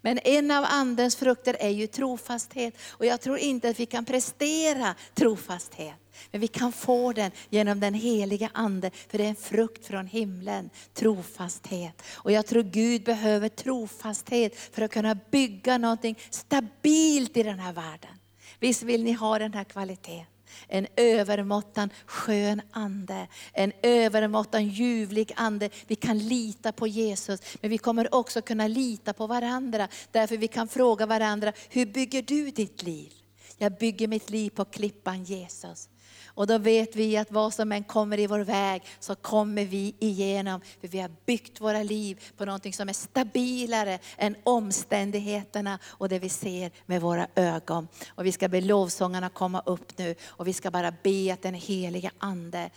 Men 0.05 0.19
en 0.23 0.51
av 0.51 0.65
andens 0.67 1.15
frukter 1.15 1.57
är 1.59 1.69
ju 1.69 1.87
trofasthet. 1.87 2.73
Och 2.89 3.05
jag 3.05 3.21
tror 3.21 3.37
inte 3.37 3.69
att 3.69 3.79
vi 3.79 3.85
kan 3.85 4.05
prestera 4.05 4.95
trofasthet. 5.13 5.95
Men 6.31 6.41
vi 6.41 6.47
kan 6.47 6.71
få 6.71 7.13
den 7.13 7.31
genom 7.49 7.79
den 7.79 7.93
heliga 7.93 8.49
Ande, 8.53 8.91
för 9.09 9.17
det 9.17 9.23
är 9.23 9.29
en 9.29 9.35
frukt 9.35 9.85
från 9.85 10.07
himlen, 10.07 10.69
trofasthet. 10.93 12.01
Och 12.13 12.31
jag 12.31 12.45
tror 12.45 12.63
Gud 12.63 13.03
behöver 13.03 13.49
trofasthet 13.49 14.55
för 14.55 14.81
att 14.81 14.91
kunna 14.91 15.15
bygga 15.31 15.77
någonting 15.77 16.19
stabilt 16.29 17.37
i 17.37 17.43
den 17.43 17.59
här 17.59 17.73
världen. 17.73 18.19
Visst 18.59 18.83
vill 18.83 19.03
ni 19.03 19.11
ha 19.11 19.39
den 19.39 19.53
här 19.53 19.63
kvaliteten? 19.63 20.34
En 20.67 20.87
övermåttan 20.95 21.89
skön 22.05 22.61
ande, 22.71 23.27
en 23.53 23.71
övermåttan 23.81 24.67
ljuvlig 24.67 25.33
ande. 25.35 25.69
Vi 25.87 25.95
kan 25.95 26.19
lita 26.19 26.71
på 26.71 26.87
Jesus, 26.87 27.41
men 27.61 27.69
vi 27.69 27.77
kommer 27.77 28.15
också 28.15 28.41
kunna 28.41 28.67
lita 28.67 29.13
på 29.13 29.27
varandra. 29.27 29.87
Därför 30.11 30.37
vi 30.37 30.47
kan 30.47 30.67
fråga 30.67 31.05
varandra, 31.05 31.53
hur 31.69 31.85
bygger 31.85 32.21
du 32.21 32.51
ditt 32.51 32.83
liv? 32.83 33.13
Jag 33.57 33.71
bygger 33.77 34.07
mitt 34.07 34.29
liv 34.29 34.49
på 34.49 34.65
klippan 34.65 35.23
Jesus. 35.23 35.89
Och 36.35 36.47
då 36.47 36.57
vet 36.57 36.95
vi 36.95 37.17
att 37.17 37.31
vad 37.31 37.53
som 37.53 37.71
än 37.71 37.83
kommer 37.83 38.19
i 38.19 38.27
vår 38.27 38.39
väg 38.39 38.81
så 38.99 39.15
kommer 39.15 39.65
vi 39.65 39.95
igenom. 39.99 40.61
För 40.81 40.87
vi 40.87 40.99
har 40.99 41.11
byggt 41.25 41.61
våra 41.61 41.83
liv 41.83 42.23
på 42.37 42.45
någonting 42.45 42.73
som 42.73 42.89
är 42.89 42.93
stabilare 42.93 43.99
än 44.17 44.35
omständigheterna 44.43 45.79
och 45.85 46.09
det 46.09 46.19
vi 46.19 46.29
ser 46.29 46.71
med 46.85 47.01
våra 47.01 47.27
ögon. 47.35 47.87
Och 48.07 48.25
vi 48.25 48.31
ska 48.31 48.47
be 48.47 48.61
lovsångarna 48.61 49.29
komma 49.29 49.61
upp 49.65 49.97
nu 49.97 50.15
och 50.25 50.47
vi 50.47 50.53
ska 50.53 50.71
bara 50.71 50.93
be 51.03 51.33
att 51.33 51.41
den 51.41 51.53
heliga 51.53 52.11
Ande 52.17 52.69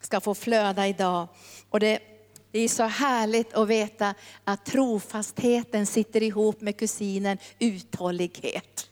ska 0.00 0.20
få 0.20 0.34
flöda 0.34 0.88
idag. 0.88 1.28
Och 1.70 1.80
det, 1.80 1.98
det 2.50 2.58
är 2.58 2.68
så 2.68 2.84
härligt 2.84 3.54
att 3.54 3.68
veta 3.68 4.14
att 4.44 4.64
trofastheten 4.64 5.86
sitter 5.86 6.22
ihop 6.22 6.60
med 6.60 6.76
kusinen 6.76 7.38
uthållighet. 7.58 8.88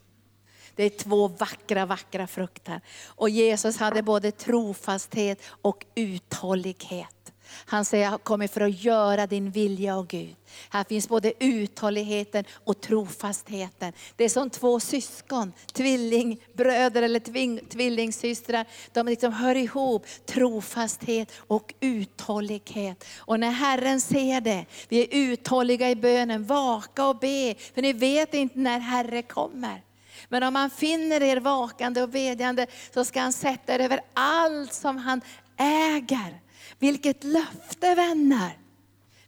Det 0.80 0.86
är 0.86 0.98
två 0.98 1.28
vackra, 1.28 1.86
vackra 1.86 2.26
frukter. 2.26 2.80
Och 3.06 3.30
Jesus 3.30 3.76
hade 3.76 4.02
både 4.02 4.30
trofasthet 4.30 5.42
och 5.62 5.86
uthållighet. 5.94 7.32
Han 7.48 7.84
säger, 7.84 8.04
jag 8.04 8.10
har 8.10 8.18
kommit 8.18 8.50
för 8.50 8.60
att 8.60 8.82
göra 8.82 9.26
din 9.26 9.50
vilja, 9.50 9.96
och 9.96 10.08
Gud. 10.08 10.36
Här 10.70 10.84
finns 10.84 11.08
både 11.08 11.32
uthålligheten 11.44 12.44
och 12.52 12.80
trofastheten. 12.80 13.92
Det 14.16 14.24
är 14.24 14.28
som 14.28 14.50
två 14.50 14.80
syskon, 14.80 15.52
tvillingbröder 15.72 17.02
eller 17.02 17.20
tving, 17.20 17.60
tvillingsystrar. 17.68 18.66
De 18.92 19.06
liksom 19.06 19.32
hör 19.32 19.54
ihop, 19.54 20.06
trofasthet 20.26 21.32
och 21.36 21.74
uthållighet. 21.80 23.04
Och 23.16 23.40
när 23.40 23.50
Herren 23.50 24.00
ser 24.00 24.40
det, 24.40 24.66
vi 24.88 25.02
är 25.02 25.08
uthålliga 25.10 25.90
i 25.90 25.96
bönen, 25.96 26.44
vaka 26.44 27.06
och 27.06 27.18
be. 27.18 27.54
För 27.74 27.82
ni 27.82 27.92
vet 27.92 28.34
inte 28.34 28.58
när 28.58 28.78
Herre 28.78 29.22
kommer. 29.22 29.82
Men 30.28 30.42
om 30.42 30.54
han 30.54 30.70
finner 30.70 31.22
er 31.22 31.36
vakande 31.36 32.02
och 32.02 32.08
bedjande 32.08 32.66
så 32.94 33.04
ska 33.04 33.20
han 33.20 33.32
sätta 33.32 33.74
er 33.74 33.78
över 33.78 34.00
allt 34.14 34.72
som 34.72 34.96
han 34.96 35.20
äger. 35.56 36.40
Vilket 36.78 37.24
löfte 37.24 37.94
vänner! 37.94 38.58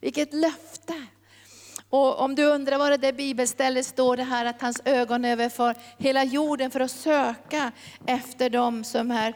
Vilket 0.00 0.32
löfte! 0.32 1.06
Och 1.90 2.20
om 2.20 2.34
du 2.34 2.44
undrar 2.44 2.78
var 2.78 2.90
det 2.90 2.96
där 2.96 3.12
bibelstället 3.12 3.86
står 3.86 4.16
det 4.16 4.22
här 4.22 4.44
att 4.44 4.62
hans 4.62 4.80
ögon 4.84 5.24
överför 5.24 5.74
hela 5.98 6.24
jorden 6.24 6.70
för 6.70 6.80
att 6.80 6.90
söka 6.90 7.72
efter 8.06 8.50
dem 8.50 8.84
som 8.84 9.10
är 9.10 9.34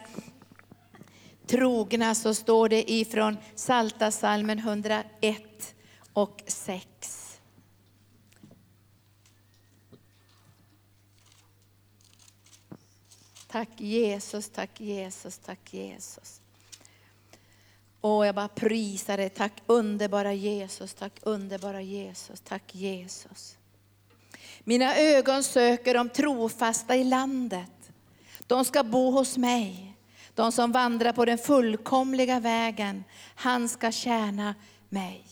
trogna 1.46 2.14
så 2.14 2.34
står 2.34 2.68
det 2.68 2.92
ifrån 2.92 3.36
Salta 3.54 4.10
salmen 4.10 4.58
101 4.58 5.74
och 6.12 6.42
6. 6.46 7.15
Tack 13.56 13.80
Jesus, 13.80 14.48
tack 14.48 14.80
Jesus, 14.80 15.38
tack 15.38 15.74
Jesus. 15.74 16.40
Och 18.00 18.26
jag 18.26 18.34
bara 18.34 18.48
prisar 18.48 19.16
dig. 19.16 19.30
Tack 19.30 19.52
underbara 19.66 20.32
Jesus, 20.32 20.94
tack 20.94 21.12
underbara 21.22 21.82
Jesus, 21.82 22.40
tack 22.40 22.74
Jesus. 22.74 23.56
Mina 24.64 24.96
ögon 24.96 25.42
söker 25.44 25.94
de 25.94 26.08
trofasta 26.08 26.96
i 26.96 27.04
landet. 27.04 27.90
De 28.46 28.64
ska 28.64 28.82
bo 28.84 29.10
hos 29.10 29.36
mig. 29.36 29.96
De 30.34 30.52
som 30.52 30.72
vandrar 30.72 31.12
på 31.12 31.24
den 31.24 31.38
fullkomliga 31.38 32.40
vägen, 32.40 33.04
han 33.34 33.68
ska 33.68 33.92
tjäna 33.92 34.54
mig. 34.88 35.25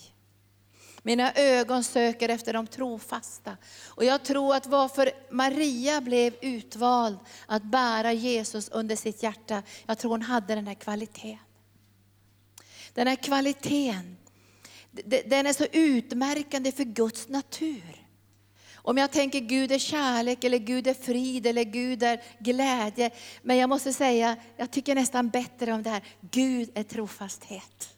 Mina 1.06 1.32
ögon 1.32 1.84
söker 1.84 2.28
efter 2.28 2.52
de 2.52 2.66
trofasta. 2.66 3.56
Och 3.86 4.04
jag 4.04 4.22
tror 4.24 4.54
att 4.54 4.66
varför 4.66 5.10
Maria 5.30 6.00
blev 6.00 6.34
utvald 6.40 7.18
att 7.46 7.62
bära 7.62 8.12
Jesus 8.12 8.68
under 8.68 8.96
sitt 8.96 9.22
hjärta, 9.22 9.62
jag 9.86 9.98
tror 9.98 10.10
hon 10.10 10.22
hade 10.22 10.54
den 10.54 10.66
här 10.66 10.74
kvaliteten. 10.74 11.38
Den 12.94 13.06
här 13.06 13.16
kvaliteten, 13.16 14.16
den 15.26 15.46
är 15.46 15.52
så 15.52 15.66
utmärkande 15.72 16.72
för 16.72 16.84
Guds 16.84 17.28
natur. 17.28 18.06
Om 18.74 18.98
jag 18.98 19.10
tänker 19.10 19.40
Gud 19.40 19.72
är 19.72 19.78
kärlek, 19.78 20.44
eller 20.44 20.58
Gud 20.58 20.86
är 20.86 20.94
frid, 20.94 21.46
eller 21.46 21.64
Gud 21.64 22.02
är 22.02 22.22
glädje. 22.38 23.10
Men 23.42 23.56
jag 23.56 23.68
måste 23.68 23.92
säga, 23.92 24.36
jag 24.56 24.70
tycker 24.70 24.94
nästan 24.94 25.28
bättre 25.28 25.72
om 25.72 25.82
det 25.82 25.90
här, 25.90 26.02
Gud 26.20 26.70
är 26.74 26.82
trofasthet. 26.82 27.93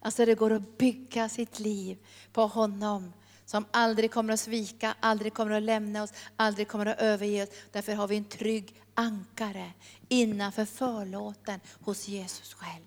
Alltså 0.00 0.24
det 0.24 0.34
går 0.34 0.52
att 0.52 0.78
bygga 0.78 1.28
sitt 1.28 1.58
liv 1.58 1.98
på 2.32 2.46
honom 2.46 3.12
som 3.44 3.64
aldrig 3.70 4.10
kommer 4.10 4.32
att 4.32 4.40
svika, 4.40 4.94
aldrig 5.00 5.34
kommer 5.34 5.52
att 5.52 5.62
lämna 5.62 6.02
oss, 6.02 6.12
aldrig 6.36 6.68
kommer 6.68 6.86
att 6.86 7.00
överge 7.00 7.42
oss. 7.42 7.48
Därför 7.72 7.92
har 7.92 8.08
vi 8.08 8.16
en 8.16 8.24
trygg 8.24 8.74
ankare 8.94 9.72
innanför 10.08 10.64
förlåten 10.64 11.60
hos 11.80 12.08
Jesus 12.08 12.54
själv. 12.54 12.84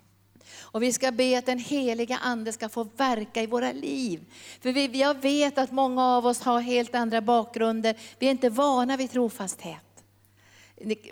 Och 0.61 0.83
vi 0.83 0.93
ska 0.93 1.11
be 1.11 1.37
att 1.37 1.45
den 1.45 1.59
heliga 1.59 2.17
Ande 2.17 2.53
ska 2.53 2.69
få 2.69 2.83
verka 2.83 3.41
i 3.41 3.47
våra 3.47 3.71
liv. 3.71 4.25
För 4.61 4.71
vi, 4.71 4.99
jag 4.99 5.21
vet 5.21 5.57
att 5.57 5.71
många 5.71 6.05
av 6.05 6.25
oss 6.25 6.41
har 6.41 6.59
helt 6.59 6.95
andra 6.95 7.21
bakgrunder. 7.21 7.95
Vi 8.19 8.27
är 8.27 8.31
inte 8.31 8.49
vana 8.49 8.97
vid 8.97 9.11
trofasthet. 9.11 10.03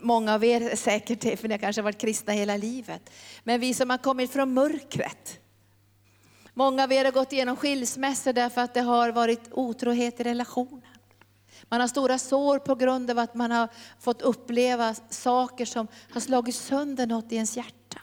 Många 0.01 0.33
av 0.33 0.43
er 0.43 0.61
är 0.61 0.75
säkert 0.75 1.21
det, 1.21 1.37
för 1.37 1.47
ni 1.47 1.53
har 1.53 1.59
kanske 1.59 1.81
varit 1.81 1.97
kristna 1.97 2.33
hela 2.33 2.57
livet. 2.57 3.09
Men 3.43 3.59
vi 3.59 3.73
som 3.73 3.89
har 3.89 3.97
kommit 3.97 4.31
från 4.31 4.53
mörkret. 4.53 5.39
Många 6.57 6.83
av 6.83 6.91
er 6.91 7.05
har 7.05 7.11
gått 7.11 7.33
igenom 7.33 7.55
skilsmässor 7.55 8.33
därför 8.33 8.61
att 8.61 8.73
det 8.73 8.81
har 8.81 9.11
varit 9.11 9.41
otrohet 9.51 10.19
i 10.19 10.23
relationen. 10.23 10.97
Man 11.69 11.81
har 11.81 11.87
stora 11.87 12.17
sår 12.17 12.59
på 12.59 12.75
grund 12.75 13.11
av 13.11 13.19
att 13.19 13.35
man 13.35 13.51
har 13.51 13.69
fått 13.99 14.21
uppleva 14.21 14.95
saker 15.09 15.65
som 15.65 15.87
har 16.11 16.21
slagit 16.21 16.55
sönder 16.55 17.07
något 17.07 17.31
i 17.31 17.35
ens 17.35 17.57
hjärta. 17.57 18.01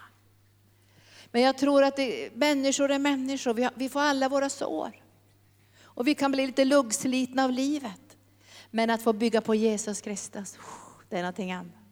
Men 1.30 1.42
jag 1.42 1.58
tror 1.58 1.84
att 1.84 1.96
det, 1.96 2.30
människor 2.34 2.90
är 2.90 2.98
människor, 2.98 3.54
vi, 3.54 3.62
har, 3.62 3.72
vi 3.74 3.88
får 3.88 4.00
alla 4.00 4.28
våra 4.28 4.48
sår. 4.48 5.02
Och 5.82 6.06
vi 6.06 6.14
kan 6.14 6.32
bli 6.32 6.46
lite 6.46 6.64
luggslitna 6.64 7.44
av 7.44 7.50
livet. 7.50 8.16
Men 8.70 8.90
att 8.90 9.02
få 9.02 9.12
bygga 9.12 9.40
på 9.40 9.54
Jesus 9.54 10.00
Kristus, 10.00 10.58
det 11.08 11.16
är 11.16 11.22
någonting 11.22 11.52
annat. 11.52 11.83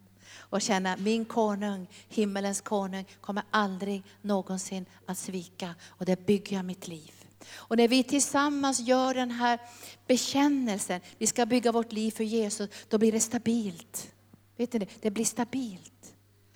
Och 0.52 0.62
känna 0.62 0.96
min 0.96 1.24
konung, 1.24 1.86
himmelens 2.08 2.60
konung, 2.60 3.04
kommer 3.20 3.42
aldrig 3.50 4.02
någonsin 4.22 4.86
att 5.06 5.18
svika. 5.18 5.74
Och 5.88 6.04
det 6.04 6.26
bygger 6.26 6.56
jag 6.56 6.64
mitt 6.64 6.88
liv. 6.88 7.12
Och 7.50 7.76
när 7.76 7.88
vi 7.88 8.04
tillsammans 8.04 8.80
gör 8.80 9.14
den 9.14 9.30
här 9.30 9.58
bekännelsen, 10.06 11.00
vi 11.18 11.26
ska 11.26 11.46
bygga 11.46 11.72
vårt 11.72 11.92
liv 11.92 12.10
för 12.10 12.24
Jesus, 12.24 12.70
då 12.88 12.98
blir 12.98 13.12
det 13.12 13.20
stabilt. 13.20 14.12
Vet 14.56 14.72
ni 14.72 14.88
det? 15.00 15.10
Blir 15.10 15.24
stabilt. 15.24 16.14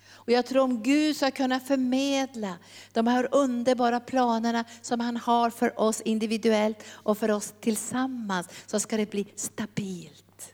Och 0.09 0.31
jag 0.31 0.45
tror 0.45 0.63
om 0.63 0.83
Gud 0.83 1.15
ska 1.15 1.31
kunna 1.31 1.59
förmedla 1.59 2.57
de 2.93 3.07
här 3.07 3.27
underbara 3.31 3.99
planerna 3.99 4.65
som 4.81 4.99
han 4.99 5.17
har 5.17 5.49
för 5.49 5.79
oss 5.79 6.01
individuellt 6.01 6.83
och 6.89 7.17
för 7.17 7.31
oss 7.31 7.53
tillsammans, 7.59 8.47
så 8.65 8.79
ska 8.79 8.97
det 8.97 9.11
bli 9.11 9.27
stabilt. 9.35 10.53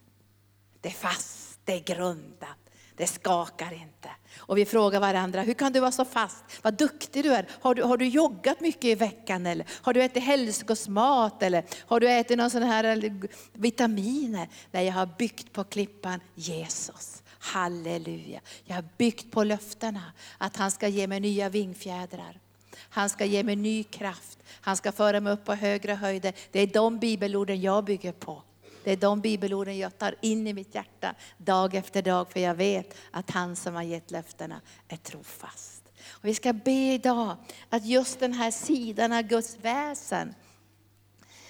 Det 0.81 0.89
är 0.89 0.93
fast, 0.93 1.59
det 1.65 1.73
är 1.73 1.95
grundat, 1.95 2.62
det 2.97 3.07
skakar 3.07 3.73
inte. 3.73 4.09
Och 4.37 4.57
vi 4.57 4.65
frågar 4.65 4.99
varandra, 4.99 5.41
hur 5.41 5.53
kan 5.53 5.73
du 5.73 5.79
vara 5.79 5.91
så 5.91 6.05
fast? 6.05 6.43
Vad 6.61 6.73
duktig 6.73 7.23
du 7.23 7.33
är. 7.33 7.47
Har 7.61 7.75
du, 7.75 7.83
har 7.83 7.97
du 7.97 8.07
joggat 8.07 8.59
mycket 8.59 8.85
i 8.85 8.95
veckan? 8.95 9.45
Eller 9.45 9.65
har 9.71 9.93
du 9.93 10.03
ätit 10.03 10.23
hälsokostmat? 10.23 11.43
Eller 11.43 11.65
har 11.79 11.99
du 11.99 12.09
ätit 12.09 12.37
någon 12.37 12.49
sån 12.49 12.63
här 12.63 13.13
vitaminer? 13.53 14.49
Nej, 14.71 14.85
jag 14.85 14.93
har 14.93 15.09
byggt 15.17 15.53
på 15.53 15.63
klippan 15.63 16.19
Jesus. 16.35 17.23
Halleluja. 17.39 18.39
Jag 18.65 18.75
har 18.75 18.85
byggt 18.97 19.31
på 19.31 19.43
löftena 19.43 20.11
att 20.37 20.57
han 20.57 20.71
ska 20.71 20.87
ge 20.87 21.07
mig 21.07 21.19
nya 21.19 21.49
vingfjädrar. 21.49 22.39
Han 22.77 23.09
ska 23.09 23.25
ge 23.25 23.43
mig 23.43 23.55
ny 23.55 23.83
kraft. 23.83 24.39
Han 24.61 24.77
ska 24.77 24.91
föra 24.91 25.19
mig 25.19 25.33
upp 25.33 25.45
på 25.45 25.53
högre 25.53 25.93
höjder. 25.93 26.33
Det 26.51 26.59
är 26.59 26.67
de 26.67 26.99
bibelorden 26.99 27.61
jag 27.61 27.83
bygger 27.83 28.11
på. 28.11 28.43
Det 28.83 28.91
är 28.91 28.97
de 28.97 29.21
bibelorden 29.21 29.77
jag 29.77 29.97
tar 29.97 30.15
in 30.21 30.47
i 30.47 30.53
mitt 30.53 30.75
hjärta 30.75 31.15
dag 31.37 31.75
efter 31.75 32.01
dag, 32.01 32.31
för 32.31 32.39
jag 32.39 32.55
vet 32.55 32.97
att 33.11 33.31
han 33.31 33.55
som 33.55 33.75
har 33.75 33.83
gett 33.83 34.11
löftena 34.11 34.61
är 34.87 34.97
trofast. 34.97 35.83
Och 36.09 36.25
vi 36.25 36.35
ska 36.35 36.53
be 36.53 36.93
idag 36.93 37.35
att 37.69 37.85
just 37.85 38.19
den 38.19 38.33
här 38.33 38.51
sidan 38.51 39.11
av 39.11 39.21
Guds 39.21 39.57
väsen 39.61 40.33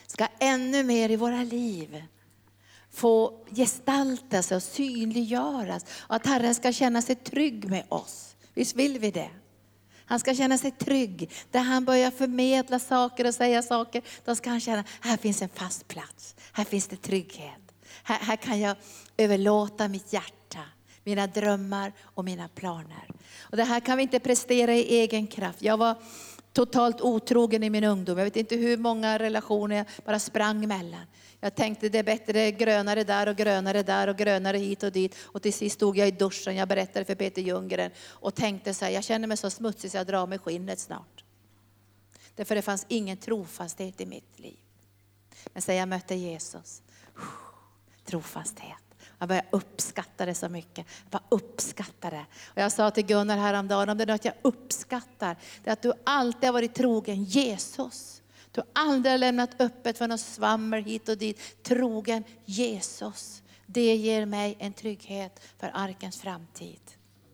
ska 0.08 0.28
ännu 0.40 0.84
mer 0.84 1.10
i 1.10 1.16
våra 1.16 1.44
liv 1.44 2.04
få 2.92 3.46
gestalta 3.50 4.44
sig 4.44 4.58
och 4.58 4.64
synliggöras. 4.64 5.86
Och 6.00 6.16
att 6.16 6.28
Herren 6.28 6.56
ska 6.56 6.72
känna 6.74 7.02
sig 7.02 7.16
trygg 7.16 7.70
med 7.70 7.86
oss. 7.90 8.36
Visst 8.54 8.76
vill 8.76 9.00
vi 9.00 9.12
det? 9.12 9.30
Han 10.14 10.20
ska 10.20 10.36
känna 10.36 10.58
sig 10.58 10.72
trygg. 10.72 11.32
Där 11.52 11.60
han 11.60 11.86
börjar 11.86 12.12
förmedla 12.12 12.80
saker 12.80 13.28
och 13.28 13.34
säga 13.34 13.62
saker, 13.62 14.02
då 14.26 14.36
ska 14.36 14.50
han 14.50 14.60
känna, 14.60 14.84
här 15.02 15.18
finns 15.18 15.42
en 15.42 15.50
fast 15.50 15.88
plats. 15.88 16.36
Här 16.52 16.64
finns 16.64 16.88
det 16.88 16.96
trygghet. 16.96 17.62
Här, 18.04 18.20
här 18.20 18.36
kan 18.36 18.60
jag 18.60 18.76
överlåta 19.18 19.88
mitt 19.88 20.14
hjärta, 20.14 20.60
mina 21.04 21.28
drömmar 21.28 21.94
och 22.02 22.26
mina 22.26 22.48
planer. 22.48 23.08
Och 23.40 23.58
det 23.58 23.64
här 23.64 23.80
kan 23.80 23.98
vi 23.98 24.04
inte 24.04 24.20
prestera 24.20 24.76
i 24.76 25.00
egen 25.00 25.28
kraft. 25.28 25.62
Jag 25.62 25.78
var 25.78 25.96
totalt 26.52 27.02
otrogen 27.02 27.64
i 27.64 27.70
min 27.70 27.84
ungdom. 27.84 28.18
Jag 28.18 28.26
vet 28.26 28.36
inte 28.36 28.56
hur 28.56 28.78
många 28.78 29.20
relationer 29.20 29.76
jag 29.76 29.86
bara 30.06 30.20
sprang 30.20 30.68
mellan. 30.68 31.06
Jag 31.44 31.56
tänkte 31.56 31.90
det 31.90 32.00
är 32.00 32.04
bättre 32.04 32.52
grönare 32.52 33.04
där 33.04 33.28
och 33.28 33.36
grönare 33.36 33.84
där 33.84 34.08
och 34.08 34.18
grönare 34.18 34.58
hit 34.58 34.84
och 34.84 34.92
dit. 34.92 35.16
Och 35.24 35.42
till 35.42 35.54
sist 35.54 35.76
stod 35.76 35.98
jag 35.98 36.08
i 36.08 36.12
duschen, 36.12 36.56
jag 36.56 36.68
berättade 36.68 37.06
för 37.06 37.16
Peter 37.16 37.42
Ljunggren 37.42 37.92
och 38.08 38.36
tänkte 38.36 38.74
så 38.74 38.86
här, 38.86 38.92
jag 38.92 39.04
känner 39.04 39.28
mig 39.28 39.38
så 39.38 39.50
smutsig 39.50 39.92
så 39.92 39.98
jag 39.98 40.08
drar 40.08 40.28
mig 40.28 40.40
skinnet 40.40 40.80
snart. 40.80 41.24
Därför 42.36 42.56
det 42.56 42.62
fanns 42.62 42.86
ingen 42.88 43.18
trofasthet 43.18 44.02
i 44.02 44.06
mitt 44.06 44.40
liv. 44.40 44.58
Men 45.54 45.62
sen 45.62 45.76
jag 45.76 45.88
mötte 45.88 46.16
Jesus, 46.16 46.82
trofasthet. 48.06 48.96
Jag 49.20 49.28
började 49.28 49.48
uppskatta 49.52 50.26
det 50.26 50.36
så 50.36 50.50
mycket. 50.50 50.86
Jag 51.04 51.12
bara 51.12 51.24
uppskattar 51.30 52.12
det. 52.12 52.26
Och 52.46 52.62
jag 52.62 52.72
sa 52.72 52.92
till 52.92 53.06
Gunnar 53.06 53.38
häromdagen, 53.38 53.90
om 53.90 53.98
det 53.98 54.04
är 54.04 54.08
något 54.08 54.26
jag 54.26 54.36
uppskattar, 54.42 55.38
det 55.64 55.70
är 55.70 55.74
att 55.74 55.82
du 55.82 55.94
alltid 56.04 56.44
har 56.44 56.54
varit 56.54 56.76
trogen 56.76 57.24
Jesus. 57.24 58.23
Du 58.54 58.62
har 58.62 58.68
aldrig 58.74 59.20
lämnat 59.20 59.62
öppet 59.62 59.98
för 59.98 60.08
något 60.08 60.20
svammel 60.20 60.84
hit 60.84 61.10
och 61.10 61.18
dit. 61.18 61.64
Trogen 61.64 62.24
Jesus. 62.46 63.44
Det 63.66 63.96
ger 63.96 64.26
mig 64.26 64.56
en 64.60 64.74
trygghet 64.74 65.40
för 65.60 65.72
arkens 65.74 66.22
framtid. 66.22 66.82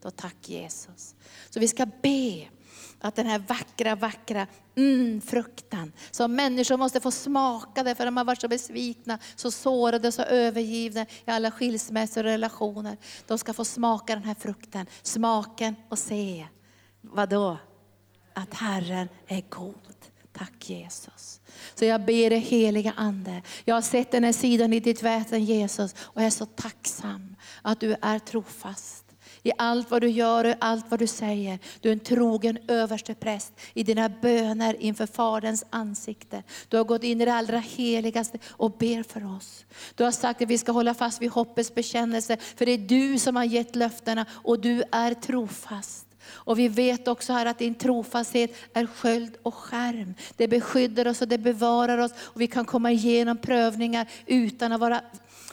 Då 0.01 0.11
tack 0.11 0.49
Jesus. 0.49 1.15
Så 1.49 1.59
vi 1.59 1.67
ska 1.67 1.85
be 2.01 2.47
att 2.99 3.15
den 3.15 3.25
här 3.25 3.39
vackra, 3.39 3.95
vackra 3.95 4.47
mm, 4.75 5.21
fruktan 5.21 5.91
som 6.11 6.35
människor 6.35 6.77
måste 6.77 6.99
få 6.99 7.11
smaka 7.11 7.83
därför 7.83 8.03
att 8.03 8.07
de 8.07 8.17
har 8.17 8.23
varit 8.23 8.41
så 8.41 8.47
besvikna, 8.47 9.19
så 9.35 9.51
sårade, 9.51 10.11
så 10.11 10.21
övergivna 10.21 11.01
i 11.01 11.31
alla 11.31 11.51
skilsmässor 11.51 12.23
och 12.23 12.29
relationer. 12.29 12.97
De 13.27 13.37
ska 13.37 13.53
få 13.53 13.65
smaka 13.65 14.15
den 14.15 14.23
här 14.23 14.35
frukten, 14.35 14.85
smaken 15.01 15.75
och 15.89 15.99
se, 15.99 16.47
vadå? 17.01 17.57
Att 18.33 18.53
Herren 18.53 19.09
är 19.27 19.43
god. 19.49 19.98
Tack 20.39 20.69
Jesus. 20.69 21.39
Så 21.75 21.85
jag 21.85 22.01
ber 22.01 22.29
dig 22.29 22.39
heliga 22.39 22.93
Ande. 22.97 23.41
Jag 23.65 23.75
har 23.75 23.81
sett 23.81 24.11
den 24.11 24.23
här 24.23 24.33
sidan 24.33 24.73
i 24.73 24.79
ditt 24.79 25.03
väsen 25.03 25.45
Jesus 25.45 25.95
och 25.99 26.21
jag 26.21 26.25
är 26.25 26.29
så 26.29 26.45
tacksam 26.45 27.35
att 27.61 27.79
du 27.79 27.95
är 28.01 28.19
trofast. 28.19 29.05
I 29.43 29.51
allt 29.57 29.91
vad 29.91 30.01
du 30.01 30.09
gör 30.09 30.45
och 30.45 30.55
allt 30.59 30.85
vad 30.89 30.99
du 30.99 31.07
säger. 31.07 31.59
Du 31.79 31.89
är 31.89 31.93
en 31.93 31.99
trogen 31.99 32.57
överste 32.67 33.15
präst 33.15 33.53
i 33.73 33.83
dina 33.83 34.09
böner 34.09 34.81
inför 34.81 35.05
Faderns 35.05 35.65
ansikte. 35.69 36.43
Du 36.67 36.77
har 36.77 36.83
gått 36.83 37.03
in 37.03 37.21
i 37.21 37.25
det 37.25 37.33
allra 37.33 37.59
heligaste 37.59 38.39
och 38.47 38.71
ber 38.71 39.03
för 39.03 39.35
oss. 39.35 39.65
Du 39.95 40.03
har 40.03 40.11
sagt 40.11 40.41
att 40.41 40.49
vi 40.49 40.57
ska 40.57 40.71
hålla 40.71 40.93
fast 40.93 41.21
vid 41.21 41.31
hoppets 41.31 41.75
bekännelse, 41.75 42.37
för 42.37 42.65
det 42.65 42.71
är 42.71 42.77
du 42.77 43.19
som 43.19 43.35
har 43.35 43.43
gett 43.43 43.75
löftena 43.75 44.25
och 44.31 44.59
du 44.59 44.83
är 44.91 45.13
trofast. 45.13 46.08
Och 46.31 46.59
vi 46.59 46.67
vet 46.67 47.07
också 47.07 47.33
här 47.33 47.45
att 47.45 47.59
din 47.59 47.75
trofasthet 47.75 48.51
är 48.73 48.85
sköld 48.85 49.37
och 49.43 49.55
skärm. 49.55 50.13
Det 50.35 50.47
beskyddar 50.47 51.07
oss 51.07 51.21
och 51.21 51.27
det 51.27 51.37
bevarar 51.37 51.97
oss 51.97 52.11
och 52.17 52.41
vi 52.41 52.47
kan 52.47 52.65
komma 52.65 52.91
igenom 52.91 53.37
prövningar 53.37 54.07
utan 54.25 54.71
att 54.71 54.79
vara 54.79 55.01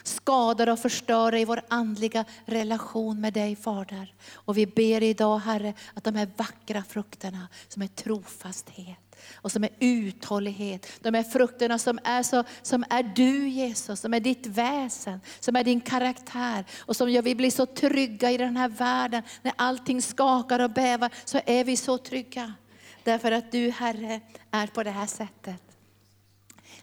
skadade 0.02 0.72
och 0.72 0.78
förstörda 0.78 1.38
i 1.38 1.44
vår 1.44 1.60
andliga 1.68 2.24
relation 2.44 3.20
med 3.20 3.32
dig 3.32 3.56
Fader. 3.56 4.14
Och 4.32 4.58
vi 4.58 4.66
ber 4.66 5.02
idag 5.02 5.38
Herre 5.38 5.74
att 5.94 6.04
de 6.04 6.14
här 6.14 6.28
vackra 6.36 6.82
frukterna 6.88 7.48
som 7.68 7.82
är 7.82 7.86
trofasthet, 7.86 9.05
och 9.34 9.52
som 9.52 9.64
är 9.64 9.70
uthållighet. 9.80 10.86
De 11.00 11.14
här 11.14 11.22
frukterna 11.22 11.78
som 11.78 11.98
är, 12.04 12.22
så, 12.22 12.44
som 12.62 12.84
är 12.90 13.02
du 13.02 13.48
Jesus, 13.48 14.00
som 14.00 14.14
är 14.14 14.20
ditt 14.20 14.46
väsen, 14.46 15.20
som 15.40 15.56
är 15.56 15.64
din 15.64 15.80
karaktär. 15.80 16.64
Och 16.78 16.96
som 16.96 17.10
gör 17.10 17.22
vi 17.22 17.34
blir 17.34 17.50
så 17.50 17.66
trygga 17.66 18.30
i 18.30 18.36
den 18.36 18.56
här 18.56 18.68
världen. 18.68 19.22
När 19.42 19.52
allting 19.56 20.02
skakar 20.02 20.60
och 20.60 20.70
bävar 20.70 21.10
så 21.24 21.40
är 21.46 21.64
vi 21.64 21.76
så 21.76 21.98
trygga. 21.98 22.54
Därför 23.02 23.32
att 23.32 23.52
du 23.52 23.70
Herre 23.70 24.20
är 24.50 24.66
på 24.66 24.82
det 24.82 24.90
här 24.90 25.06
sättet. 25.06 25.65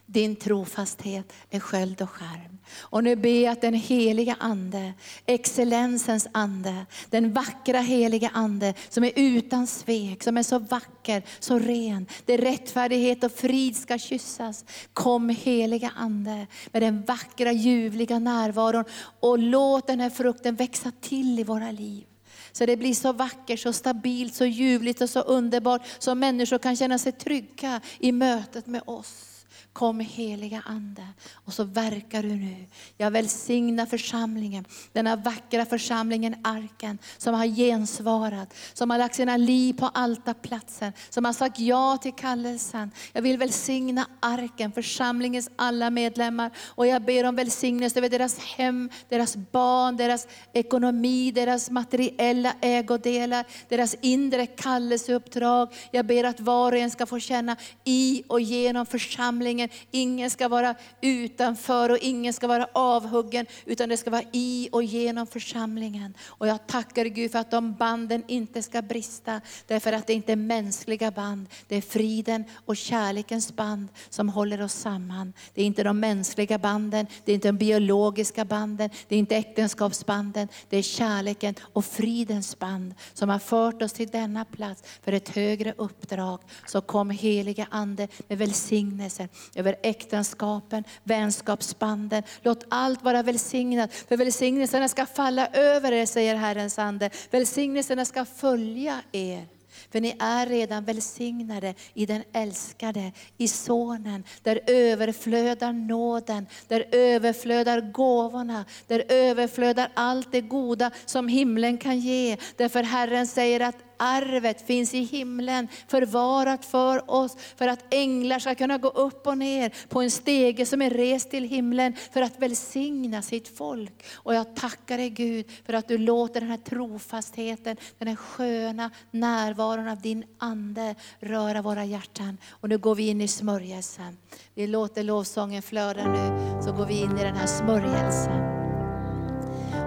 Din 0.06 0.36
trofasthet 0.36 1.32
är 1.50 1.60
sköld 1.60 2.02
och 2.02 2.10
skärm. 2.10 2.58
Och 2.78 3.04
nu 3.04 3.16
ber 3.16 3.42
jag 3.44 3.52
att 3.52 3.60
den 3.60 3.74
heliga 3.74 4.36
Ande, 4.40 4.92
excellensens 5.26 6.28
Ande, 6.32 6.86
den 7.10 7.32
vackra 7.32 7.80
heliga 7.80 8.30
Ande 8.34 8.74
som 8.88 9.04
är 9.04 9.12
utan 9.16 9.66
svek, 9.66 10.22
som 10.22 10.36
är 10.36 10.42
så 10.42 10.58
vacker, 10.58 11.22
så 11.38 11.58
ren, 11.58 12.06
där 12.24 12.38
rättfärdighet 12.38 13.24
och 13.24 13.32
frid 13.32 13.76
ska 13.76 13.98
kyssas. 13.98 14.64
Kom 14.92 15.28
heliga 15.28 15.92
Ande 15.96 16.46
med 16.72 16.82
den 16.82 17.02
vackra 17.02 17.52
ljuvliga 17.52 18.18
närvaron 18.18 18.84
och 19.20 19.38
låt 19.38 19.86
den 19.86 20.00
här 20.00 20.10
frukten 20.10 20.54
växa 20.54 20.92
till 21.00 21.38
i 21.38 21.44
våra 21.44 21.70
liv. 21.70 22.04
Så 22.52 22.66
det 22.66 22.76
blir 22.76 22.94
så 22.94 23.12
vackert, 23.12 23.60
så 23.60 23.72
stabilt, 23.72 24.34
så 24.34 24.44
ljuvligt 24.44 25.00
och 25.00 25.10
så 25.10 25.20
underbart 25.20 25.82
så 25.98 26.14
människor 26.14 26.58
kan 26.58 26.76
känna 26.76 26.98
sig 26.98 27.12
trygga 27.12 27.80
i 27.98 28.12
mötet 28.12 28.66
med 28.66 28.82
oss. 28.86 29.33
Kom 29.72 30.00
heliga 30.00 30.62
Ande. 30.66 31.06
Och 31.32 31.52
så 31.52 31.64
verkar 31.64 32.22
du 32.22 32.28
nu. 32.28 32.66
Jag 32.96 33.10
välsignar 33.10 33.86
församlingen, 33.86 34.64
denna 34.92 35.16
vackra 35.16 35.66
församlingen 35.66 36.34
Arken, 36.44 36.98
som 37.18 37.34
har 37.34 37.46
gensvarat, 37.46 38.54
som 38.72 38.90
har 38.90 38.98
lagt 38.98 39.14
sina 39.14 39.36
liv 39.36 39.74
på 39.74 39.86
altarplatsen, 39.86 40.92
som 41.10 41.24
har 41.24 41.32
sagt 41.32 41.58
ja 41.58 41.96
till 41.96 42.12
kallelsen. 42.12 42.90
Jag 43.12 43.22
vill 43.22 43.38
välsigna 43.38 44.06
Arken, 44.20 44.72
församlingens 44.72 45.50
alla 45.56 45.90
medlemmar. 45.90 46.50
Och 46.66 46.86
jag 46.86 47.02
ber 47.02 47.24
om 47.24 47.36
välsignelse 47.36 47.98
över 47.98 48.08
deras 48.08 48.38
hem, 48.38 48.90
deras 49.08 49.36
barn, 49.36 49.96
deras 49.96 50.26
ekonomi, 50.52 51.30
deras 51.30 51.70
materiella 51.70 52.54
ägodelar, 52.60 53.44
deras 53.68 53.96
inre 54.00 54.46
kallelseuppdrag. 54.46 55.74
Jag 55.90 56.06
ber 56.06 56.24
att 56.24 56.40
var 56.40 56.72
och 56.72 56.78
en 56.78 56.90
ska 56.90 57.06
få 57.06 57.18
känna 57.18 57.56
i 57.84 58.22
och 58.28 58.40
genom 58.40 58.86
församlingen. 58.86 59.43
Ingen 59.90 60.30
ska 60.30 60.48
vara 60.48 60.74
utanför 61.00 61.90
och 61.90 61.98
ingen 61.98 62.32
ska 62.32 62.46
vara 62.46 62.68
avhuggen, 62.72 63.46
utan 63.64 63.88
det 63.88 63.96
ska 63.96 64.10
vara 64.10 64.22
i 64.32 64.68
och 64.72 64.82
genom 64.82 65.26
församlingen. 65.26 66.14
Och 66.24 66.46
jag 66.46 66.66
tackar 66.66 67.04
Gud 67.04 67.32
för 67.32 67.38
att 67.38 67.50
de 67.50 67.74
banden 67.74 68.22
inte 68.26 68.62
ska 68.62 68.82
brista, 68.82 69.40
därför 69.66 69.92
att 69.92 70.06
det 70.06 70.12
inte 70.12 70.32
är 70.32 70.36
mänskliga 70.36 71.10
band, 71.10 71.46
det 71.68 71.76
är 71.76 71.80
friden 71.80 72.44
och 72.64 72.76
kärlekens 72.76 73.56
band 73.56 73.88
som 74.08 74.28
håller 74.28 74.62
oss 74.62 74.72
samman. 74.74 75.32
Det 75.54 75.62
är 75.62 75.66
inte 75.66 75.82
de 75.82 76.00
mänskliga 76.00 76.58
banden, 76.58 77.06
det 77.24 77.32
är 77.32 77.34
inte 77.34 77.48
de 77.48 77.58
biologiska 77.58 78.44
banden, 78.44 78.90
det 79.08 79.14
är 79.14 79.18
inte 79.18 79.36
äktenskapsbanden, 79.36 80.48
det 80.68 80.76
är 80.76 80.82
kärleken 80.82 81.54
och 81.60 81.84
fridens 81.84 82.58
band 82.58 82.94
som 83.14 83.28
har 83.28 83.38
fört 83.38 83.82
oss 83.82 83.92
till 83.92 84.08
denna 84.08 84.44
plats 84.44 84.82
för 85.02 85.12
ett 85.12 85.28
högre 85.28 85.74
uppdrag. 85.76 86.40
Så 86.66 86.80
kom 86.80 87.10
heliga 87.10 87.66
Ande 87.70 88.08
med 88.28 88.38
välsignelse 88.38 89.28
över 89.54 89.76
äktenskapen, 89.82 90.84
vänskapsbanden. 91.02 92.22
Låt 92.42 92.64
allt 92.68 93.02
vara 93.02 93.22
välsignat, 93.22 93.94
för 93.94 94.16
välsignelserna 94.16 94.88
ska 94.88 95.06
falla 95.06 95.46
över 95.46 95.92
er, 95.92 96.06
säger 96.06 96.34
Herrens 96.34 96.78
Ande. 96.78 97.10
Välsignelserna 97.30 98.04
ska 98.04 98.24
följa 98.24 99.00
er. 99.12 99.46
För 99.92 100.00
ni 100.00 100.16
är 100.18 100.46
redan 100.46 100.84
välsignade 100.84 101.74
i 101.94 102.06
den 102.06 102.22
älskade, 102.32 103.12
i 103.38 103.48
Sonen. 103.48 104.24
Där 104.42 104.60
överflödar 104.66 105.72
nåden, 105.72 106.46
där 106.68 106.84
överflödar 106.92 107.80
gåvorna, 107.80 108.64
där 108.86 109.04
överflödar 109.08 109.90
allt 109.94 110.32
det 110.32 110.40
goda 110.40 110.90
som 111.06 111.28
himlen 111.28 111.78
kan 111.78 112.00
ge. 112.00 112.36
Därför 112.56 112.82
Herren 112.82 113.26
säger 113.26 113.60
att 113.60 113.76
arvet 113.96 114.66
finns 114.66 114.94
i 114.94 115.00
himlen 115.00 115.68
förvarat 115.88 116.64
för 116.64 117.10
oss, 117.10 117.36
för 117.56 117.68
att 117.68 117.94
änglar 117.94 118.38
ska 118.38 118.54
kunna 118.54 118.78
gå 118.78 118.88
upp 118.88 119.26
och 119.26 119.38
ner 119.38 119.74
på 119.88 120.00
en 120.00 120.10
stege 120.10 120.66
som 120.66 120.82
är 120.82 120.90
rest 120.90 121.30
till 121.30 121.44
himlen 121.44 121.94
för 122.12 122.22
att 122.22 122.38
välsigna 122.38 123.22
sitt 123.22 123.58
folk. 123.58 124.04
Och 124.14 124.34
jag 124.34 124.56
tackar 124.56 124.98
dig 124.98 125.10
Gud 125.10 125.46
för 125.66 125.72
att 125.72 125.88
du 125.88 125.98
låter 125.98 126.40
den 126.40 126.50
här 126.50 126.56
trofastheten, 126.56 127.76
den 127.98 128.08
här 128.08 128.16
sköna 128.16 128.90
närvaron 129.10 129.88
av 129.88 130.00
din 130.00 130.24
Ande 130.38 130.94
röra 131.20 131.62
våra 131.62 131.84
hjärtan. 131.84 132.38
Och 132.50 132.68
nu 132.68 132.78
går 132.78 132.94
vi 132.94 133.08
in 133.08 133.20
i 133.20 133.28
smörjelsen. 133.28 134.16
Vi 134.54 134.66
låter 134.66 135.02
lovsången 135.02 135.62
flöda 135.62 136.12
nu, 136.12 136.62
så 136.62 136.72
går 136.72 136.86
vi 136.86 137.00
in 137.00 137.18
i 137.18 137.22
den 137.22 137.36
här 137.36 137.46
smörjelsen. 137.46 138.54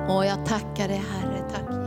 Och 0.09 0.25
jag 0.25 0.45
tackar 0.45 0.87
dig 0.87 1.03
Herre, 1.11 1.49
tack 1.51 1.86